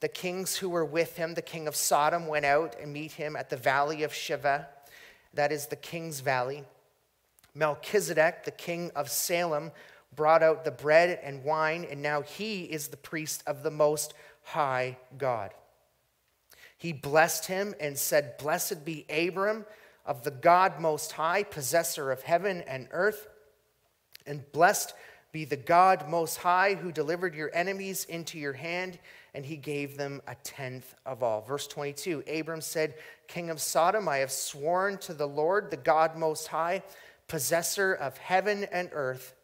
the 0.00 0.08
kings 0.08 0.56
who 0.56 0.68
were 0.68 0.84
with 0.84 1.16
him, 1.16 1.34
the 1.34 1.42
king 1.42 1.68
of 1.68 1.76
Sodom, 1.76 2.26
went 2.26 2.44
out 2.44 2.76
and 2.80 2.92
meet 2.92 3.12
him 3.12 3.36
at 3.36 3.50
the 3.50 3.56
valley 3.56 4.02
of 4.02 4.12
Shaveh, 4.12 4.66
that 5.34 5.52
is 5.52 5.66
the 5.66 5.76
king's 5.76 6.20
valley. 6.20 6.64
Melchizedek, 7.54 8.44
the 8.44 8.50
king 8.50 8.90
of 8.96 9.10
Salem, 9.10 9.70
brought 10.14 10.42
out 10.42 10.64
the 10.64 10.70
bread 10.70 11.20
and 11.22 11.44
wine, 11.44 11.86
and 11.88 12.02
now 12.02 12.22
he 12.22 12.64
is 12.64 12.88
the 12.88 12.96
priest 12.96 13.42
of 13.46 13.62
the 13.62 13.70
most 13.70 14.14
high 14.42 14.98
God. 15.16 15.52
He 16.76 16.92
blessed 16.92 17.46
him 17.46 17.74
and 17.78 17.96
said, 17.96 18.36
Blessed 18.38 18.84
be 18.84 19.06
Abram 19.08 19.64
of 20.04 20.24
the 20.24 20.30
God 20.30 20.80
Most 20.80 21.12
High, 21.12 21.44
possessor 21.44 22.10
of 22.10 22.22
heaven 22.22 22.62
and 22.66 22.88
earth, 22.90 23.28
and 24.26 24.50
blessed 24.52 24.92
be 25.30 25.44
the 25.44 25.56
God 25.56 26.08
Most 26.08 26.38
High 26.38 26.74
who 26.74 26.92
delivered 26.92 27.34
your 27.34 27.50
enemies 27.54 28.04
into 28.04 28.38
your 28.38 28.52
hand, 28.52 28.98
and 29.32 29.46
he 29.46 29.56
gave 29.56 29.96
them 29.96 30.20
a 30.26 30.34
tenth 30.34 30.94
of 31.06 31.22
all. 31.22 31.40
Verse 31.40 31.66
22 31.66 32.24
Abram 32.28 32.60
said, 32.60 32.94
King 33.28 33.48
of 33.48 33.60
Sodom, 33.60 34.08
I 34.08 34.18
have 34.18 34.32
sworn 34.32 34.98
to 34.98 35.14
the 35.14 35.28
Lord, 35.28 35.70
the 35.70 35.76
God 35.76 36.16
Most 36.16 36.48
High, 36.48 36.82
possessor 37.28 37.94
of 37.94 38.18
heaven 38.18 38.66
and 38.72 38.90
earth, 38.92 39.34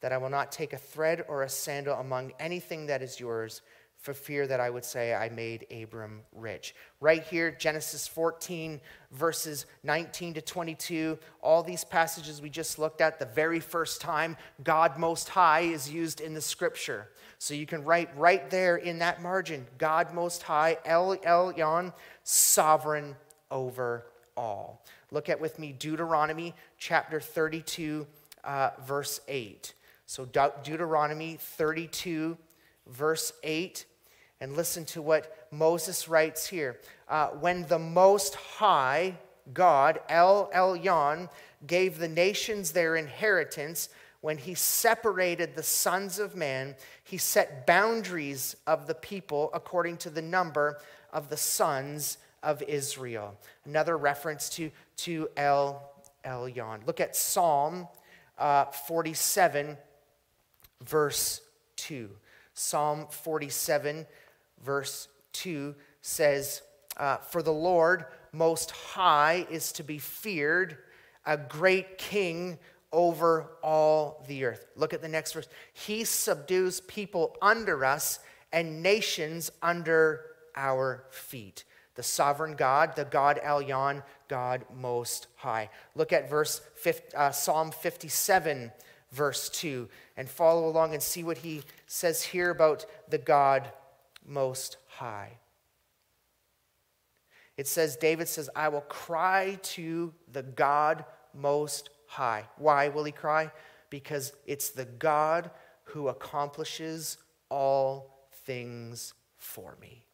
that 0.00 0.12
I 0.12 0.18
will 0.18 0.28
not 0.28 0.52
take 0.52 0.72
a 0.72 0.78
thread 0.78 1.24
or 1.28 1.42
a 1.42 1.48
sandal 1.48 1.94
among 1.98 2.32
anything 2.38 2.86
that 2.86 3.00
is 3.00 3.20
yours 3.20 3.62
for 4.00 4.14
fear 4.14 4.46
that 4.46 4.60
I 4.60 4.70
would 4.70 4.84
say 4.84 5.14
I 5.14 5.28
made 5.28 5.66
Abram 5.70 6.22
rich. 6.32 6.74
Right 7.00 7.22
here, 7.22 7.50
Genesis 7.50 8.08
14, 8.08 8.80
verses 9.12 9.66
19 9.82 10.34
to 10.34 10.40
22, 10.40 11.18
all 11.42 11.62
these 11.62 11.84
passages 11.84 12.40
we 12.40 12.48
just 12.48 12.78
looked 12.78 13.02
at, 13.02 13.18
the 13.18 13.26
very 13.26 13.60
first 13.60 14.00
time 14.00 14.38
God 14.64 14.98
Most 14.98 15.28
High 15.28 15.60
is 15.60 15.90
used 15.90 16.22
in 16.22 16.32
the 16.32 16.40
scripture. 16.40 17.10
So 17.38 17.52
you 17.52 17.66
can 17.66 17.84
write 17.84 18.16
right 18.16 18.48
there 18.50 18.76
in 18.76 18.98
that 19.00 19.22
margin 19.22 19.66
God 19.76 20.14
Most 20.14 20.42
High, 20.42 20.78
El 20.86 21.16
Elyon, 21.18 21.92
sovereign 22.24 23.16
over 23.50 24.06
all. 24.34 24.82
Look 25.10 25.28
at 25.28 25.38
with 25.38 25.58
me 25.58 25.72
Deuteronomy 25.72 26.54
chapter 26.78 27.20
32, 27.20 28.06
uh, 28.44 28.70
verse 28.86 29.20
8. 29.28 29.74
So 30.06 30.24
De- 30.24 30.52
Deuteronomy 30.64 31.36
32, 31.38 32.38
verse 32.86 33.32
8 33.42 33.84
and 34.40 34.56
listen 34.56 34.84
to 34.86 35.02
what 35.02 35.48
Moses 35.50 36.08
writes 36.08 36.46
here. 36.46 36.80
Uh, 37.08 37.28
when 37.28 37.66
the 37.66 37.78
Most 37.78 38.34
High 38.34 39.18
God, 39.52 40.00
El 40.08 40.50
Elyon, 40.54 41.28
gave 41.66 41.98
the 41.98 42.08
nations 42.08 42.72
their 42.72 42.96
inheritance, 42.96 43.88
when 44.20 44.38
he 44.38 44.54
separated 44.54 45.54
the 45.54 45.62
sons 45.62 46.18
of 46.18 46.36
man, 46.36 46.76
he 47.02 47.16
set 47.16 47.66
boundaries 47.66 48.54
of 48.66 48.86
the 48.86 48.94
people 48.94 49.50
according 49.54 49.96
to 49.98 50.10
the 50.10 50.22
number 50.22 50.78
of 51.12 51.30
the 51.30 51.36
sons 51.36 52.18
of 52.42 52.62
Israel. 52.62 53.34
Another 53.64 53.96
reference 53.96 54.48
to, 54.50 54.70
to 54.96 55.28
El 55.36 55.82
Elyon. 56.24 56.86
Look 56.86 57.00
at 57.00 57.16
Psalm 57.16 57.88
uh, 58.38 58.66
47, 58.66 59.76
verse 60.82 61.40
2. 61.76 62.10
Psalm 62.54 63.06
47, 63.10 64.06
verse 64.62 65.08
2 65.32 65.74
says, 66.02 66.62
uh, 66.96 67.18
For 67.18 67.42
the 67.42 67.52
Lord 67.52 68.04
most 68.32 68.70
high 68.70 69.46
is 69.50 69.72
to 69.72 69.82
be 69.82 69.98
feared, 69.98 70.78
a 71.26 71.36
great 71.36 71.98
king 71.98 72.58
over 72.92 73.50
all 73.62 74.24
the 74.28 74.44
earth. 74.44 74.66
Look 74.76 74.92
at 74.92 75.02
the 75.02 75.08
next 75.08 75.32
verse. 75.32 75.48
He 75.72 76.04
subdues 76.04 76.80
people 76.80 77.36
under 77.40 77.84
us 77.84 78.18
and 78.52 78.82
nations 78.82 79.50
under 79.62 80.22
our 80.56 81.04
feet. 81.10 81.64
The 81.94 82.02
sovereign 82.02 82.54
God, 82.54 82.96
the 82.96 83.04
God 83.04 83.40
Elyon, 83.44 84.02
God 84.28 84.64
Most 84.74 85.26
High. 85.36 85.70
Look 85.94 86.12
at 86.12 86.30
verse 86.30 86.60
50, 86.76 87.16
uh, 87.16 87.30
Psalm 87.30 87.70
57, 87.70 88.72
verse 89.12 89.48
2, 89.50 89.88
and 90.16 90.28
follow 90.28 90.68
along 90.68 90.94
and 90.94 91.02
see 91.02 91.22
what 91.22 91.38
he 91.38 91.62
says 91.86 92.22
here 92.22 92.50
about 92.50 92.86
the 93.08 93.18
God 93.18 93.70
Most 94.30 94.78
High. 94.86 95.32
It 97.56 97.66
says, 97.66 97.96
David 97.96 98.28
says, 98.28 98.48
I 98.56 98.68
will 98.68 98.80
cry 98.82 99.58
to 99.62 100.14
the 100.32 100.42
God 100.42 101.04
Most 101.34 101.90
High. 102.06 102.44
Why 102.56 102.88
will 102.88 103.04
he 103.04 103.12
cry? 103.12 103.50
Because 103.90 104.32
it's 104.46 104.70
the 104.70 104.86
God 104.86 105.50
who 105.84 106.08
accomplishes 106.08 107.18
all 107.50 108.28
things 108.46 109.12
for 109.36 109.76
me. 109.80 110.04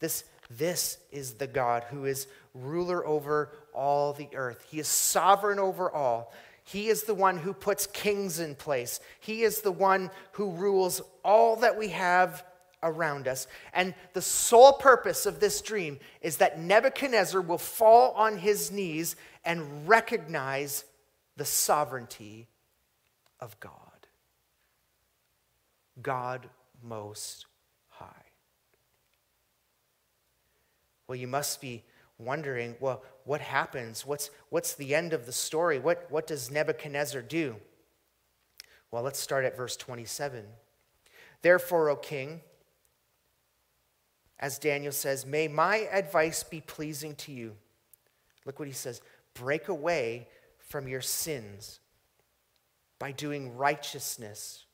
This, 0.00 0.24
this 0.50 0.98
is 1.10 1.34
the 1.34 1.46
God 1.46 1.84
who 1.84 2.04
is 2.04 2.26
ruler 2.54 3.06
over 3.06 3.52
all 3.72 4.12
the 4.12 4.28
earth. 4.34 4.66
He 4.68 4.78
is 4.78 4.88
sovereign 4.88 5.58
over 5.58 5.90
all. 5.90 6.32
He 6.68 6.88
is 6.88 7.04
the 7.04 7.14
one 7.14 7.38
who 7.38 7.54
puts 7.54 7.86
kings 7.86 8.40
in 8.40 8.54
place. 8.54 9.00
He 9.20 9.42
is 9.42 9.62
the 9.62 9.72
one 9.72 10.10
who 10.32 10.50
rules 10.50 11.00
all 11.24 11.56
that 11.56 11.78
we 11.78 11.88
have 11.88 12.44
around 12.82 13.26
us. 13.26 13.46
And 13.72 13.94
the 14.12 14.20
sole 14.20 14.74
purpose 14.74 15.24
of 15.24 15.40
this 15.40 15.62
dream 15.62 15.98
is 16.20 16.36
that 16.36 16.60
Nebuchadnezzar 16.60 17.40
will 17.40 17.56
fall 17.56 18.12
on 18.12 18.36
his 18.36 18.70
knees 18.70 19.16
and 19.46 19.88
recognize 19.88 20.84
the 21.38 21.46
sovereignty 21.46 22.48
of 23.40 23.58
God. 23.60 23.72
God 26.02 26.50
Most 26.82 27.46
High. 27.88 28.26
Well, 31.06 31.16
you 31.16 31.28
must 31.28 31.62
be 31.62 31.82
wondering 32.18 32.76
well, 32.80 33.02
what 33.24 33.40
happens? 33.40 34.04
What's, 34.04 34.30
what's 34.50 34.74
the 34.74 34.94
end 34.94 35.12
of 35.12 35.26
the 35.26 35.32
story? 35.32 35.78
What, 35.78 36.06
what 36.10 36.26
does 36.26 36.50
Nebuchadnezzar 36.50 37.22
do? 37.22 37.56
Well, 38.90 39.02
let's 39.02 39.20
start 39.20 39.44
at 39.44 39.56
verse 39.56 39.76
27. 39.76 40.44
Therefore, 41.42 41.90
O 41.90 41.96
king, 41.96 42.40
as 44.38 44.58
Daniel 44.58 44.92
says, 44.92 45.26
may 45.26 45.48
my 45.48 45.88
advice 45.92 46.42
be 46.42 46.60
pleasing 46.60 47.14
to 47.16 47.32
you. 47.32 47.56
Look 48.44 48.58
what 48.58 48.68
he 48.68 48.74
says 48.74 49.00
break 49.34 49.68
away 49.68 50.26
from 50.58 50.88
your 50.88 51.00
sins 51.00 51.80
by 52.98 53.12
doing 53.12 53.56
righteousness, 53.56 54.64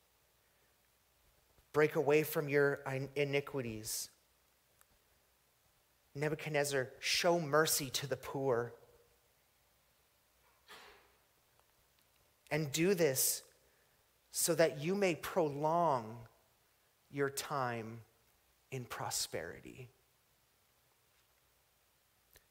break 1.73 1.97
away 1.97 2.23
from 2.23 2.49
your 2.49 2.81
iniquities. 3.15 4.11
Nebuchadnezzar, 6.15 6.91
show 7.01 7.41
mercy 7.41 7.91
to 7.91 8.07
the 8.07 8.17
poor. 8.17 8.73
And 12.51 12.71
do 12.71 12.95
this 12.95 13.43
so 14.31 14.55
that 14.55 14.81
you 14.81 14.95
may 14.95 15.15
prolong 15.15 16.17
your 17.11 17.31
time 17.31 18.01
in 18.71 18.85
prosperity. 18.85 19.89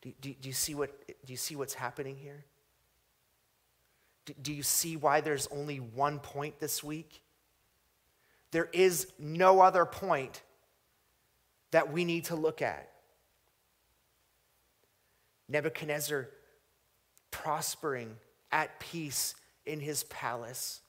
Do, 0.02 0.12
do, 0.19 0.34
do, 0.41 0.49
you, 0.49 0.54
see 0.54 0.76
what, 0.76 0.91
do 1.26 1.32
you 1.32 1.38
see 1.38 1.56
what's 1.56 1.73
happening 1.73 2.17
here? 2.17 2.43
Do, 4.26 4.34
do 4.41 4.54
you 4.54 4.63
see 4.63 4.97
why 4.97 5.21
there's 5.21 5.47
only 5.47 5.78
one 5.78 6.19
point 6.19 6.60
this 6.60 6.84
week? 6.84 7.21
There 8.52 8.69
is 8.71 9.12
no 9.17 9.62
other 9.62 9.86
point 9.86 10.41
that 11.71 11.91
we 11.91 12.06
need 12.06 12.26
to 12.26 12.36
look 12.36 12.62
at. 12.62 12.92
Nebuchadnezzar 15.49 16.29
prospering 17.32 18.15
at 18.51 18.79
peace 18.79 19.36
in 19.65 19.79
his 19.79 20.03
palace. 20.06 20.82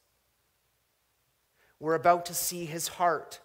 We're 1.80 1.94
about 1.94 2.26
to 2.26 2.34
see 2.34 2.64
his 2.64 2.88
heart. 2.88 3.40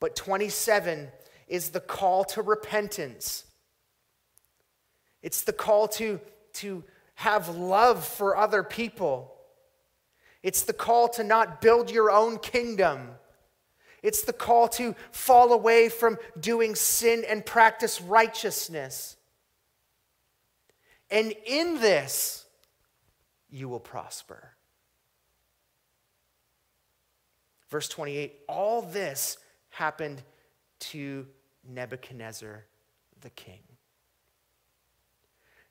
But 0.00 0.16
27 0.16 1.08
is 1.48 1.70
the 1.70 1.80
call 1.80 2.24
to 2.24 2.42
repentance. 2.42 3.44
It's 5.22 5.42
the 5.42 5.52
call 5.52 5.88
to, 5.88 6.20
to 6.54 6.84
have 7.16 7.48
love 7.48 8.06
for 8.06 8.36
other 8.36 8.62
people. 8.62 9.34
It's 10.42 10.62
the 10.62 10.72
call 10.72 11.08
to 11.10 11.24
not 11.24 11.60
build 11.60 11.90
your 11.90 12.10
own 12.10 12.38
kingdom. 12.38 13.08
It's 14.02 14.22
the 14.22 14.32
call 14.32 14.68
to 14.68 14.94
fall 15.10 15.52
away 15.52 15.88
from 15.88 16.18
doing 16.38 16.74
sin 16.74 17.24
and 17.28 17.44
practice 17.44 18.00
righteousness. 18.00 19.16
And 21.10 21.32
in 21.46 21.80
this, 21.80 22.44
you 23.50 23.68
will 23.68 23.80
prosper. 23.80 24.52
Verse 27.70 27.88
28 27.88 28.34
all 28.48 28.82
this 28.82 29.38
happened 29.70 30.22
to 30.80 31.26
Nebuchadnezzar 31.68 32.64
the 33.20 33.30
king. 33.30 33.60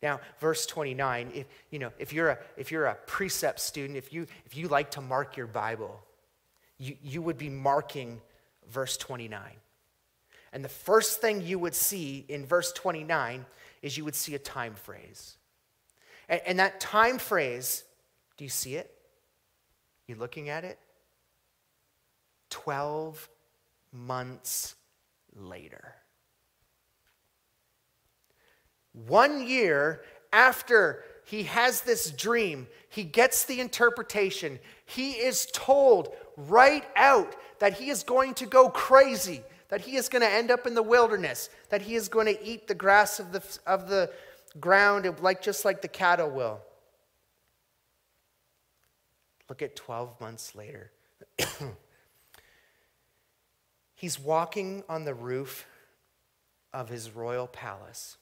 Now, 0.02 0.19
verse 0.39 0.65
29, 0.67 1.32
if, 1.34 1.47
you 1.71 1.80
know, 1.80 1.91
if, 1.97 2.13
you're 2.13 2.30
a, 2.30 2.38
if 2.56 2.71
you're 2.71 2.86
a 2.86 2.95
precept 3.08 3.60
student, 3.60 3.97
if 3.97 4.13
you, 4.13 4.28
if 4.45 4.56
you 4.56 4.67
like 4.67 4.91
to 4.91 5.02
mark 5.02 5.36
your 5.36 5.47
Bible, 5.47 6.00
you, 6.78 6.95
you 7.02 7.21
would 7.23 7.38
be 7.38 7.50
marking 7.50 8.21
verse 8.69 8.95
29. 8.97 9.41
And 10.54 10.63
the 10.63 10.69
first 10.69 11.19
thing 11.19 11.41
you 11.41 11.58
would 11.58 11.73
see 11.73 12.26
in 12.30 12.45
verse 12.45 12.71
29 12.73 13.45
is 13.88 13.97
you 13.97 14.06
would 14.06 14.15
see 14.15 14.36
a 14.36 14.39
time 14.39 14.76
phrase. 14.76 15.38
And, 16.30 16.41
and 16.45 16.60
that 16.60 16.80
time 16.80 17.17
phrase, 17.17 17.84
do 18.38 18.43
you 18.43 18.50
see 18.50 18.76
it? 18.76 18.93
You 20.06 20.15
looking 20.15 20.50
at 20.50 20.63
it? 20.63 20.78
12 22.52 23.28
months 23.91 24.76
later. 25.36 25.95
One 29.08 29.45
year 29.47 30.04
after 30.32 31.04
he 31.26 31.43
has 31.43 31.82
this 31.82 32.12
dream, 32.12 32.67
he 32.89 33.04
gets 33.04 33.45
the 33.45 33.60
interpretation. 33.60 34.60
He 34.86 35.12
is 35.12 35.47
told 35.54 36.13
right 36.36 36.86
out 36.95 37.36
that 37.60 37.73
he 37.73 37.89
is 37.89 38.04
going 38.04 38.34
to 38.36 38.45
go 38.45 38.69
crazy, 38.69 39.43
that 39.69 39.82
he 39.82 39.95
is 39.95 40.10
going 40.10 40.21
to 40.21 40.30
end 40.30 40.51
up 40.51 40.65
in 40.65 40.75
the 40.75 40.84
wilderness, 40.84 41.49
that 41.69 41.82
he 41.82 41.95
is 41.95 42.08
going 42.08 42.25
to 42.25 42.43
eat 42.45 42.67
the 42.67 42.75
grass 42.75 43.19
of 43.19 43.32
the, 43.32 43.43
of 43.65 43.89
the 43.89 44.12
ground 44.60 45.06
like, 45.21 45.41
just 45.41 45.65
like 45.65 45.82
the 45.82 45.88
cattle 45.88 46.30
will. 46.30 46.62
Look 49.49 49.62
at 49.62 49.75
12 49.75 50.19
months 50.19 50.56
later. 50.56 50.91
He's 53.95 54.19
walking 54.19 54.84
on 54.88 55.06
the 55.06 55.13
roof 55.13 55.65
of 56.73 56.89
his 56.89 57.12
royal 57.12 57.47
palace. 57.47 58.17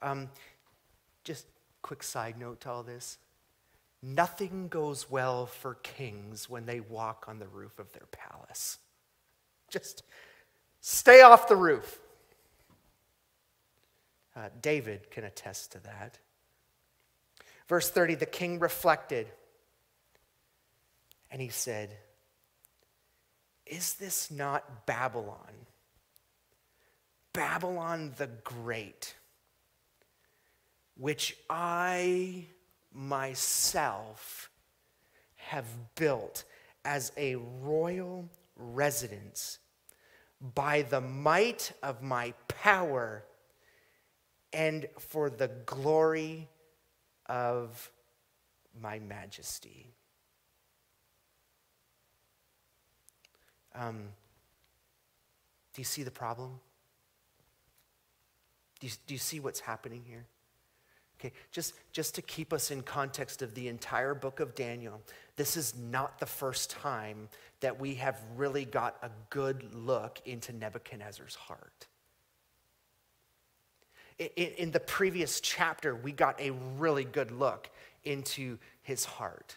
Um, 0.00 0.28
just 1.24 1.46
quick 1.82 2.02
side 2.02 2.38
note 2.38 2.60
to 2.60 2.70
all 2.70 2.82
this. 2.82 3.18
Nothing 4.00 4.68
goes 4.68 5.10
well 5.10 5.46
for 5.46 5.74
kings 5.74 6.48
when 6.48 6.66
they 6.66 6.78
walk 6.78 7.24
on 7.26 7.40
the 7.40 7.48
roof 7.48 7.78
of 7.78 7.92
their 7.92 8.06
palace. 8.12 8.78
Just 9.70 10.02
stay 10.80 11.22
off 11.22 11.48
the 11.48 11.56
roof. 11.56 11.98
Uh, 14.34 14.48
David 14.60 15.10
can 15.10 15.24
attest 15.24 15.72
to 15.72 15.80
that. 15.80 16.18
Verse 17.68 17.90
30 17.90 18.14
the 18.14 18.26
king 18.26 18.58
reflected 18.60 19.26
and 21.30 21.42
he 21.42 21.48
said, 21.48 21.96
is 23.66 23.94
this 23.94 24.30
not 24.30 24.86
Babylon? 24.86 25.66
Babylon 27.32 28.14
the 28.16 28.28
Great, 28.42 29.14
which 30.96 31.36
I 31.50 32.46
myself 32.92 34.50
have 35.36 35.66
built 35.94 36.44
as 36.84 37.12
a 37.16 37.36
royal 37.36 38.28
residence 38.58 39.58
by 40.54 40.82
the 40.82 41.00
might 41.00 41.72
of 41.82 42.02
my 42.02 42.34
power 42.48 43.24
and 44.52 44.86
for 44.98 45.30
the 45.30 45.48
glory 45.66 46.48
of 47.26 47.90
my 48.80 48.98
majesty. 48.98 49.94
Um, 53.74 54.08
do 55.74 55.80
you 55.80 55.84
see 55.84 56.02
the 56.02 56.10
problem? 56.10 56.60
Do 58.80 58.86
you, 58.86 58.92
do 59.06 59.14
you 59.14 59.18
see 59.18 59.40
what's 59.40 59.60
happening 59.60 60.02
here? 60.06 60.26
Okay, 61.20 61.32
just, 61.50 61.74
just 61.92 62.14
to 62.14 62.22
keep 62.22 62.52
us 62.52 62.70
in 62.70 62.82
context 62.82 63.42
of 63.42 63.54
the 63.54 63.66
entire 63.66 64.14
book 64.14 64.38
of 64.38 64.54
Daniel, 64.54 65.00
this 65.36 65.56
is 65.56 65.74
not 65.76 66.20
the 66.20 66.26
first 66.26 66.70
time 66.70 67.28
that 67.60 67.80
we 67.80 67.94
have 67.94 68.20
really 68.36 68.64
got 68.64 68.96
a 69.02 69.10
good 69.30 69.74
look 69.74 70.20
into 70.24 70.52
Nebuchadnezzar's 70.52 71.34
heart. 71.34 71.88
In, 74.18 74.28
in 74.36 74.70
the 74.70 74.80
previous 74.80 75.40
chapter, 75.40 75.96
we 75.96 76.12
got 76.12 76.40
a 76.40 76.52
really 76.76 77.04
good 77.04 77.32
look 77.32 77.68
into 78.04 78.58
his 78.82 79.04
heart. 79.04 79.56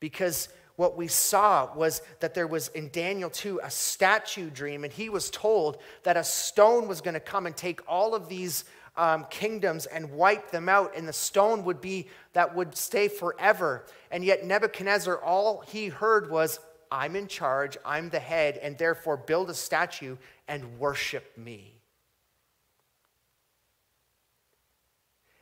Because 0.00 0.48
what 0.76 0.96
we 0.96 1.06
saw 1.06 1.72
was 1.74 2.02
that 2.18 2.34
there 2.34 2.48
was 2.48 2.68
in 2.68 2.88
Daniel 2.88 3.30
2 3.30 3.60
a 3.62 3.70
statue 3.70 4.50
dream, 4.50 4.82
and 4.82 4.92
he 4.92 5.08
was 5.08 5.30
told 5.30 5.78
that 6.02 6.16
a 6.16 6.24
stone 6.24 6.88
was 6.88 7.00
going 7.00 7.14
to 7.14 7.20
come 7.20 7.46
and 7.46 7.56
take 7.56 7.80
all 7.88 8.14
of 8.14 8.28
these 8.28 8.64
um, 8.96 9.26
kingdoms 9.30 9.86
and 9.86 10.12
wipe 10.12 10.50
them 10.50 10.68
out, 10.68 10.92
and 10.96 11.08
the 11.08 11.12
stone 11.12 11.64
would 11.64 11.80
be 11.80 12.08
that 12.32 12.54
would 12.54 12.76
stay 12.76 13.08
forever. 13.08 13.84
And 14.10 14.24
yet, 14.24 14.44
Nebuchadnezzar, 14.44 15.16
all 15.18 15.60
he 15.66 15.88
heard 15.88 16.30
was, 16.30 16.60
I'm 16.90 17.16
in 17.16 17.26
charge, 17.26 17.76
I'm 17.84 18.10
the 18.10 18.20
head, 18.20 18.58
and 18.58 18.78
therefore 18.78 19.16
build 19.16 19.50
a 19.50 19.54
statue 19.54 20.16
and 20.46 20.78
worship 20.78 21.36
me. 21.36 21.72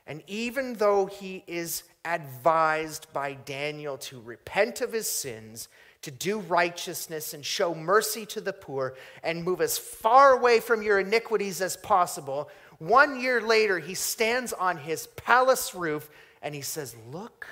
And 0.05 0.23
even 0.27 0.73
though 0.73 1.05
he 1.05 1.43
is 1.47 1.83
advised 2.03 3.07
by 3.13 3.33
Daniel 3.33 3.97
to 3.99 4.19
repent 4.19 4.81
of 4.81 4.91
his 4.91 5.09
sins, 5.09 5.69
to 6.01 6.11
do 6.11 6.39
righteousness 6.39 7.33
and 7.33 7.45
show 7.45 7.73
mercy 7.73 8.25
to 8.25 8.41
the 8.41 8.51
poor, 8.51 8.95
and 9.23 9.43
move 9.43 9.61
as 9.61 9.77
far 9.77 10.33
away 10.33 10.59
from 10.59 10.81
your 10.81 10.99
iniquities 10.99 11.61
as 11.61 11.77
possible, 11.77 12.49
one 12.79 13.19
year 13.19 13.41
later, 13.41 13.79
he 13.79 13.93
stands 13.93 14.53
on 14.53 14.77
his 14.77 15.07
palace 15.07 15.73
roof 15.75 16.09
and 16.41 16.53
he 16.53 16.61
says, 16.61 16.95
Look 17.11 17.47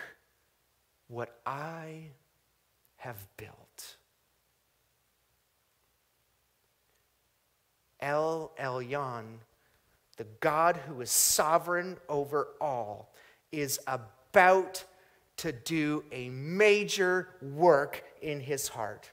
what 1.08 1.40
I 1.46 2.06
have 2.98 3.18
built. 3.38 3.98
El 8.00 8.52
Elyon, 8.60 9.26
the 10.18 10.26
God 10.40 10.78
who 10.88 11.02
is 11.02 11.12
sovereign 11.12 11.98
over 12.10 12.50
all, 12.60 13.14
is 13.52 13.80
about 13.88 14.84
to 15.38 15.52
do 15.52 16.04
a 16.12 16.30
major 16.30 17.30
work 17.42 18.04
in 18.22 18.40
his 18.40 18.68
heart. 18.68 19.10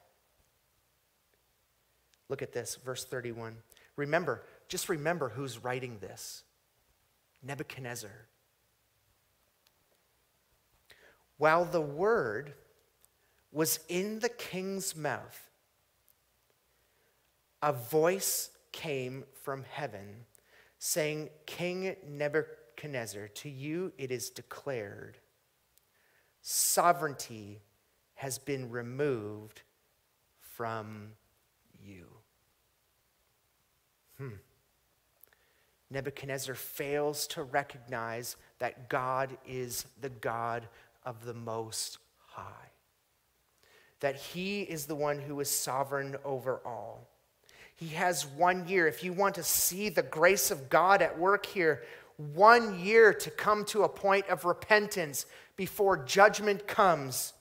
Look 2.28 2.42
at 2.42 2.52
this, 2.52 2.78
verse 2.84 3.04
31. 3.04 3.56
Remember, 3.96 4.42
just 4.68 4.88
remember 4.88 5.30
who's 5.30 5.62
writing 5.64 5.98
this 6.00 6.44
Nebuchadnezzar. 7.42 8.26
While 11.38 11.64
the 11.64 11.80
word 11.80 12.54
was 13.52 13.80
in 13.88 14.18
the 14.18 14.28
king's 14.28 14.94
mouth, 14.94 15.50
a 17.62 17.72
voice 17.72 18.50
came 18.72 19.24
from 19.42 19.64
heaven 19.70 20.26
saying, 20.78 21.30
King 21.46 21.96
Nebuchadnezzar, 22.06 23.28
to 23.28 23.48
you 23.48 23.92
it 23.98 24.10
is 24.10 24.30
declared, 24.30 25.18
sovereignty 26.42 27.60
has 28.14 28.38
been 28.38 28.70
removed 28.70 29.62
from 30.40 31.12
you. 31.80 32.06
Hmm. 34.18 34.34
Nebuchadnezzar 35.90 36.54
fails 36.54 37.26
to 37.28 37.42
recognize 37.42 38.36
that 38.58 38.88
God 38.88 39.36
is 39.46 39.86
the 40.00 40.10
God 40.10 40.68
of 41.04 41.24
the 41.24 41.34
Most 41.34 41.98
High, 42.26 42.70
that 44.00 44.16
He 44.16 44.62
is 44.62 44.86
the 44.86 44.94
one 44.94 45.18
who 45.18 45.40
is 45.40 45.50
sovereign 45.50 46.16
over 46.24 46.60
all. 46.64 47.08
He 47.74 47.88
has 47.88 48.26
one 48.26 48.68
year. 48.68 48.86
If 48.88 49.04
you 49.04 49.12
want 49.12 49.36
to 49.36 49.42
see 49.42 49.88
the 49.88 50.02
grace 50.02 50.50
of 50.50 50.68
God 50.68 51.00
at 51.00 51.18
work 51.18 51.46
here, 51.46 51.84
one 52.34 52.80
year 52.80 53.14
to 53.14 53.30
come 53.30 53.64
to 53.66 53.84
a 53.84 53.88
point 53.88 54.28
of 54.28 54.44
repentance 54.44 55.26
before 55.56 55.96
judgment 55.96 56.66
comes. 56.66 57.32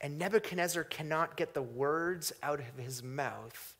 And 0.00 0.18
Nebuchadnezzar 0.18 0.84
cannot 0.84 1.36
get 1.36 1.54
the 1.54 1.62
words 1.62 2.32
out 2.42 2.58
of 2.58 2.76
his 2.76 3.02
mouth 3.02 3.73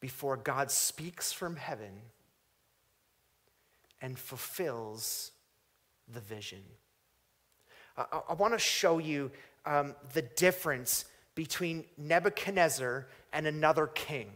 before 0.00 0.36
God 0.36 0.70
speaks 0.70 1.32
from 1.32 1.56
heaven 1.56 1.92
and 4.00 4.18
fulfills 4.18 5.32
the 6.12 6.20
vision. 6.20 6.62
I, 7.96 8.20
I 8.30 8.34
want 8.34 8.52
to 8.52 8.58
show 8.58 8.98
you 8.98 9.30
um, 9.64 9.94
the 10.12 10.22
difference 10.22 11.06
between 11.34 11.84
Nebuchadnezzar 11.98 13.06
and 13.32 13.46
another 13.46 13.86
king. 13.86 14.30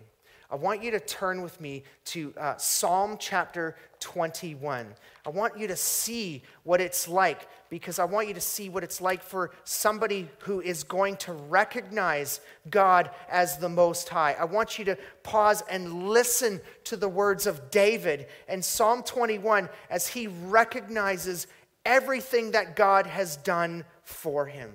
I 0.51 0.57
want 0.57 0.82
you 0.82 0.90
to 0.90 1.01
turn 1.01 1.42
with 1.42 1.61
me 1.61 1.84
to 2.07 2.34
uh, 2.36 2.57
Psalm 2.57 3.16
chapter 3.20 3.76
21. 4.01 4.88
I 5.24 5.28
want 5.30 5.57
you 5.57 5.68
to 5.68 5.76
see 5.76 6.42
what 6.64 6.80
it's 6.80 7.07
like 7.07 7.46
because 7.68 8.01
I 8.01 8.05
want 8.05 8.26
you 8.26 8.34
to 8.34 8.40
see 8.40 8.68
what 8.68 8.82
it's 8.82 9.01
like 9.01 9.22
for 9.22 9.53
somebody 9.62 10.28
who 10.40 10.61
is 10.61 10.82
going 10.82 11.16
to 11.18 11.32
recognize 11.32 12.40
God 12.68 13.11
as 13.30 13.59
the 13.59 13.68
Most 13.68 14.09
High. 14.09 14.34
I 14.40 14.44
want 14.44 14.76
you 14.76 14.84
to 14.86 14.98
pause 15.22 15.62
and 15.70 16.09
listen 16.09 16.61
to 16.84 16.96
the 16.96 17.09
words 17.09 17.46
of 17.46 17.70
David 17.70 18.26
in 18.48 18.61
Psalm 18.61 19.05
21 19.05 19.68
as 19.88 20.09
he 20.09 20.26
recognizes 20.26 21.46
everything 21.84 22.51
that 22.51 22.74
God 22.74 23.07
has 23.07 23.36
done 23.36 23.84
for 24.03 24.46
him. 24.46 24.72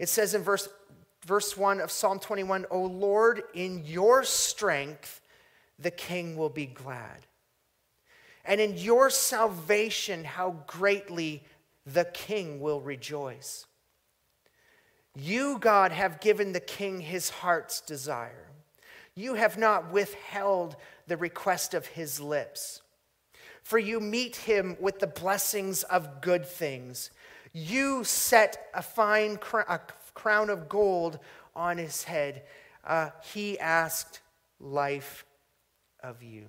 It 0.00 0.08
says 0.08 0.34
in 0.34 0.42
verse 0.42 0.68
verse 1.26 1.56
1 1.56 1.80
of 1.80 1.90
Psalm 1.90 2.18
21 2.18 2.66
O 2.70 2.82
Lord, 2.82 3.42
in 3.54 3.84
your 3.84 4.24
strength 4.24 5.20
the 5.78 5.90
king 5.90 6.36
will 6.36 6.50
be 6.50 6.66
glad. 6.66 7.26
And 8.44 8.60
in 8.60 8.76
your 8.76 9.10
salvation, 9.10 10.24
how 10.24 10.64
greatly 10.66 11.44
the 11.86 12.04
king 12.04 12.60
will 12.60 12.80
rejoice. 12.80 13.66
You, 15.14 15.58
God, 15.58 15.92
have 15.92 16.20
given 16.20 16.52
the 16.52 16.60
king 16.60 17.00
his 17.00 17.30
heart's 17.30 17.80
desire. 17.80 18.48
You 19.14 19.34
have 19.34 19.58
not 19.58 19.92
withheld 19.92 20.76
the 21.06 21.16
request 21.16 21.74
of 21.74 21.86
his 21.86 22.18
lips. 22.18 22.80
For 23.62 23.78
you 23.78 24.00
meet 24.00 24.36
him 24.36 24.76
with 24.80 24.98
the 24.98 25.06
blessings 25.06 25.82
of 25.84 26.20
good 26.20 26.46
things. 26.46 27.10
You 27.52 28.02
set 28.04 28.70
a 28.74 28.82
fine 28.82 29.38
a 29.68 29.80
crown 30.14 30.50
of 30.50 30.68
gold 30.68 31.18
on 31.54 31.78
his 31.78 32.04
head. 32.04 32.42
Uh, 32.84 33.10
he 33.32 33.58
asked 33.58 34.20
life 34.60 35.24
of 36.02 36.22
you. 36.22 36.46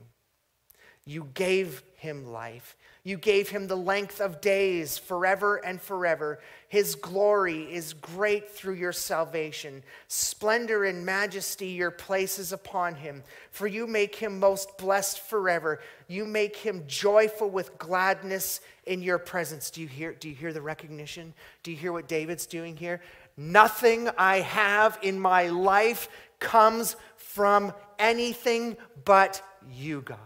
You 1.06 1.28
gave 1.34 1.84
him 1.98 2.32
life. 2.32 2.78
You 3.04 3.18
gave 3.18 3.50
him 3.50 3.68
the 3.68 3.76
length 3.76 4.22
of 4.22 4.40
days 4.40 4.98
forever 4.98 5.58
and 5.58 5.82
forever. 5.82 6.40
His 6.70 6.96
glory 6.96 7.64
is 7.74 7.92
great 7.92 8.50
through 8.50 8.76
your 8.76 8.94
salvation. 8.94 9.84
Splendor 10.08 10.86
and 10.86 11.06
majesty 11.06 11.68
your 11.68 11.92
places 11.92 12.54
upon 12.54 12.96
him. 12.96 13.24
For 13.52 13.68
you 13.68 13.86
make 13.86 14.16
him 14.16 14.40
most 14.40 14.78
blessed 14.78 15.20
forever. 15.20 15.82
You 16.08 16.24
make 16.24 16.56
him 16.56 16.86
joyful 16.88 17.50
with 17.50 17.78
gladness 17.78 18.62
in 18.86 19.02
your 19.02 19.20
presence. 19.20 19.70
Do 19.70 19.82
you 19.82 19.88
hear, 19.88 20.14
do 20.14 20.30
you 20.30 20.36
hear 20.36 20.54
the 20.54 20.62
recognition? 20.62 21.34
Do 21.64 21.72
you 21.72 21.78
hear 21.78 21.92
what 21.92 22.08
David's 22.08 22.46
doing 22.46 22.78
here? 22.78 23.02
Nothing 23.36 24.10
I 24.18 24.42
have 24.42 25.00
in 25.02 25.20
my 25.20 25.48
life 25.48 26.10
comes 26.40 26.96
from 27.16 27.74
anything 27.98 28.78
but 29.06 29.42
you, 29.72 30.02
God. 30.02 30.20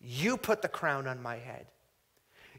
You 0.00 0.36
put 0.36 0.62
the 0.62 0.68
crown 0.68 1.06
on 1.06 1.22
my 1.22 1.36
head. 1.36 1.66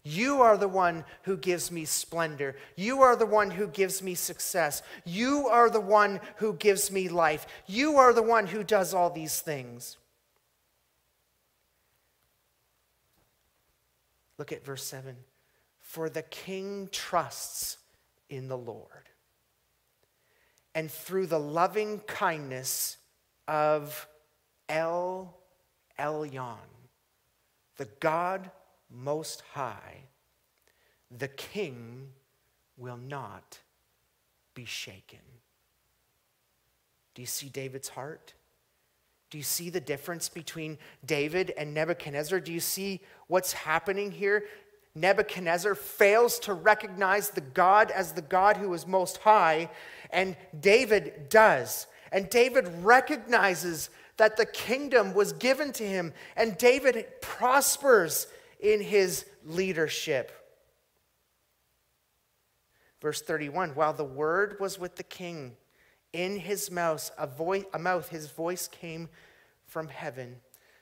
You 0.04 0.42
are 0.42 0.56
the 0.56 0.68
one 0.68 1.04
who 1.24 1.36
gives 1.36 1.72
me 1.72 1.86
splendor. 1.86 2.56
You 2.76 3.02
are 3.02 3.16
the 3.16 3.26
one 3.26 3.50
who 3.50 3.68
gives 3.68 4.04
me 4.04 4.14
success. 4.14 4.84
You 5.04 5.48
are 5.48 5.70
the 5.70 5.80
one 5.80 6.20
who 6.36 6.54
gives 6.54 6.92
me 6.92 7.10
life. 7.10 7.48
You 7.66 7.98
are 7.98 8.14
the 8.14 8.22
one 8.22 8.46
who 8.46 8.64
does 8.64 8.94
all 8.94 9.10
these 9.10 9.42
things. 9.42 9.98
Look 14.38 14.52
at 14.52 14.64
verse 14.64 14.84
7. 14.84 15.16
For 15.80 16.08
the 16.08 16.24
king 16.24 16.90
trusts 16.92 17.78
in 18.30 18.48
the 18.48 18.58
Lord. 18.58 19.05
And 20.76 20.92
through 20.92 21.28
the 21.28 21.40
loving 21.40 22.02
kindness 22.02 22.98
of 23.48 24.08
El 24.70 25.34
Elyon, 25.98 26.58
the 27.78 27.88
God 28.00 28.52
Most 28.92 29.42
High, 29.54 30.04
the 31.18 31.30
king 31.30 32.10
will 32.78 32.98
not 32.98 33.60
be 34.54 34.66
shaken. 34.66 35.20
Do 37.14 37.22
you 37.22 37.26
see 37.26 37.48
David's 37.48 37.90
heart? 37.90 38.34
Do 39.30 39.38
you 39.38 39.44
see 39.44 39.70
the 39.70 39.80
difference 39.80 40.30
between 40.30 40.78
David 41.06 41.54
and 41.58 41.74
Nebuchadnezzar? 41.74 42.40
Do 42.42 42.52
you 42.52 42.60
see 42.60 43.02
what's 43.28 43.54
happening 43.54 44.12
here? 44.12 44.44
Nebuchadnezzar 44.96 45.76
fails 45.76 46.40
to 46.40 46.54
recognize 46.54 47.30
the 47.30 47.42
God 47.42 47.92
as 47.92 48.14
the 48.14 48.22
God 48.22 48.58
who 48.58 48.74
is 48.74 48.88
most 48.88 49.18
high, 49.18 49.70
and 50.10 50.38
David 50.58 51.28
does. 51.30 51.88
And 52.12 52.30
David 52.30 52.68
recognizes 52.82 53.90
that 54.16 54.38
the 54.38 54.46
kingdom 54.46 55.14
was 55.14 55.34
given 55.34 55.74
to 55.74 55.84
him, 55.86 56.14
and 56.38 56.58
David 56.58 57.06
prospers 57.22 58.28
in 58.62 58.80
his 58.80 59.26
leadership. 59.44 60.32
Verse 63.02 63.22
31 63.22 63.72
While 63.72 63.94
the 63.94 64.06
word 64.06 64.58
was 64.62 64.80
with 64.80 64.96
the 64.96 65.04
king, 65.04 65.58
in 66.14 66.40
his 66.40 66.72
mouth, 66.72 67.12
a, 67.18 67.28
voice, 67.28 67.66
a 67.74 67.80
mouth, 67.80 68.08
his 68.08 68.32
voice 68.32 68.70
came 68.70 69.10
from 69.68 69.90
heaven, 69.90 70.38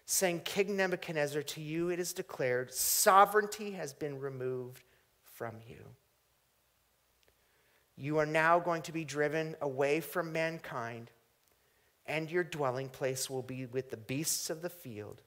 saying, 0.05 0.41
King 0.41 0.77
Nebuchadnezzar, 0.77 1.41
to 1.43 1.61
you 1.61 1.89
it 1.89 1.99
is 1.99 2.13
declared, 2.13 2.73
sovereignty 2.73 3.71
has 3.71 3.93
been 3.93 4.19
removed 4.19 4.83
from 5.21 5.55
you. 5.67 5.79
You 7.95 8.17
are 8.17 8.25
now 8.25 8.59
going 8.59 8.81
to 8.83 8.91
be 8.91 9.05
driven 9.05 9.55
away 9.61 9.99
from 9.99 10.33
mankind, 10.33 11.11
and 12.05 12.29
your 12.29 12.43
dwelling 12.43 12.89
place 12.89 13.29
will 13.29 13.43
be 13.43 13.65
with 13.65 13.91
the 13.91 13.97
beasts 13.97 14.49
of 14.49 14.61
the 14.61 14.69
field. 14.69 15.21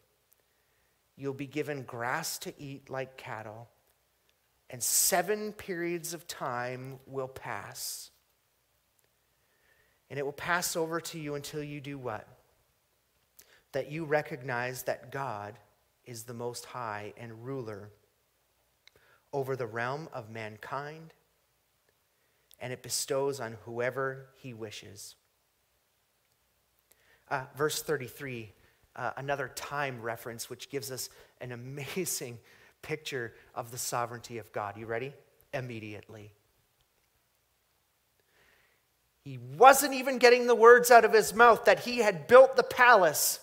You'll 1.16 1.32
be 1.32 1.46
given 1.46 1.82
grass 1.82 2.38
to 2.40 2.52
eat 2.60 2.90
like 2.90 3.16
cattle, 3.16 3.68
and 4.68 4.82
seven 4.82 5.52
periods 5.52 6.12
of 6.12 6.26
time 6.26 6.98
will 7.06 7.28
pass. 7.28 8.10
And 10.10 10.18
it 10.18 10.24
will 10.24 10.32
pass 10.32 10.76
over 10.76 11.00
to 11.00 11.18
you 11.18 11.34
until 11.34 11.62
you 11.62 11.80
do 11.80 11.98
what? 11.98 12.28
That 13.76 13.92
you 13.92 14.06
recognize 14.06 14.84
that 14.84 15.12
God 15.12 15.58
is 16.06 16.22
the 16.22 16.32
most 16.32 16.64
high 16.64 17.12
and 17.18 17.44
ruler 17.44 17.90
over 19.34 19.54
the 19.54 19.66
realm 19.66 20.08
of 20.14 20.30
mankind, 20.30 21.12
and 22.58 22.72
it 22.72 22.82
bestows 22.82 23.38
on 23.38 23.58
whoever 23.66 24.28
he 24.38 24.54
wishes. 24.54 25.14
Uh, 27.28 27.44
verse 27.54 27.82
33, 27.82 28.50
uh, 28.96 29.10
another 29.18 29.52
time 29.54 30.00
reference, 30.00 30.48
which 30.48 30.70
gives 30.70 30.90
us 30.90 31.10
an 31.42 31.52
amazing 31.52 32.38
picture 32.80 33.34
of 33.54 33.72
the 33.72 33.78
sovereignty 33.78 34.38
of 34.38 34.50
God. 34.52 34.78
You 34.78 34.86
ready? 34.86 35.12
Immediately. 35.52 36.32
He 39.22 39.36
wasn't 39.36 39.92
even 39.92 40.16
getting 40.16 40.46
the 40.46 40.54
words 40.54 40.90
out 40.90 41.04
of 41.04 41.12
his 41.12 41.34
mouth 41.34 41.66
that 41.66 41.80
he 41.80 41.98
had 41.98 42.26
built 42.26 42.56
the 42.56 42.62
palace. 42.62 43.40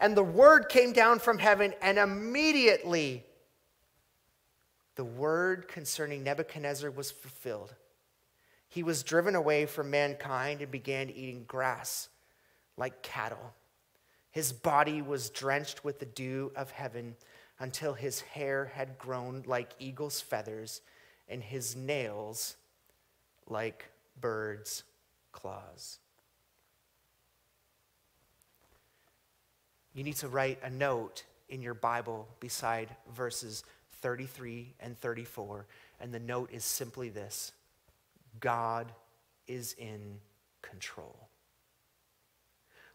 And 0.00 0.16
the 0.16 0.24
word 0.24 0.68
came 0.68 0.92
down 0.92 1.18
from 1.18 1.38
heaven, 1.38 1.74
and 1.82 1.98
immediately 1.98 3.24
the 4.96 5.04
word 5.04 5.68
concerning 5.68 6.24
Nebuchadnezzar 6.24 6.90
was 6.90 7.10
fulfilled. 7.10 7.74
He 8.68 8.82
was 8.82 9.02
driven 9.02 9.34
away 9.34 9.66
from 9.66 9.90
mankind 9.90 10.62
and 10.62 10.70
began 10.70 11.10
eating 11.10 11.44
grass 11.46 12.08
like 12.76 13.02
cattle. 13.02 13.54
His 14.30 14.52
body 14.52 15.02
was 15.02 15.28
drenched 15.28 15.84
with 15.84 15.98
the 15.98 16.06
dew 16.06 16.52
of 16.56 16.70
heaven 16.70 17.16
until 17.58 17.94
his 17.94 18.20
hair 18.20 18.72
had 18.74 18.96
grown 18.96 19.42
like 19.46 19.74
eagle's 19.78 20.20
feathers 20.20 20.80
and 21.28 21.42
his 21.42 21.76
nails 21.76 22.56
like 23.46 23.90
birds' 24.20 24.84
claws. 25.32 25.98
You 29.94 30.04
need 30.04 30.16
to 30.16 30.28
write 30.28 30.58
a 30.62 30.70
note 30.70 31.24
in 31.48 31.62
your 31.62 31.74
Bible 31.74 32.28
beside 32.38 32.88
verses 33.14 33.64
33 34.02 34.74
and 34.80 34.98
34, 34.98 35.66
and 36.00 36.14
the 36.14 36.20
note 36.20 36.50
is 36.52 36.64
simply 36.64 37.08
this 37.08 37.52
God 38.38 38.92
is 39.46 39.74
in 39.78 40.20
control. 40.62 41.28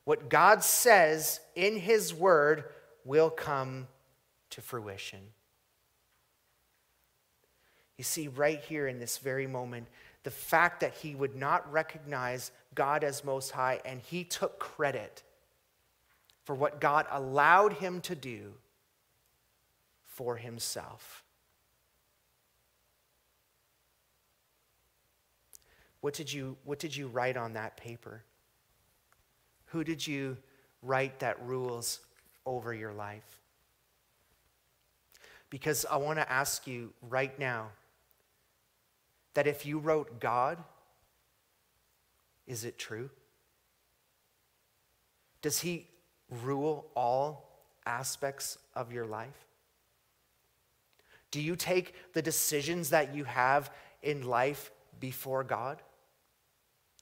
What 0.06 0.30
God 0.30 0.64
says 0.64 1.42
in 1.56 1.78
His 1.78 2.14
Word 2.14 2.66
will 3.04 3.30
come 3.30 3.88
to 4.52 4.62
fruition. 4.62 5.20
You 7.98 8.04
see, 8.04 8.28
right 8.28 8.60
here 8.60 8.88
in 8.88 9.00
this 9.00 9.18
very 9.18 9.48
moment, 9.48 9.88
the 10.24 10.32
fact 10.32 10.82
that 10.82 10.94
he 10.94 11.16
would 11.16 11.36
not 11.36 11.72
recognize 11.72 12.52
God 12.74 13.04
as 13.04 13.24
Most 13.24 13.52
High 13.52 13.80
and 13.86 14.02
he 14.02 14.24
took 14.24 14.60
credit 14.60 15.24
for 16.46 16.56
what 16.56 16.80
God 16.80 17.08
allowed 17.12 17.74
him 17.74 18.00
to 18.02 18.16
do 18.16 18.54
for 20.06 20.38
himself. 20.38 21.24
What 26.02 26.14
did 26.14 26.32
you, 26.32 26.56
what 26.64 26.78
did 26.78 26.96
you 26.96 27.08
write 27.08 27.36
on 27.36 27.54
that 27.54 27.78
paper? 27.78 28.24
Who 29.68 29.84
did 29.84 30.06
you 30.06 30.38
write 30.84 31.20
that 31.20 31.44
rules 31.44 32.00
over 32.46 32.74
your 32.74 32.94
life? 32.94 33.40
Because 35.50 35.84
I 35.90 35.98
want 35.98 36.20
to 36.20 36.32
ask 36.32 36.68
you 36.68 36.94
right 37.02 37.38
now 37.40 37.70
that 39.34 39.48
if 39.48 39.66
you 39.66 39.80
wrote 39.80 40.20
God, 40.20 40.64
is 42.46 42.66
it 42.66 42.78
true? 42.78 43.10
Does 45.42 45.60
He 45.60 45.88
rule 46.30 46.88
all 46.96 47.50
aspects 47.86 48.58
of 48.74 48.92
your 48.92 49.06
life? 49.06 49.46
Do 51.32 51.42
you 51.42 51.56
take 51.56 51.94
the 52.14 52.22
decisions 52.22 52.92
that 52.92 53.14
you 53.14 53.26
have 53.26 53.72
in 54.02 54.28
life 54.28 54.72
before 55.00 55.44
God? 55.44 55.82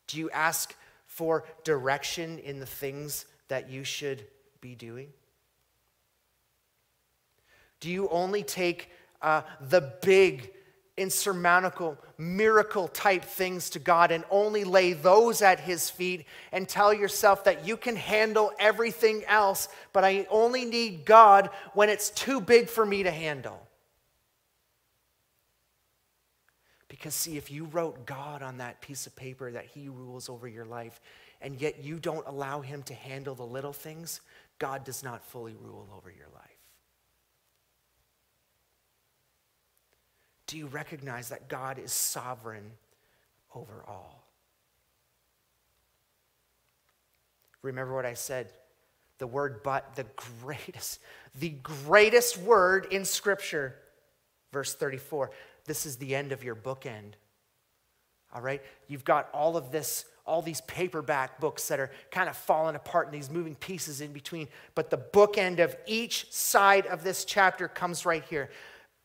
Do 0.07 0.17
you 0.17 0.30
ask 0.32 0.76
for 1.05 1.45
direction 1.63 2.39
in 2.39 2.59
the 2.59 2.65
things 2.65 3.26
that 3.47 3.69
you 3.69 3.84
should 3.84 4.26
be 4.61 4.76
doing? 4.76 5.09
Do 7.80 7.89
you 7.89 8.09
only 8.09 8.43
take 8.43 8.89
uh, 9.21 9.43
the 9.61 9.93
big 10.01 10.51
insurmountable, 10.98 11.98
miracle 12.18 12.88
type 12.88 13.24
things 13.24 13.70
to 13.72 13.80
God 13.80 14.12
and 14.12 14.24
only 14.30 14.64
lay 14.64 14.94
those 14.94 15.41
at 15.41 15.60
His 15.60 15.89
feet 15.89 16.26
and 16.52 16.70
tell 16.70 16.94
yourself 16.94 17.44
that 17.46 17.66
you 17.66 17.78
can 17.78 17.96
handle 17.96 18.52
everything 18.60 19.24
else, 19.28 19.70
but 19.91 20.04
I 20.04 20.28
only 20.30 20.66
need 20.66 21.06
God 21.06 21.50
when 21.74 21.89
it's 21.89 22.12
too 22.12 22.39
big 22.39 22.70
for 22.70 22.86
me 22.86 23.04
to 23.04 23.12
handle. 23.12 23.60
Because, 26.88 27.16
see, 27.16 27.38
if 27.38 27.50
you 27.50 27.66
wrote 27.66 28.06
God 28.06 28.44
on 28.44 28.60
that 28.60 28.80
piece 28.80 29.08
of 29.08 29.16
paper 29.16 29.52
that 29.52 29.66
He 29.66 29.89
rules 29.89 30.30
over 30.30 30.48
your 30.48 30.66
life, 30.66 31.02
and 31.41 31.60
yet 31.60 31.84
you 31.84 32.00
don't 32.00 32.26
allow 32.28 32.62
Him 32.62 32.84
to 32.84 32.94
handle 32.94 33.34
the 33.34 33.44
little 33.44 33.74
things, 33.74 34.22
God 34.60 34.84
does 34.84 35.04
not 35.04 35.26
fully 35.26 35.56
rule 35.60 35.89
over 35.98 36.12
your 36.12 36.28
life. 36.36 36.43
Do 40.48 40.58
you 40.58 40.68
recognize 40.68 41.30
that 41.30 41.48
God 41.48 41.80
is 41.80 41.91
sovereign 41.91 42.72
over 43.56 43.84
all? 43.88 44.24
Remember 47.62 47.96
what 47.96 48.06
I 48.06 48.14
said. 48.14 48.50
The 49.20 49.28
word 49.28 49.62
but, 49.64 49.96
the 49.96 50.06
greatest, 50.41 51.00
the 51.39 51.50
greatest 51.50 52.38
word 52.38 52.88
in 52.91 53.06
Scripture. 53.06 53.76
Verse 54.52 54.76
34. 54.76 55.32
This 55.66 55.86
is 55.86 55.96
the 55.96 56.14
end 56.14 56.32
of 56.32 56.44
your 56.44 56.56
bookend. 56.56 57.14
All 58.34 58.41
right? 58.41 58.62
You've 58.88 59.06
got 59.06 59.30
all 59.34 59.56
of 59.56 59.72
this, 59.72 60.06
all 60.26 60.41
these 60.41 60.62
paperback 60.62 61.39
books 61.39 61.68
that 61.70 61.80
are 61.80 61.91
kind 62.12 62.28
of 62.28 62.36
falling 62.36 62.76
apart 62.76 63.08
and 63.08 63.16
these 63.16 63.30
moving 63.30 63.56
pieces 63.56 64.02
in 64.02 64.12
between. 64.12 64.48
But 64.76 64.89
the 64.89 64.98
bookend 64.98 65.60
of 65.60 65.76
each 65.86 66.32
side 66.32 66.86
of 66.88 67.04
this 67.04 67.24
chapter 67.24 67.68
comes 67.68 68.06
right 68.06 68.24
here. 68.26 68.50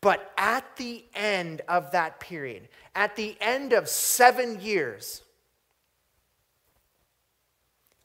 But 0.00 0.32
at 0.38 0.76
the 0.76 1.04
end 1.14 1.62
of 1.68 1.90
that 1.90 2.20
period, 2.20 2.68
at 2.94 3.16
the 3.16 3.36
end 3.40 3.72
of 3.72 3.88
seven 3.88 4.60
years, 4.60 5.22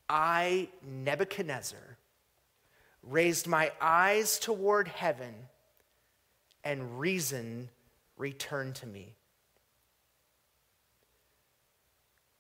I, 0.09 0.69
Nebuchadnezzar, 0.83 1.97
raised 3.03 3.47
my 3.47 3.71
eyes 3.79 4.39
toward 4.39 4.87
heaven, 4.87 5.33
and 6.63 6.99
reason 6.99 7.69
returned 8.17 8.75
to 8.75 8.87
me. 8.87 9.15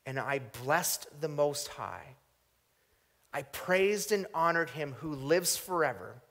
And 0.05 0.19
I 0.19 0.39
blessed 0.63 1.07
the 1.21 1.29
Most 1.29 1.67
High. 1.67 2.15
I 3.31 3.43
praised 3.43 4.11
and 4.11 4.25
honored 4.33 4.71
him 4.71 4.93
who 4.93 5.13
lives 5.13 5.55
forever 5.57 6.22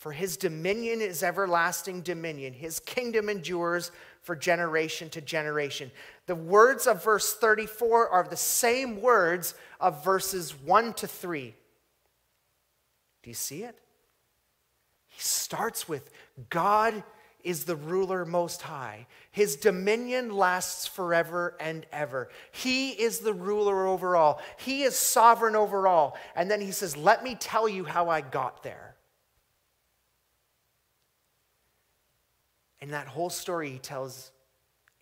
for 0.00 0.12
his 0.12 0.38
dominion 0.38 1.02
is 1.02 1.22
everlasting 1.22 2.00
dominion. 2.00 2.54
His 2.54 2.80
kingdom 2.80 3.28
endures 3.28 3.92
for 4.22 4.34
generation 4.34 5.10
to 5.10 5.20
generation. 5.20 5.90
The 6.24 6.34
words 6.34 6.86
of 6.86 7.04
verse 7.04 7.34
34 7.34 8.08
are 8.08 8.24
the 8.26 8.34
same 8.34 9.02
words 9.02 9.54
of 9.78 10.02
verses 10.02 10.54
1 10.64 10.94
to 10.94 11.06
3. 11.06 11.54
Do 13.22 13.28
you 13.28 13.34
see 13.34 13.62
it? 13.62 13.78
He 15.08 15.20
starts 15.20 15.86
with 15.86 16.10
God 16.48 17.04
is 17.44 17.64
the 17.64 17.76
ruler 17.76 18.24
most 18.24 18.62
high. 18.62 19.06
His 19.30 19.56
dominion 19.56 20.34
lasts 20.34 20.86
forever 20.86 21.58
and 21.60 21.84
ever. 21.92 22.30
He 22.52 22.92
is 22.92 23.18
the 23.18 23.34
ruler 23.34 23.86
over 23.86 24.16
all. 24.16 24.40
He 24.56 24.82
is 24.82 24.96
sovereign 24.96 25.56
over 25.56 25.86
all. 25.86 26.16
And 26.34 26.50
then 26.50 26.62
he 26.62 26.70
says, 26.70 26.96
Let 26.96 27.22
me 27.22 27.34
tell 27.34 27.68
you 27.68 27.84
how 27.84 28.08
I 28.08 28.22
got 28.22 28.62
there. 28.62 28.89
And 32.80 32.92
that 32.92 33.06
whole 33.06 33.30
story 33.30 33.70
he 33.70 33.78
tells 33.78 34.32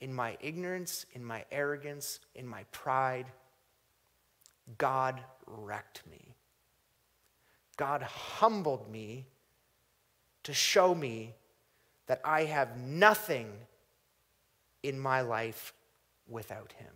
in 0.01 0.13
my 0.13 0.37
ignorance, 0.41 1.07
in 1.13 1.25
my 1.25 1.45
arrogance, 1.51 2.21
in 2.35 2.47
my 2.47 2.65
pride, 2.73 3.27
God 4.77 5.21
wrecked 5.47 6.03
me. 6.11 6.35
God 7.77 8.03
humbled 8.03 8.91
me 8.91 9.27
to 10.45 10.53
show 10.53 10.95
me 10.95 11.35
that 12.07 12.21
I 12.25 12.45
have 12.45 12.77
nothing 12.77 13.51
in 14.83 14.99
my 14.99 15.21
life 15.21 15.73
without 16.29 16.73
him. 16.73 16.93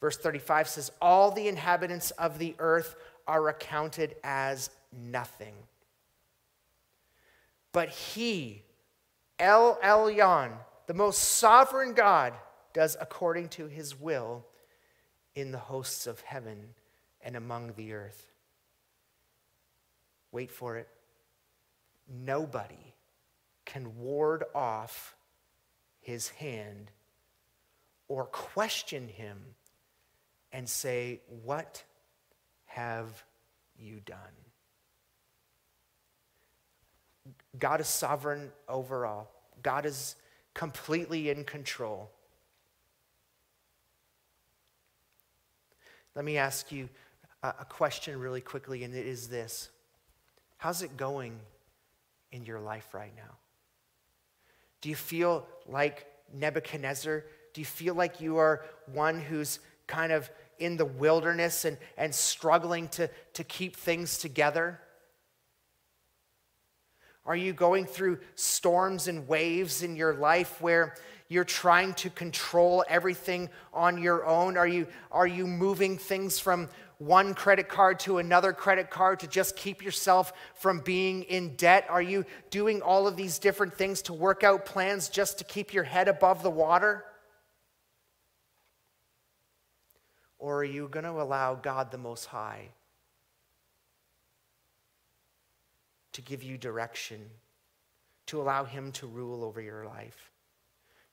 Verse 0.00 0.16
35 0.16 0.68
says, 0.68 0.92
All 1.00 1.30
the 1.30 1.48
inhabitants 1.48 2.10
of 2.12 2.38
the 2.38 2.54
earth 2.58 2.94
are 3.26 3.48
accounted 3.48 4.16
as 4.22 4.70
nothing. 4.92 5.54
But 7.74 7.88
he, 7.90 8.62
El 9.38 9.78
Elyon, 9.82 10.52
the 10.86 10.94
most 10.94 11.18
sovereign 11.18 11.92
God, 11.92 12.32
does 12.72 12.96
according 13.00 13.48
to 13.50 13.66
his 13.66 14.00
will 14.00 14.46
in 15.34 15.50
the 15.50 15.58
hosts 15.58 16.06
of 16.06 16.20
heaven 16.20 16.68
and 17.20 17.36
among 17.36 17.74
the 17.74 17.92
earth. 17.92 18.30
Wait 20.30 20.50
for 20.50 20.78
it 20.78 20.88
nobody 22.08 22.94
can 23.64 23.98
ward 23.98 24.44
off 24.54 25.16
his 26.00 26.28
hand 26.28 26.90
or 28.08 28.26
question 28.26 29.08
him 29.08 29.38
and 30.52 30.68
say, 30.68 31.20
What 31.44 31.82
have 32.66 33.24
you 33.76 34.00
done? 34.04 34.43
God 37.58 37.80
is 37.80 37.86
sovereign 37.86 38.50
over 38.68 39.06
all. 39.06 39.30
God 39.62 39.86
is 39.86 40.16
completely 40.54 41.30
in 41.30 41.44
control. 41.44 42.10
Let 46.14 46.24
me 46.24 46.38
ask 46.38 46.70
you 46.70 46.88
a 47.42 47.64
question 47.64 48.18
really 48.18 48.40
quickly, 48.40 48.84
and 48.84 48.94
it 48.94 49.06
is 49.06 49.28
this 49.28 49.68
How's 50.56 50.82
it 50.82 50.96
going 50.96 51.38
in 52.32 52.44
your 52.44 52.60
life 52.60 52.94
right 52.94 53.12
now? 53.16 53.36
Do 54.80 54.88
you 54.88 54.94
feel 54.94 55.46
like 55.66 56.06
Nebuchadnezzar? 56.32 57.24
Do 57.52 57.60
you 57.60 57.64
feel 57.64 57.94
like 57.94 58.20
you 58.20 58.38
are 58.38 58.64
one 58.92 59.20
who's 59.20 59.60
kind 59.86 60.12
of 60.12 60.30
in 60.58 60.76
the 60.76 60.84
wilderness 60.84 61.64
and, 61.64 61.76
and 61.96 62.14
struggling 62.14 62.88
to, 62.88 63.10
to 63.34 63.44
keep 63.44 63.76
things 63.76 64.18
together? 64.18 64.80
Are 67.26 67.36
you 67.36 67.54
going 67.54 67.86
through 67.86 68.18
storms 68.34 69.08
and 69.08 69.26
waves 69.26 69.82
in 69.82 69.96
your 69.96 70.14
life 70.14 70.60
where 70.60 70.94
you're 71.28 71.44
trying 71.44 71.94
to 71.94 72.10
control 72.10 72.84
everything 72.86 73.48
on 73.72 73.96
your 73.96 74.26
own? 74.26 74.58
Are 74.58 74.66
you, 74.66 74.86
are 75.10 75.26
you 75.26 75.46
moving 75.46 75.96
things 75.96 76.38
from 76.38 76.68
one 76.98 77.32
credit 77.32 77.68
card 77.68 77.98
to 78.00 78.18
another 78.18 78.52
credit 78.52 78.90
card 78.90 79.20
to 79.20 79.26
just 79.26 79.56
keep 79.56 79.82
yourself 79.82 80.34
from 80.54 80.80
being 80.80 81.22
in 81.22 81.56
debt? 81.56 81.86
Are 81.88 82.02
you 82.02 82.26
doing 82.50 82.82
all 82.82 83.06
of 83.06 83.16
these 83.16 83.38
different 83.38 83.74
things 83.74 84.02
to 84.02 84.12
work 84.12 84.44
out 84.44 84.66
plans 84.66 85.08
just 85.08 85.38
to 85.38 85.44
keep 85.44 85.72
your 85.72 85.84
head 85.84 86.08
above 86.08 86.42
the 86.42 86.50
water? 86.50 87.04
Or 90.38 90.58
are 90.58 90.64
you 90.64 90.88
going 90.88 91.04
to 91.04 91.22
allow 91.22 91.54
God 91.54 91.90
the 91.90 91.96
Most 91.96 92.26
High 92.26 92.68
to 96.14 96.22
give 96.22 96.42
you 96.42 96.58
direction, 96.58 97.20
to 98.26 98.40
allow 98.40 98.64
Him 98.64 98.90
to 98.92 99.06
rule 99.06 99.44
over 99.44 99.60
your 99.60 99.86
life? 99.86 100.32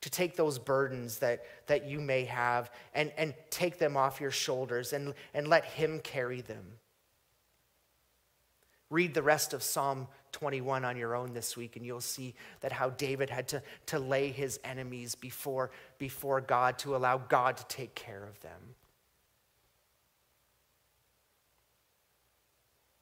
to 0.02 0.10
take 0.10 0.36
those 0.36 0.58
burdens 0.58 1.20
that, 1.20 1.44
that 1.68 1.88
you 1.88 2.00
may 2.00 2.24
have 2.24 2.70
and, 2.92 3.12
and 3.16 3.32
take 3.50 3.78
them 3.78 3.96
off 3.96 4.20
your 4.20 4.32
shoulders 4.32 4.92
and, 4.92 5.14
and 5.32 5.48
let 5.48 5.64
Him 5.64 6.00
carry 6.00 6.40
them. 6.40 6.64
Read 8.90 9.14
the 9.14 9.22
rest 9.22 9.54
of 9.54 9.62
Psalm 9.62 10.06
21 10.32 10.84
on 10.84 10.96
your 10.98 11.14
own 11.14 11.32
this 11.32 11.56
week, 11.56 11.76
and 11.76 11.86
you'll 11.86 12.00
see 12.00 12.34
that 12.60 12.72
how 12.72 12.90
David 12.90 13.30
had 13.30 13.48
to, 13.48 13.62
to 13.86 13.98
lay 13.98 14.30
his 14.30 14.60
enemies 14.64 15.14
before, 15.14 15.70
before 15.98 16.42
God 16.42 16.78
to 16.80 16.94
allow 16.94 17.16
God 17.16 17.56
to 17.56 17.66
take 17.68 17.94
care 17.94 18.24
of 18.24 18.38
them. 18.40 18.74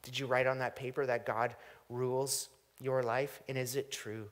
Did 0.03 0.19
you 0.19 0.27
write 0.27 0.47
on 0.47 0.59
that 0.59 0.77
paper 0.77 1.05
that 1.07 1.27
God 1.27 1.55
rules 1.89 2.49
your 2.81 3.03
life? 3.03 3.43
And 3.49 3.59
is 3.59 3.77
it 3.77 3.91
true? 3.91 4.29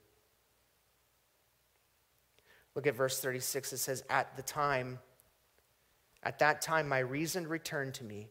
Look 2.74 2.86
at 2.86 2.94
verse 2.94 3.20
36. 3.20 3.72
It 3.72 3.78
says, 3.78 4.02
At 4.08 4.36
the 4.36 4.42
time, 4.42 4.98
at 6.22 6.38
that 6.38 6.62
time, 6.62 6.88
my 6.88 6.98
reason 6.98 7.46
returned 7.46 7.94
to 7.94 8.04
me. 8.04 8.28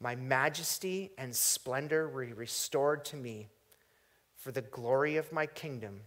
My 0.00 0.16
majesty 0.16 1.12
and 1.16 1.34
splendor 1.34 2.08
were 2.08 2.26
restored 2.34 3.04
to 3.06 3.16
me 3.16 3.48
for 4.36 4.52
the 4.52 4.62
glory 4.62 5.16
of 5.16 5.32
my 5.32 5.46
kingdom. 5.46 6.00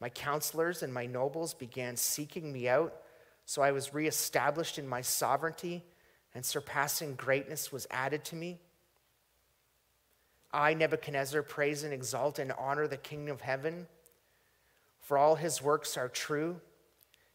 My 0.00 0.08
counselors 0.08 0.82
and 0.82 0.92
my 0.92 1.06
nobles 1.06 1.54
began 1.54 1.96
seeking 1.96 2.52
me 2.52 2.68
out, 2.68 2.94
so 3.46 3.62
I 3.62 3.72
was 3.72 3.94
reestablished 3.94 4.78
in 4.78 4.88
my 4.88 5.00
sovereignty, 5.00 5.84
and 6.34 6.44
surpassing 6.44 7.14
greatness 7.14 7.70
was 7.70 7.86
added 7.90 8.24
to 8.26 8.36
me. 8.36 8.58
I, 10.54 10.74
Nebuchadnezzar, 10.74 11.42
praise 11.42 11.82
and 11.82 11.92
exalt 11.92 12.38
and 12.38 12.52
honor 12.52 12.86
the 12.86 12.96
kingdom 12.96 13.34
of 13.34 13.40
heaven. 13.40 13.86
For 15.00 15.18
all 15.18 15.34
his 15.34 15.60
works 15.60 15.96
are 15.96 16.08
true, 16.08 16.60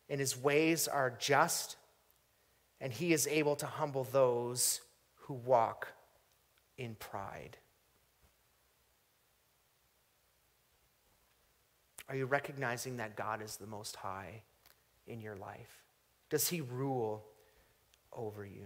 and 0.10 0.20
his 0.20 0.36
ways 0.36 0.88
are 0.88 1.14
just, 1.20 1.76
and 2.82 2.92
he 2.92 3.14
is 3.14 3.28
able 3.28 3.56
to 3.58 3.68
humble 3.68 4.06
those 4.06 4.82
who 5.16 5.36
walk 5.36 5.90
in 6.78 6.96
pride. 6.96 7.58
Are 12.08 12.16
you 12.16 12.26
recognizing 12.26 12.98
that 12.98 13.16
God 13.16 13.44
is 13.44 13.58
the 13.58 13.68
Most 13.68 13.96
High 13.98 14.42
in 15.06 15.22
your 15.22 15.36
life? 15.36 15.84
Does 16.32 16.48
He 16.48 16.62
rule 16.62 17.24
over 18.12 18.44
you? 18.44 18.66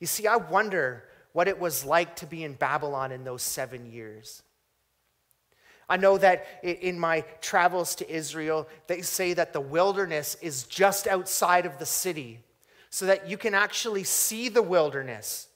You 0.00 0.06
see, 0.06 0.26
I 0.26 0.36
wonder 0.36 1.04
what 1.38 1.46
it 1.46 1.60
was 1.60 1.84
like 1.84 2.16
to 2.16 2.26
be 2.26 2.42
in 2.42 2.52
Babylon 2.54 3.12
in 3.12 3.22
those 3.22 3.42
seven 3.42 3.86
years. 3.86 4.42
I 5.88 5.96
know 5.96 6.18
that 6.18 6.44
in 6.64 6.98
my 6.98 7.20
travels 7.40 7.94
to 7.94 8.12
Israel, 8.12 8.66
they 8.88 9.02
say 9.02 9.34
that 9.34 9.52
the 9.52 9.60
wilderness 9.60 10.36
is 10.42 10.64
just 10.64 11.06
outside 11.06 11.64
of 11.64 11.78
the 11.78 11.86
city 11.86 12.40
so 12.90 13.06
that 13.06 13.30
you 13.30 13.36
can 13.36 13.54
actually 13.54 14.02
see 14.02 14.48
the 14.48 14.62
wilderness. 14.62 15.46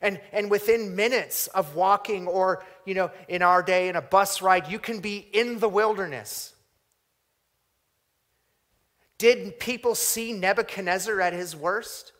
And, 0.00 0.20
and 0.32 0.50
within 0.50 0.96
minutes 0.96 1.46
of 1.46 1.76
walking, 1.76 2.26
or, 2.26 2.64
you 2.84 2.94
know, 2.94 3.12
in 3.28 3.42
our 3.42 3.62
day, 3.62 3.88
in 3.88 3.94
a 3.94 4.02
bus 4.02 4.42
ride, 4.42 4.66
you 4.66 4.80
can 4.80 4.98
be 4.98 5.18
in 5.32 5.60
the 5.60 5.68
wilderness. 5.68 6.54
Did 9.16 9.60
people 9.60 9.94
see 9.94 10.32
Nebuchadnezzar 10.32 11.20
at 11.20 11.34
his 11.34 11.54
worst? 11.54 12.10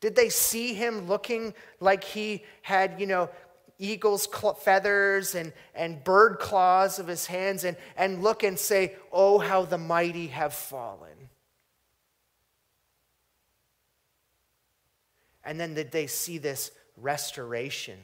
Did 0.00 0.14
they 0.14 0.28
see 0.28 0.74
him 0.74 1.08
looking 1.08 1.54
like 1.80 2.04
he 2.04 2.44
had, 2.62 3.00
you 3.00 3.06
know, 3.06 3.30
eagle's 3.78 4.28
feathers 4.60 5.34
and, 5.34 5.52
and 5.74 6.02
bird 6.02 6.38
claws 6.38 6.98
of 6.98 7.06
his 7.06 7.26
hands 7.26 7.64
and, 7.64 7.76
and 7.96 8.22
look 8.22 8.42
and 8.42 8.58
say, 8.58 8.94
Oh, 9.12 9.38
how 9.38 9.64
the 9.64 9.78
mighty 9.78 10.28
have 10.28 10.52
fallen. 10.52 11.30
And 15.44 15.58
then 15.58 15.74
did 15.74 15.92
they 15.92 16.06
see 16.06 16.38
this 16.38 16.70
restoration? 16.96 17.98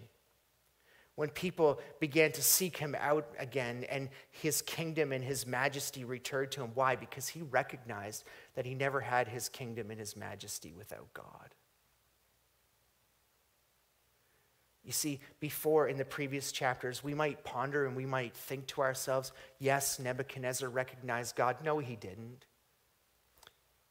When 1.17 1.29
people 1.29 1.79
began 2.01 2.33
to 2.33 2.43
seek 2.43 2.77
him 2.77 2.97
out 2.99 3.29
again 3.39 3.85
and 3.89 4.09
his 4.31 4.63
kingdom 4.63 5.13
and 5.13 5.23
his 5.23 5.47
majesty 5.47 6.05
returned 6.05 6.51
to 6.53 6.63
him. 6.63 6.73
Why? 6.75 6.97
Because 6.97 7.29
he 7.29 7.43
recognized 7.43 8.25
that 8.57 8.67
he 8.67 8.75
never 8.75 9.01
had 9.01 9.29
his 9.29 9.49
kingdom 9.49 9.93
and 9.93 10.01
his 10.01 10.17
majesty 10.17 10.73
without 10.73 11.13
God. 11.15 11.55
You 14.85 14.93
see, 14.93 15.21
before 15.41 15.89
in 15.89 15.97
the 15.97 16.05
previous 16.05 16.53
chapters, 16.53 17.03
we 17.03 17.15
might 17.15 17.43
ponder 17.43 17.87
and 17.87 17.97
we 17.97 18.05
might 18.05 18.37
think 18.37 18.67
to 18.69 18.83
ourselves, 18.83 19.33
yes, 19.59 19.99
Nebuchadnezzar 19.99 20.69
recognized 20.69 21.37
God. 21.37 21.57
No, 21.65 21.79
he 21.79 21.97
didn't. 21.97 22.45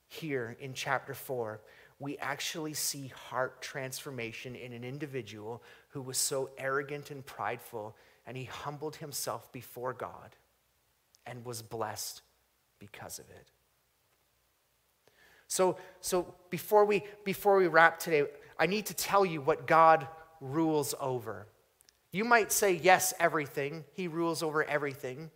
Here 0.08 0.56
in 0.60 0.76
chapter 0.76 1.16
4, 1.16 1.62
we 1.98 2.18
actually 2.20 2.74
see 2.74 3.08
heart 3.08 3.60
transformation 3.62 4.56
in 4.56 4.72
an 4.72 4.84
individual 4.84 5.64
who 5.90 6.02
was 6.02 6.18
so 6.18 6.52
arrogant 6.60 7.10
and 7.10 7.26
prideful, 7.26 7.96
and 8.28 8.38
he 8.38 8.44
humbled 8.44 8.98
himself 8.98 9.52
before 9.52 9.94
God 9.94 10.36
and 11.26 11.44
was 11.44 11.64
blessed 11.64 12.22
because 12.78 13.18
of 13.18 13.26
it. 13.32 13.48
So, 15.48 15.78
so 16.02 16.36
before, 16.52 16.86
we, 16.86 17.04
before 17.24 17.58
we 17.58 17.68
wrap 17.68 18.00
today, 18.00 18.26
I 18.60 18.68
need 18.68 18.86
to 18.88 18.94
tell 18.94 19.26
you 19.26 19.42
what 19.42 19.66
God 19.66 20.08
rules 20.44 20.94
over. 21.00 21.48
You 22.12 22.26
might 22.26 22.52
say, 22.52 22.74
yes, 22.74 23.14
everything. 23.20 23.86
He 23.94 24.08
rules 24.08 24.44
over 24.44 24.64
everything. 24.64 25.32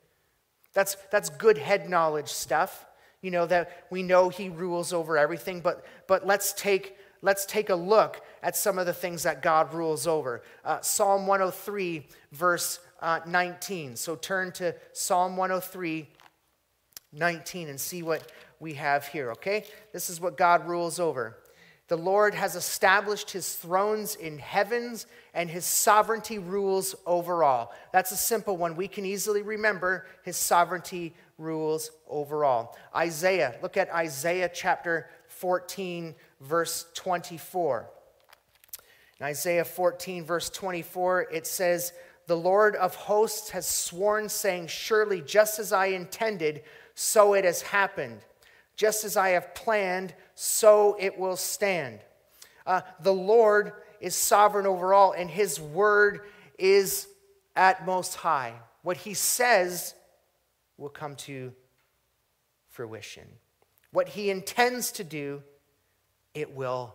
That's, 0.74 0.96
that's 1.12 1.30
good 1.30 1.58
head 1.58 1.90
knowledge 1.90 2.28
stuff. 2.28 2.86
You 3.22 3.32
know, 3.32 3.48
that 3.48 3.88
we 3.90 4.04
know 4.04 4.30
he 4.30 4.50
rules 4.50 4.94
over 4.94 5.18
everything, 5.18 5.60
but, 5.62 5.84
but 6.08 6.28
let's, 6.28 6.54
take, 6.54 6.98
let's 7.24 7.48
take 7.48 7.70
a 7.70 7.76
look 7.76 8.24
at 8.44 8.56
some 8.56 8.78
of 8.78 8.86
the 8.86 8.94
things 8.94 9.24
that 9.24 9.42
God 9.42 9.74
rules 9.74 10.06
over. 10.06 10.44
Uh, 10.64 10.82
Psalm 10.82 11.26
103, 11.26 12.06
verse 12.32 12.80
uh, 13.02 13.22
19. 13.26 13.96
So 13.96 14.16
turn 14.16 14.52
to 14.54 14.76
Psalm 14.94 15.36
103, 15.36 16.08
19, 17.14 17.70
and 17.70 17.80
see 17.80 18.04
what 18.04 18.32
we 18.60 18.74
have 18.76 19.08
here, 19.08 19.32
okay? 19.32 19.64
This 19.94 20.12
is 20.12 20.22
what 20.22 20.38
God 20.38 20.68
rules 20.68 21.00
over. 21.00 21.38
The 21.88 21.98
Lord 21.98 22.36
has 22.36 22.56
established 22.56 23.32
his 23.32 23.56
thrones 23.56 24.16
in 24.16 24.40
heavens, 24.40 25.06
and 25.34 25.50
his 25.50 25.64
sovereignty 25.64 26.38
rules 26.38 26.96
over 27.06 27.44
all. 27.44 27.74
That's 27.94 28.12
a 28.12 28.18
simple 28.18 28.58
one. 28.58 28.76
We 28.76 28.90
can 28.90 29.06
easily 29.06 29.42
remember 29.42 30.06
his 30.24 30.36
sovereignty 30.36 31.16
rules 31.38 31.92
over 32.10 32.44
all. 32.44 32.78
Isaiah, 32.94 33.56
look 33.62 33.78
at 33.78 33.94
Isaiah 33.94 34.50
chapter 34.54 35.10
14, 35.28 36.14
verse 36.42 36.88
24. 36.94 37.90
In 39.20 39.26
Isaiah 39.26 39.66
14, 39.66 40.26
verse 40.26 40.50
24, 40.50 41.28
it 41.32 41.48
says, 41.48 41.94
The 42.28 42.38
Lord 42.38 42.76
of 42.76 42.96
hosts 42.96 43.52
has 43.52 43.66
sworn, 43.66 44.28
saying, 44.28 44.68
Surely, 44.68 45.22
just 45.22 45.58
as 45.58 45.72
I 45.72 45.88
intended, 45.88 46.64
so 46.96 47.34
it 47.34 47.46
has 47.46 47.62
happened. 47.62 48.20
Just 48.76 49.06
as 49.06 49.18
I 49.18 49.30
have 49.30 49.56
planned, 49.56 50.14
so 50.40 50.96
it 51.00 51.18
will 51.18 51.36
stand. 51.36 52.00
Uh, 52.68 52.82
the 53.02 53.14
Lord 53.14 53.74
is 54.00 54.16
sovereign 54.16 54.68
over 54.68 54.94
all, 54.94 55.14
and 55.14 55.32
his 55.32 55.60
word 55.60 56.22
is 56.60 57.08
at 57.56 57.88
most 57.88 58.14
high. 58.14 58.54
What 58.84 58.98
he 58.98 59.16
says 59.16 59.96
will 60.78 60.90
come 60.90 61.16
to 61.16 61.54
fruition. 62.70 63.28
What 63.92 64.10
he 64.10 64.30
intends 64.30 64.92
to 64.94 65.04
do, 65.04 65.42
it 66.36 66.54
will 66.54 66.94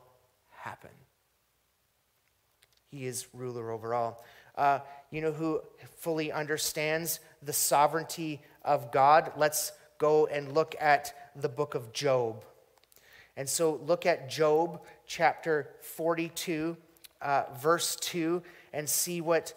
happen. 0.60 0.90
He 2.92 3.06
is 3.06 3.26
ruler 3.32 3.72
over 3.72 3.92
all. 3.92 4.24
Uh, 4.54 4.78
you 5.10 5.20
know 5.20 5.32
who 5.32 5.62
fully 5.96 6.30
understands 6.30 7.18
the 7.42 7.52
sovereignty 7.52 8.40
of 8.64 8.92
God? 8.92 9.32
Let's 9.36 9.72
go 9.98 10.26
and 10.26 10.52
look 10.54 10.76
at 10.80 11.12
the 11.34 11.48
book 11.48 11.74
of 11.74 11.92
Job. 11.92 12.44
And 13.36 13.48
so 13.48 13.80
look 13.86 14.04
at 14.06 14.28
Job 14.28 14.82
chapter 15.06 15.70
42, 15.80 16.76
uh, 17.20 17.44
verse 17.58 17.96
2, 17.96 18.42
and 18.72 18.88
see 18.88 19.20
what 19.20 19.54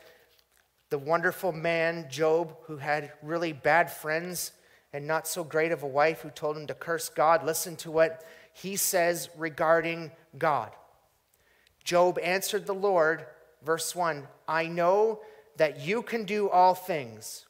the 0.90 0.98
wonderful 0.98 1.52
man, 1.52 2.08
Job, 2.10 2.56
who 2.64 2.78
had 2.78 3.12
really 3.22 3.52
bad 3.52 3.92
friends 3.92 4.52
and 4.94 5.08
not 5.08 5.28
so 5.28 5.44
great 5.44 5.74
of 5.74 5.84
a 5.84 5.88
wife 5.88 6.22
who 6.22 6.30
told 6.30 6.56
him 6.56 6.68
to 6.68 6.74
curse 6.74 7.10
God, 7.10 7.46
listen 7.46 7.76
to 7.78 7.92
what 7.92 8.24
he 8.54 8.78
says 8.78 9.30
regarding 9.38 10.12
God. 10.38 10.72
Job 11.84 12.18
answered 12.24 12.66
the 12.66 12.74
Lord, 12.74 13.26
verse 13.62 13.94
1 13.94 14.26
I 14.48 14.68
know 14.68 15.20
that 15.58 15.82
you 15.82 16.02
can 16.02 16.24
do 16.24 16.50
all 16.50 16.76
things, 16.76 17.46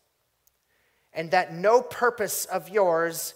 and 1.13 1.30
that 1.32 1.53
no 1.53 1.82
purpose 1.82 2.45
of 2.45 2.69
yours 2.69 3.36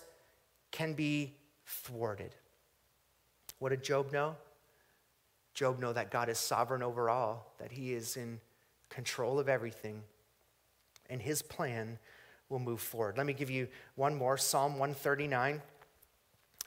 can 0.71 0.93
be 0.93 1.35
thwarted. 1.65 2.33
What 3.59 3.69
did 3.69 3.83
Job 3.83 4.11
know? 4.11 4.35
Job 5.53 5.79
know 5.79 5.93
that 5.93 6.11
God 6.11 6.29
is 6.29 6.39
sovereign 6.39 6.81
over 6.81 7.09
all, 7.09 7.53
that 7.59 7.71
he 7.71 7.93
is 7.93 8.17
in 8.17 8.39
control 8.89 9.39
of 9.39 9.49
everything, 9.49 10.03
and 11.09 11.21
his 11.21 11.41
plan 11.41 11.99
will 12.49 12.59
move 12.59 12.81
forward. 12.81 13.17
Let 13.17 13.25
me 13.25 13.33
give 13.33 13.49
you 13.49 13.67
one 13.95 14.15
more 14.15 14.37
Psalm 14.37 14.73
139. 14.73 15.61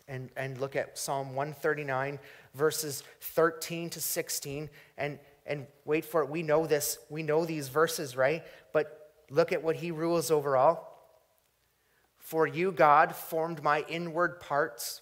And, 0.09 0.31
and 0.37 0.59
look 0.59 0.75
at 0.77 0.99
Psalm 0.99 1.35
139, 1.35 2.19
verses 2.55 3.03
13 3.21 3.91
to 3.91 4.01
16. 4.01 4.69
And, 4.99 5.19
and 5.47 5.67
wait 5.85 6.05
for 6.05 6.23
it. 6.23 6.29
We 6.29 6.43
know 6.43 6.67
this. 6.67 6.99
We 7.09 7.23
know 7.23 7.45
these 7.45 7.69
verses, 7.69 8.17
right? 8.17 8.43
But 8.73 9.13
look 9.31 9.53
at 9.53 9.63
what 9.63 9.77
he 9.77 9.91
rules 9.91 10.31
over 10.31 10.57
all. 10.57 10.89
For 12.19 12.47
you, 12.47 12.73
God, 12.73 13.15
formed 13.15 13.63
my 13.63 13.85
inward 13.89 14.41
parts. 14.41 15.02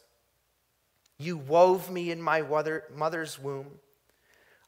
You 1.20 1.36
wove 1.36 1.90
me 1.90 2.10
in 2.10 2.22
my 2.22 2.40
mother's 2.96 3.38
womb. 3.38 3.72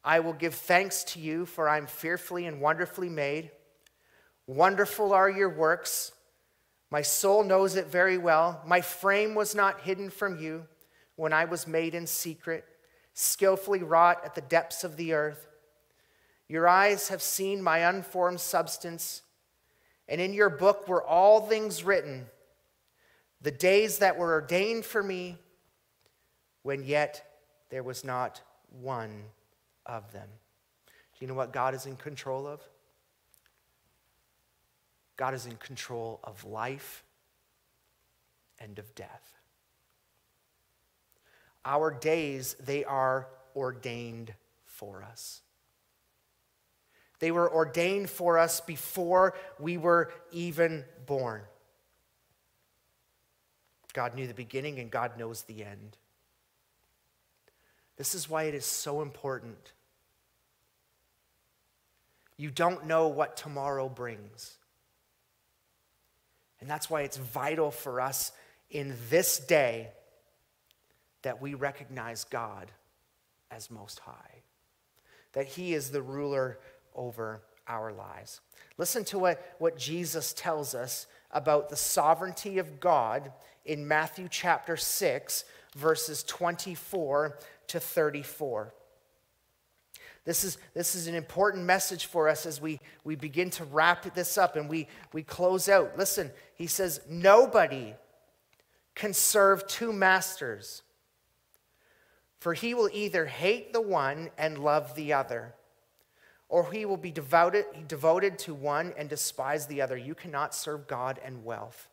I 0.05 0.21
will 0.21 0.35
give 0.35 0.55
thanks 0.55 1.03
to 1.05 1.19
you, 1.19 1.47
for 1.47 1.67
I'm 1.67 1.87
fearfully 1.87 2.45
and 2.45 2.61
wonderfully 2.61 3.09
made. 3.09 3.51
Wonderful 4.47 5.15
are 5.15 5.31
your 5.31 5.49
works. 5.49 6.13
My 6.91 7.01
soul 7.01 7.43
knows 7.43 7.75
it 7.75 7.87
very 7.87 8.19
well. 8.19 8.61
My 8.67 8.83
frame 8.83 9.35
was 9.35 9.55
not 9.55 9.81
hidden 9.81 10.11
from 10.11 10.39
you 10.39 10.67
when 11.17 11.33
I 11.33 11.47
was 11.47 11.67
made 11.67 11.95
in 11.95 12.07
secret, 12.07 12.67
skillfully 13.15 13.83
wrought 13.83 14.23
at 14.23 14.35
the 14.35 14.43
depths 14.43 14.85
of 14.85 14.99
the 14.99 15.15
earth. 15.15 15.49
Your 16.49 16.69
eyes 16.69 17.09
have 17.09 17.23
seen 17.23 17.63
my 17.63 17.79
unformed 17.79 18.41
substance, 18.41 19.23
and 20.07 20.21
in 20.21 20.35
your 20.35 20.51
book 20.51 20.87
were 20.87 21.03
all 21.03 21.41
things 21.41 21.83
written, 21.83 22.27
the 23.41 23.51
days 23.51 23.99
that 23.99 24.19
were 24.19 24.33
ordained 24.35 24.85
for 24.85 25.03
me 25.03 25.39
when 26.63 26.85
yet 26.85 27.25
there 27.71 27.83
was 27.83 28.05
not 28.05 28.41
one 28.81 29.25
of 29.87 30.13
them. 30.13 30.29
Do 30.87 30.93
you 31.21 31.27
know 31.27 31.35
what 31.35 31.53
God 31.53 31.75
is 31.75 31.87
in 31.87 31.97
control 31.97 32.47
of? 32.47 32.61
God 35.17 35.35
is 35.35 35.47
in 35.47 35.57
control 35.57 36.21
of 36.25 36.45
life 36.45 37.05
and 38.59 38.79
of 38.79 38.95
death. 38.95 39.33
Our 41.65 41.91
days, 41.93 42.57
they 42.65 42.85
are 42.85 43.29
ordained 43.55 44.35
for 44.65 45.03
us. 45.03 45.43
They 47.21 47.31
were 47.31 47.53
ordained 47.53 48.11
for 48.11 48.37
us 48.37 48.61
before 48.61 49.35
we 49.61 49.77
were 49.79 50.13
even 50.33 50.85
born. 51.07 51.43
God 53.93 54.15
knew 54.17 54.27
the 54.27 54.35
beginning 54.35 54.81
and 54.81 54.91
God 54.91 55.17
knows 55.17 55.43
the 55.43 55.65
end. 55.65 55.97
This 57.97 58.15
is 58.15 58.29
why 58.29 58.45
it 58.45 58.55
is 58.55 58.65
so 58.65 59.03
important. 59.03 59.73
You 62.37 62.51
don't 62.51 62.87
know 62.87 63.09
what 63.09 63.37
tomorrow 63.37 63.89
brings. 63.89 64.57
And 66.61 66.71
that's 66.71 66.89
why 66.89 67.03
it's 67.03 67.17
vital 67.17 67.71
for 67.71 68.01
us 68.01 68.33
in 68.71 68.97
this 69.11 69.39
day 69.39 69.89
that 71.23 71.41
we 71.41 71.55
recognize 71.55 72.25
God 72.25 72.71
as 73.51 73.71
Most 73.71 74.01
High, 74.01 74.43
that 75.33 75.47
He 75.47 75.75
is 75.75 75.91
the 75.91 76.03
ruler 76.03 76.59
over 76.95 77.43
our 77.69 77.93
lives. 77.93 78.41
Listen 78.79 79.05
to 79.07 79.19
what, 79.19 79.55
what 79.59 79.79
Jesus 79.79 80.33
tells 80.33 80.75
us 80.75 81.07
about 81.31 81.69
the 81.69 81.77
sovereignty 81.77 82.59
of 82.59 82.81
God 82.81 83.33
in 83.65 83.87
Matthew 83.87 84.29
chapter 84.31 84.77
6, 84.77 85.45
verses 85.77 86.23
24 86.25 87.39
to 87.69 87.81
34. 87.81 88.75
This 90.25 90.45
is, 90.45 90.59
this 90.73 90.95
is 90.95 91.09
an 91.09 91.15
important 91.15 91.65
message 91.65 92.07
for 92.07 92.29
us 92.29 92.47
as 92.47 92.61
we, 92.61 92.79
we 93.03 93.17
begin 93.17 93.51
to 93.51 93.65
wrap 93.65 94.15
this 94.15 94.39
up 94.39 94.55
and 94.55 94.69
we, 94.69 94.87
we 95.13 95.23
close 95.23 95.69
out. 95.69 95.99
Listen, 95.99 96.31
he 96.55 96.67
says, 96.67 97.01
Nobody 97.09 97.95
can 98.95 99.15
serve 99.15 99.67
two 99.67 99.93
masters, 99.93 100.83
for 102.39 102.55
he 102.55 102.75
will 102.75 102.91
either 102.93 103.27
hate 103.27 103.73
the 103.73 103.81
one 103.81 104.31
and 104.39 104.59
love 104.59 104.95
the 104.95 105.13
other, 105.13 105.55
or 106.49 106.71
he 106.71 106.85
will 106.85 106.97
be 106.97 107.11
devoted, 107.11 107.65
devoted 107.89 108.39
to 108.41 108.55
one 108.55 108.93
and 108.97 109.09
despise 109.09 109.67
the 109.67 109.81
other. 109.81 109.97
You 109.97 110.15
cannot 110.15 110.55
serve 110.55 110.87
God 110.87 111.19
and 111.25 111.45
wealth. 111.45 111.89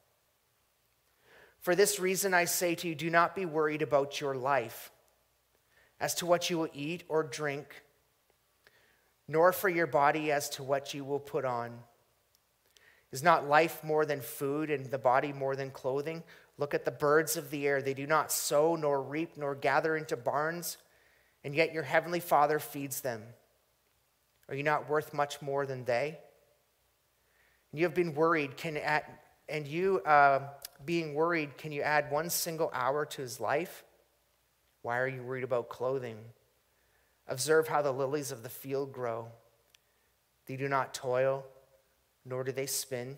For 1.61 1.75
this 1.75 1.99
reason, 1.99 2.33
I 2.33 2.45
say 2.45 2.75
to 2.75 2.87
you, 2.87 2.95
do 2.95 3.09
not 3.09 3.35
be 3.35 3.45
worried 3.45 3.81
about 3.81 4.21
your 4.21 4.35
life 4.35 4.91
as 5.99 6.15
to 6.15 6.25
what 6.25 6.49
you 6.49 6.57
will 6.57 6.69
eat 6.73 7.03
or 7.09 7.23
drink, 7.23 7.83
nor 9.27 9.51
for 9.51 9.69
your 9.69 9.87
body 9.87 10.31
as 10.31 10.49
to 10.51 10.63
what 10.63 10.93
you 10.93 11.03
will 11.03 11.19
put 11.19 11.43
on. 11.43 11.79
Is 13.11 13.23
not 13.23 13.49
life 13.49 13.83
more 13.83 14.05
than 14.05 14.21
food 14.21 14.69
and 14.69 14.85
the 14.85 14.97
body 14.97 15.33
more 15.33 15.55
than 15.55 15.71
clothing? 15.71 16.23
Look 16.57 16.73
at 16.73 16.85
the 16.85 16.91
birds 16.91 17.37
of 17.37 17.49
the 17.49 17.67
air. 17.67 17.81
They 17.81 17.93
do 17.93 18.05
not 18.05 18.31
sow, 18.31 18.75
nor 18.75 19.01
reap, 19.01 19.35
nor 19.35 19.55
gather 19.55 19.97
into 19.97 20.15
barns, 20.15 20.77
and 21.43 21.55
yet 21.55 21.73
your 21.73 21.83
heavenly 21.83 22.19
Father 22.19 22.59
feeds 22.59 23.01
them. 23.01 23.23
Are 24.47 24.55
you 24.55 24.63
not 24.63 24.89
worth 24.89 25.13
much 25.13 25.41
more 25.41 25.65
than 25.65 25.85
they? 25.85 26.19
And 27.71 27.79
you 27.79 27.85
have 27.85 27.95
been 27.95 28.13
worried, 28.13 28.57
can 28.57 28.77
add, 28.77 29.05
and 29.49 29.67
you 29.67 29.99
uh, 30.01 30.41
being 30.85 31.13
worried, 31.13 31.57
can 31.57 31.71
you 31.71 31.81
add 31.81 32.11
one 32.11 32.29
single 32.29 32.69
hour 32.73 33.05
to 33.05 33.21
his 33.21 33.39
life? 33.39 33.83
Why 34.81 34.99
are 34.99 35.07
you 35.07 35.23
worried 35.23 35.43
about 35.43 35.69
clothing? 35.69 36.17
Observe 37.27 37.67
how 37.67 37.81
the 37.81 37.91
lilies 37.91 38.31
of 38.31 38.43
the 38.43 38.49
field 38.49 38.91
grow. 38.91 39.27
They 40.47 40.55
do 40.55 40.67
not 40.67 40.93
toil, 40.93 41.45
nor 42.25 42.43
do 42.43 42.51
they 42.51 42.65
spin. 42.65 43.17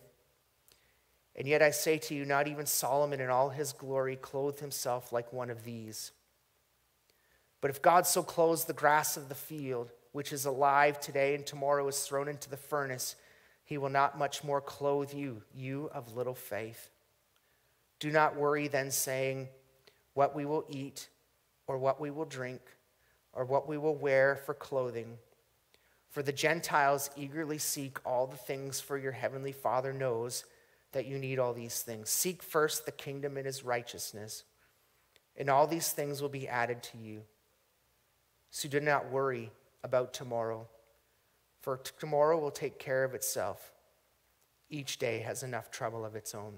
And 1.35 1.47
yet 1.47 1.61
I 1.61 1.71
say 1.71 1.97
to 1.97 2.15
you, 2.15 2.25
not 2.25 2.47
even 2.47 2.65
Solomon 2.65 3.21
in 3.21 3.29
all 3.29 3.49
his 3.49 3.71
glory 3.71 4.17
clothed 4.17 4.59
himself 4.59 5.13
like 5.13 5.31
one 5.31 5.49
of 5.49 5.63
these. 5.63 6.11
But 7.61 7.71
if 7.71 7.81
God 7.81 8.05
so 8.05 8.21
clothes 8.23 8.65
the 8.65 8.73
grass 8.73 9.15
of 9.15 9.29
the 9.29 9.35
field, 9.35 9.91
which 10.11 10.33
is 10.33 10.45
alive 10.45 10.99
today 10.99 11.35
and 11.35 11.45
tomorrow 11.45 11.87
is 11.87 12.01
thrown 12.01 12.27
into 12.27 12.49
the 12.49 12.57
furnace, 12.57 13.15
he 13.71 13.77
will 13.77 13.87
not 13.87 14.19
much 14.19 14.43
more 14.43 14.59
clothe 14.59 15.13
you, 15.13 15.41
you 15.55 15.89
of 15.93 16.17
little 16.17 16.35
faith. 16.35 16.89
Do 18.01 18.11
not 18.11 18.35
worry 18.35 18.67
then, 18.67 18.91
saying, 18.91 19.47
What 20.13 20.35
we 20.35 20.43
will 20.43 20.65
eat, 20.67 21.07
or 21.67 21.77
what 21.77 21.97
we 21.97 22.11
will 22.11 22.25
drink, 22.25 22.59
or 23.31 23.45
what 23.45 23.69
we 23.69 23.77
will 23.77 23.95
wear 23.95 24.35
for 24.45 24.53
clothing. 24.53 25.19
For 26.09 26.21
the 26.21 26.33
Gentiles 26.33 27.11
eagerly 27.15 27.59
seek 27.59 27.97
all 28.05 28.27
the 28.27 28.35
things, 28.35 28.81
for 28.81 28.97
your 28.97 29.13
heavenly 29.13 29.53
Father 29.53 29.93
knows 29.93 30.43
that 30.91 31.05
you 31.05 31.17
need 31.17 31.39
all 31.39 31.53
these 31.53 31.81
things. 31.81 32.09
Seek 32.09 32.43
first 32.43 32.85
the 32.85 32.91
kingdom 32.91 33.37
and 33.37 33.45
his 33.45 33.63
righteousness, 33.63 34.43
and 35.37 35.49
all 35.49 35.65
these 35.65 35.93
things 35.93 36.21
will 36.21 36.27
be 36.27 36.45
added 36.45 36.83
to 36.83 36.97
you. 36.97 37.21
So 38.49 38.67
do 38.67 38.81
not 38.81 39.09
worry 39.09 39.49
about 39.81 40.13
tomorrow, 40.13 40.67
for 41.61 41.77
tomorrow 41.99 42.37
will 42.39 42.51
take 42.51 42.79
care 42.79 43.03
of 43.03 43.13
itself. 43.13 43.71
Each 44.69 44.97
day 44.97 45.19
has 45.19 45.43
enough 45.43 45.69
trouble 45.69 46.05
of 46.05 46.15
its 46.15 46.33
own. 46.33 46.53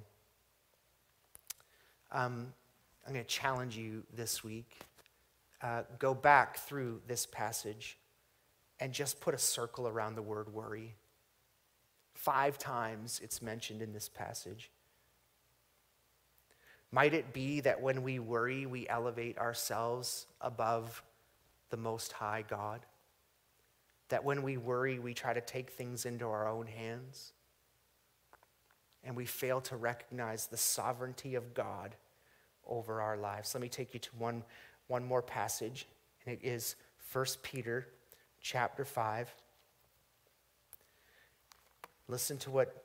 Um, 2.12 2.54
I'm 3.06 3.14
going 3.14 3.26
to 3.26 3.30
challenge 3.30 3.78
you 3.78 4.04
this 4.16 4.44
week. 4.44 4.80
Uh, 5.62 5.84
go 6.00 6.14
back 6.14 6.58
through 6.58 7.02
this 7.08 7.26
passage 7.26 7.98
and 8.80 8.94
just 8.94 9.20
put 9.20 9.34
a 9.34 9.38
circle 9.38 9.88
around 9.88 10.16
the 10.16 10.22
word 10.22 10.54
worry. 10.54 10.96
Five 12.14 12.58
times 12.58 13.20
it's 13.24 13.42
mentioned 13.42 13.82
in 13.82 13.94
this 13.94 14.08
passage. 14.08 14.70
Might 16.92 17.14
it 17.14 17.34
be 17.34 17.60
that 17.62 17.82
when 17.82 18.04
we 18.04 18.20
worry, 18.20 18.66
we 18.66 18.88
elevate 18.88 19.38
ourselves 19.40 20.28
above 20.40 21.02
the 21.72 21.78
Most 21.78 22.12
High 22.12 22.44
God? 22.48 22.86
That 24.10 24.24
when 24.24 24.44
we 24.44 24.58
worry, 24.58 25.00
we 25.00 25.14
try 25.14 25.34
to 25.34 25.42
take 25.42 25.72
things 25.72 26.06
into 26.06 26.26
our 26.26 26.48
own 26.48 26.68
hands? 26.68 27.34
And 29.04 29.16
we 29.16 29.26
fail 29.26 29.62
to 29.62 29.76
recognize 29.76 30.48
the 30.48 30.58
sovereignty 30.58 31.36
of 31.36 31.54
God 31.54 31.96
over 32.68 33.02
our 33.02 33.18
lives. 33.18 33.54
Let 33.54 33.62
me 33.62 33.70
take 33.70 33.94
you 33.94 34.00
to 34.00 34.10
one, 34.18 34.44
one 34.88 35.04
more 35.04 35.22
passage, 35.22 35.88
and 36.26 36.34
it 36.34 36.46
is 36.46 36.76
1 37.12 37.26
Peter 37.42 37.88
chapter 38.42 38.86
5. 38.86 39.34
Listen 42.08 42.38
to 42.38 42.52
what 42.52 42.84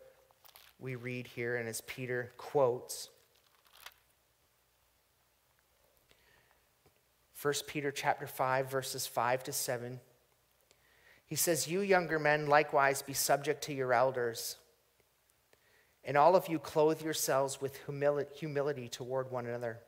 we 0.79 0.95
read 0.95 1.27
here, 1.27 1.57
and 1.57 1.69
as 1.69 1.81
Peter 1.83 2.33
quotes, 2.37 3.11
1 7.41 7.55
Peter 7.67 7.93
chapter 7.93 8.27
5, 8.27 8.71
verses 8.71 9.07
5 9.07 9.45
to 9.45 9.53
7. 9.53 10.01
He 11.29 11.37
says, 11.37 11.69
You 11.69 11.81
younger 11.81 12.19
men 12.19 12.47
likewise 12.47 13.03
be 13.03 13.13
subject 13.13 13.63
to 13.65 13.75
your 13.75 13.93
elders, 13.93 14.57
and 16.03 16.17
all 16.17 16.35
of 16.35 16.49
you 16.49 16.59
clothe 16.59 17.03
yourselves 17.03 17.61
with 17.61 17.79
humility 18.35 18.89
toward 18.89 19.31
one 19.31 19.47
another. 19.47 19.79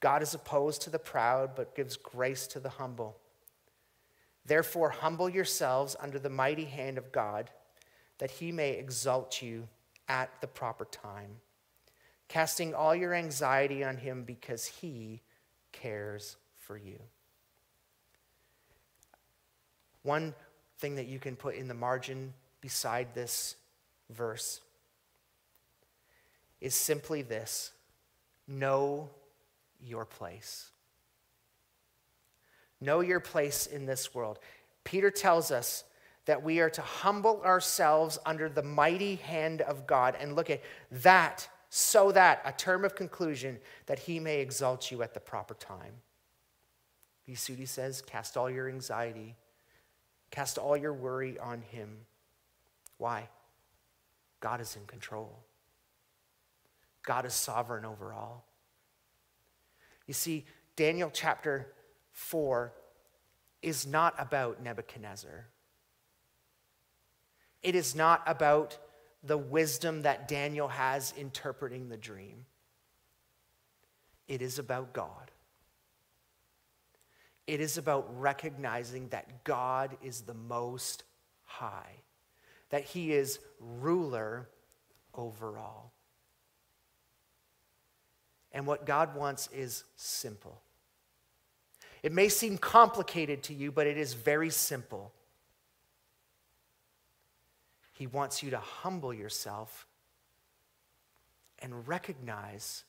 God 0.00 0.22
is 0.22 0.34
opposed 0.34 0.82
to 0.82 0.90
the 0.90 0.98
proud, 0.98 1.54
but 1.54 1.76
gives 1.76 1.96
grace 1.96 2.46
to 2.48 2.60
the 2.60 2.68
humble. 2.68 3.16
Therefore, 4.44 4.90
humble 4.90 5.28
yourselves 5.28 5.94
under 6.00 6.18
the 6.18 6.30
mighty 6.30 6.64
hand 6.64 6.98
of 6.98 7.12
God 7.12 7.50
that 8.18 8.30
he 8.32 8.50
may 8.50 8.72
exalt 8.72 9.40
you 9.40 9.68
at 10.08 10.30
the 10.40 10.46
proper 10.46 10.84
time, 10.86 11.36
casting 12.28 12.74
all 12.74 12.94
your 12.94 13.14
anxiety 13.14 13.84
on 13.84 13.98
him 13.98 14.24
because 14.24 14.66
he 14.66 15.22
cares 15.70 16.36
for 16.56 16.76
you. 16.76 16.98
One 20.02 20.34
thing 20.78 20.96
that 20.96 21.06
you 21.06 21.18
can 21.18 21.36
put 21.36 21.54
in 21.54 21.68
the 21.68 21.74
margin 21.74 22.34
beside 22.60 23.14
this 23.14 23.56
verse 24.10 24.60
is 26.60 26.74
simply 26.74 27.22
this 27.22 27.72
know 28.46 29.10
your 29.80 30.04
place. 30.04 30.70
Know 32.80 33.00
your 33.00 33.20
place 33.20 33.66
in 33.66 33.86
this 33.86 34.14
world. 34.14 34.38
Peter 34.84 35.10
tells 35.10 35.50
us 35.50 35.84
that 36.26 36.42
we 36.42 36.60
are 36.60 36.70
to 36.70 36.82
humble 36.82 37.42
ourselves 37.42 38.18
under 38.24 38.48
the 38.48 38.62
mighty 38.62 39.16
hand 39.16 39.60
of 39.62 39.86
God 39.86 40.16
and 40.18 40.36
look 40.36 40.50
at 40.50 40.62
that, 40.90 41.48
so 41.68 42.12
that, 42.12 42.42
a 42.44 42.52
term 42.52 42.84
of 42.84 42.94
conclusion, 42.94 43.58
that 43.86 44.00
he 44.00 44.18
may 44.18 44.40
exalt 44.40 44.90
you 44.90 45.02
at 45.02 45.14
the 45.14 45.20
proper 45.20 45.54
time. 45.54 45.92
Yesudi 47.28 47.66
says, 47.66 48.02
cast 48.02 48.36
all 48.36 48.50
your 48.50 48.68
anxiety, 48.68 49.36
cast 50.30 50.58
all 50.58 50.76
your 50.76 50.92
worry 50.92 51.38
on 51.38 51.62
him. 51.62 51.98
Why? 52.98 53.28
God 54.40 54.60
is 54.60 54.76
in 54.76 54.86
control. 54.86 55.38
God 57.02 57.24
is 57.24 57.34
sovereign 57.34 57.84
over 57.84 58.12
all. 58.12 58.44
You 60.06 60.14
see, 60.14 60.44
Daniel 60.76 61.10
chapter 61.12 61.72
4 62.12 62.72
is 63.62 63.86
not 63.86 64.14
about 64.18 64.62
Nebuchadnezzar. 64.62 65.46
It 67.62 67.74
is 67.74 67.94
not 67.94 68.22
about 68.26 68.78
the 69.22 69.36
wisdom 69.38 70.02
that 70.02 70.28
Daniel 70.28 70.68
has 70.68 71.12
interpreting 71.16 71.88
the 71.88 71.96
dream. 71.96 72.46
It 74.28 74.42
is 74.42 74.58
about 74.58 74.92
God. 74.92 75.29
It 77.50 77.60
is 77.60 77.78
about 77.78 78.06
recognizing 78.20 79.08
that 79.08 79.42
God 79.42 79.96
is 80.04 80.20
the 80.20 80.34
most 80.34 81.02
high, 81.42 81.96
that 82.68 82.84
he 82.84 83.10
is 83.10 83.40
ruler 83.58 84.48
over 85.16 85.58
all. 85.58 85.92
And 88.52 88.68
what 88.68 88.86
God 88.86 89.16
wants 89.16 89.48
is 89.52 89.82
simple. 89.96 90.62
It 92.04 92.12
may 92.12 92.28
seem 92.28 92.56
complicated 92.56 93.42
to 93.42 93.52
you, 93.52 93.72
but 93.72 93.88
it 93.88 93.98
is 93.98 94.14
very 94.14 94.50
simple. 94.50 95.12
He 97.94 98.06
wants 98.06 98.44
you 98.44 98.50
to 98.50 98.58
humble 98.58 99.12
yourself 99.12 99.88
and 101.58 101.88
recognize 101.88 102.84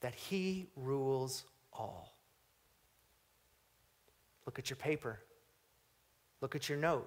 that 0.00 0.16
He 0.16 0.66
rules 0.74 1.44
all. 1.72 2.17
Look 4.48 4.58
at 4.58 4.70
your 4.70 4.78
paper. 4.78 5.18
Look 6.40 6.56
at 6.56 6.70
your 6.70 6.78
note. 6.78 7.06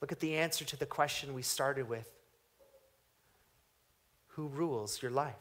Look 0.00 0.10
at 0.10 0.20
the 0.20 0.36
answer 0.36 0.64
to 0.64 0.76
the 0.78 0.86
question 0.86 1.34
we 1.34 1.42
started 1.42 1.86
with 1.86 2.10
Who 4.28 4.46
rules 4.46 5.02
your 5.02 5.10
life? 5.10 5.34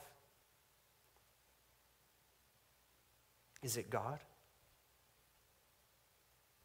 Is 3.61 3.78
it 3.78 3.89
God? 3.89 4.19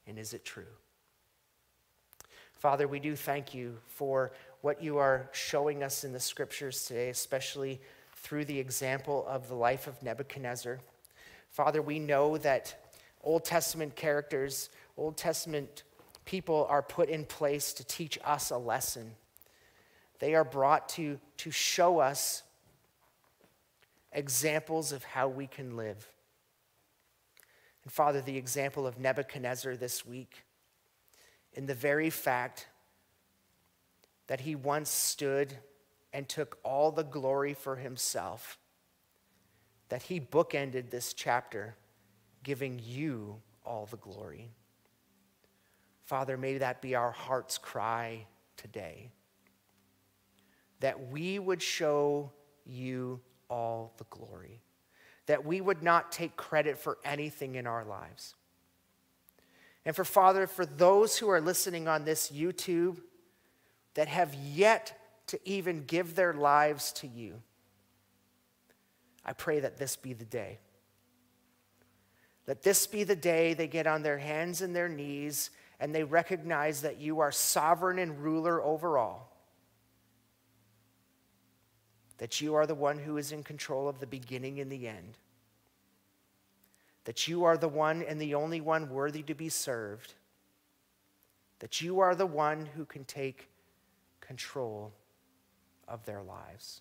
And 0.08 0.18
is 0.18 0.34
it 0.34 0.44
true? 0.44 0.66
Father, 2.54 2.88
we 2.88 2.98
do 2.98 3.14
thank 3.14 3.54
you 3.54 3.76
for 3.86 4.32
what 4.62 4.82
you 4.82 4.98
are 4.98 5.28
showing 5.30 5.84
us 5.84 6.02
in 6.02 6.12
the 6.12 6.18
scriptures 6.18 6.86
today, 6.86 7.08
especially 7.08 7.80
through 8.16 8.46
the 8.46 8.58
example 8.58 9.24
of 9.28 9.46
the 9.46 9.54
life 9.54 9.86
of 9.86 10.02
Nebuchadnezzar. 10.02 10.80
Father, 11.50 11.82
we 11.82 11.98
know 11.98 12.38
that 12.38 12.92
Old 13.22 13.44
Testament 13.44 13.96
characters, 13.96 14.70
Old 14.96 15.16
Testament 15.16 15.82
people 16.24 16.66
are 16.68 16.82
put 16.82 17.08
in 17.08 17.24
place 17.24 17.72
to 17.72 17.84
teach 17.84 18.18
us 18.24 18.50
a 18.50 18.58
lesson. 18.58 19.12
They 20.18 20.34
are 20.34 20.44
brought 20.44 20.88
to, 20.90 21.18
to 21.38 21.50
show 21.50 22.00
us 22.00 22.42
examples 24.12 24.92
of 24.92 25.04
how 25.04 25.28
we 25.28 25.46
can 25.46 25.76
live. 25.76 26.06
And 27.84 27.92
Father, 27.92 28.20
the 28.20 28.36
example 28.36 28.86
of 28.86 28.98
Nebuchadnezzar 28.98 29.76
this 29.76 30.04
week 30.04 30.44
in 31.54 31.66
the 31.66 31.74
very 31.74 32.10
fact 32.10 32.66
that 34.26 34.40
he 34.40 34.54
once 34.54 34.90
stood 34.90 35.54
and 36.12 36.28
took 36.28 36.58
all 36.62 36.90
the 36.90 37.04
glory 37.04 37.54
for 37.54 37.76
himself, 37.76 38.57
that 39.88 40.02
he 40.02 40.20
bookended 40.20 40.90
this 40.90 41.12
chapter, 41.12 41.76
giving 42.42 42.80
you 42.84 43.40
all 43.64 43.86
the 43.86 43.96
glory. 43.96 44.50
Father, 46.04 46.36
may 46.36 46.58
that 46.58 46.80
be 46.80 46.94
our 46.94 47.10
heart's 47.10 47.58
cry 47.58 48.26
today. 48.56 49.10
That 50.80 51.10
we 51.10 51.38
would 51.38 51.60
show 51.60 52.32
you 52.64 53.20
all 53.50 53.92
the 53.98 54.04
glory. 54.10 54.60
That 55.26 55.44
we 55.44 55.60
would 55.60 55.82
not 55.82 56.12
take 56.12 56.36
credit 56.36 56.78
for 56.78 56.98
anything 57.04 57.56
in 57.56 57.66
our 57.66 57.84
lives. 57.84 58.34
And 59.84 59.94
for 59.96 60.04
Father, 60.04 60.46
for 60.46 60.66
those 60.66 61.18
who 61.18 61.28
are 61.30 61.40
listening 61.40 61.88
on 61.88 62.04
this 62.04 62.30
YouTube 62.30 62.98
that 63.94 64.08
have 64.08 64.34
yet 64.34 64.98
to 65.28 65.40
even 65.44 65.84
give 65.84 66.14
their 66.14 66.32
lives 66.32 66.92
to 66.92 67.06
you, 67.06 67.42
I 69.28 69.34
pray 69.34 69.60
that 69.60 69.76
this 69.76 69.94
be 69.94 70.14
the 70.14 70.24
day. 70.24 70.58
Let 72.46 72.62
this 72.62 72.86
be 72.86 73.04
the 73.04 73.14
day 73.14 73.52
they 73.52 73.68
get 73.68 73.86
on 73.86 74.00
their 74.00 74.16
hands 74.16 74.62
and 74.62 74.74
their 74.74 74.88
knees 74.88 75.50
and 75.78 75.94
they 75.94 76.02
recognize 76.02 76.80
that 76.80 76.98
you 76.98 77.20
are 77.20 77.30
sovereign 77.30 77.98
and 77.98 78.22
ruler 78.22 78.62
over 78.62 78.96
all. 78.96 79.36
That 82.16 82.40
you 82.40 82.54
are 82.54 82.66
the 82.66 82.74
one 82.74 82.98
who 82.98 83.18
is 83.18 83.30
in 83.30 83.42
control 83.42 83.86
of 83.86 84.00
the 84.00 84.06
beginning 84.06 84.60
and 84.60 84.72
the 84.72 84.88
end. 84.88 85.18
That 87.04 87.28
you 87.28 87.44
are 87.44 87.58
the 87.58 87.68
one 87.68 88.02
and 88.02 88.18
the 88.18 88.34
only 88.34 88.62
one 88.62 88.88
worthy 88.88 89.22
to 89.24 89.34
be 89.34 89.50
served. 89.50 90.14
That 91.58 91.82
you 91.82 92.00
are 92.00 92.14
the 92.14 92.24
one 92.24 92.64
who 92.64 92.86
can 92.86 93.04
take 93.04 93.50
control 94.22 94.94
of 95.86 96.06
their 96.06 96.22
lives. 96.22 96.80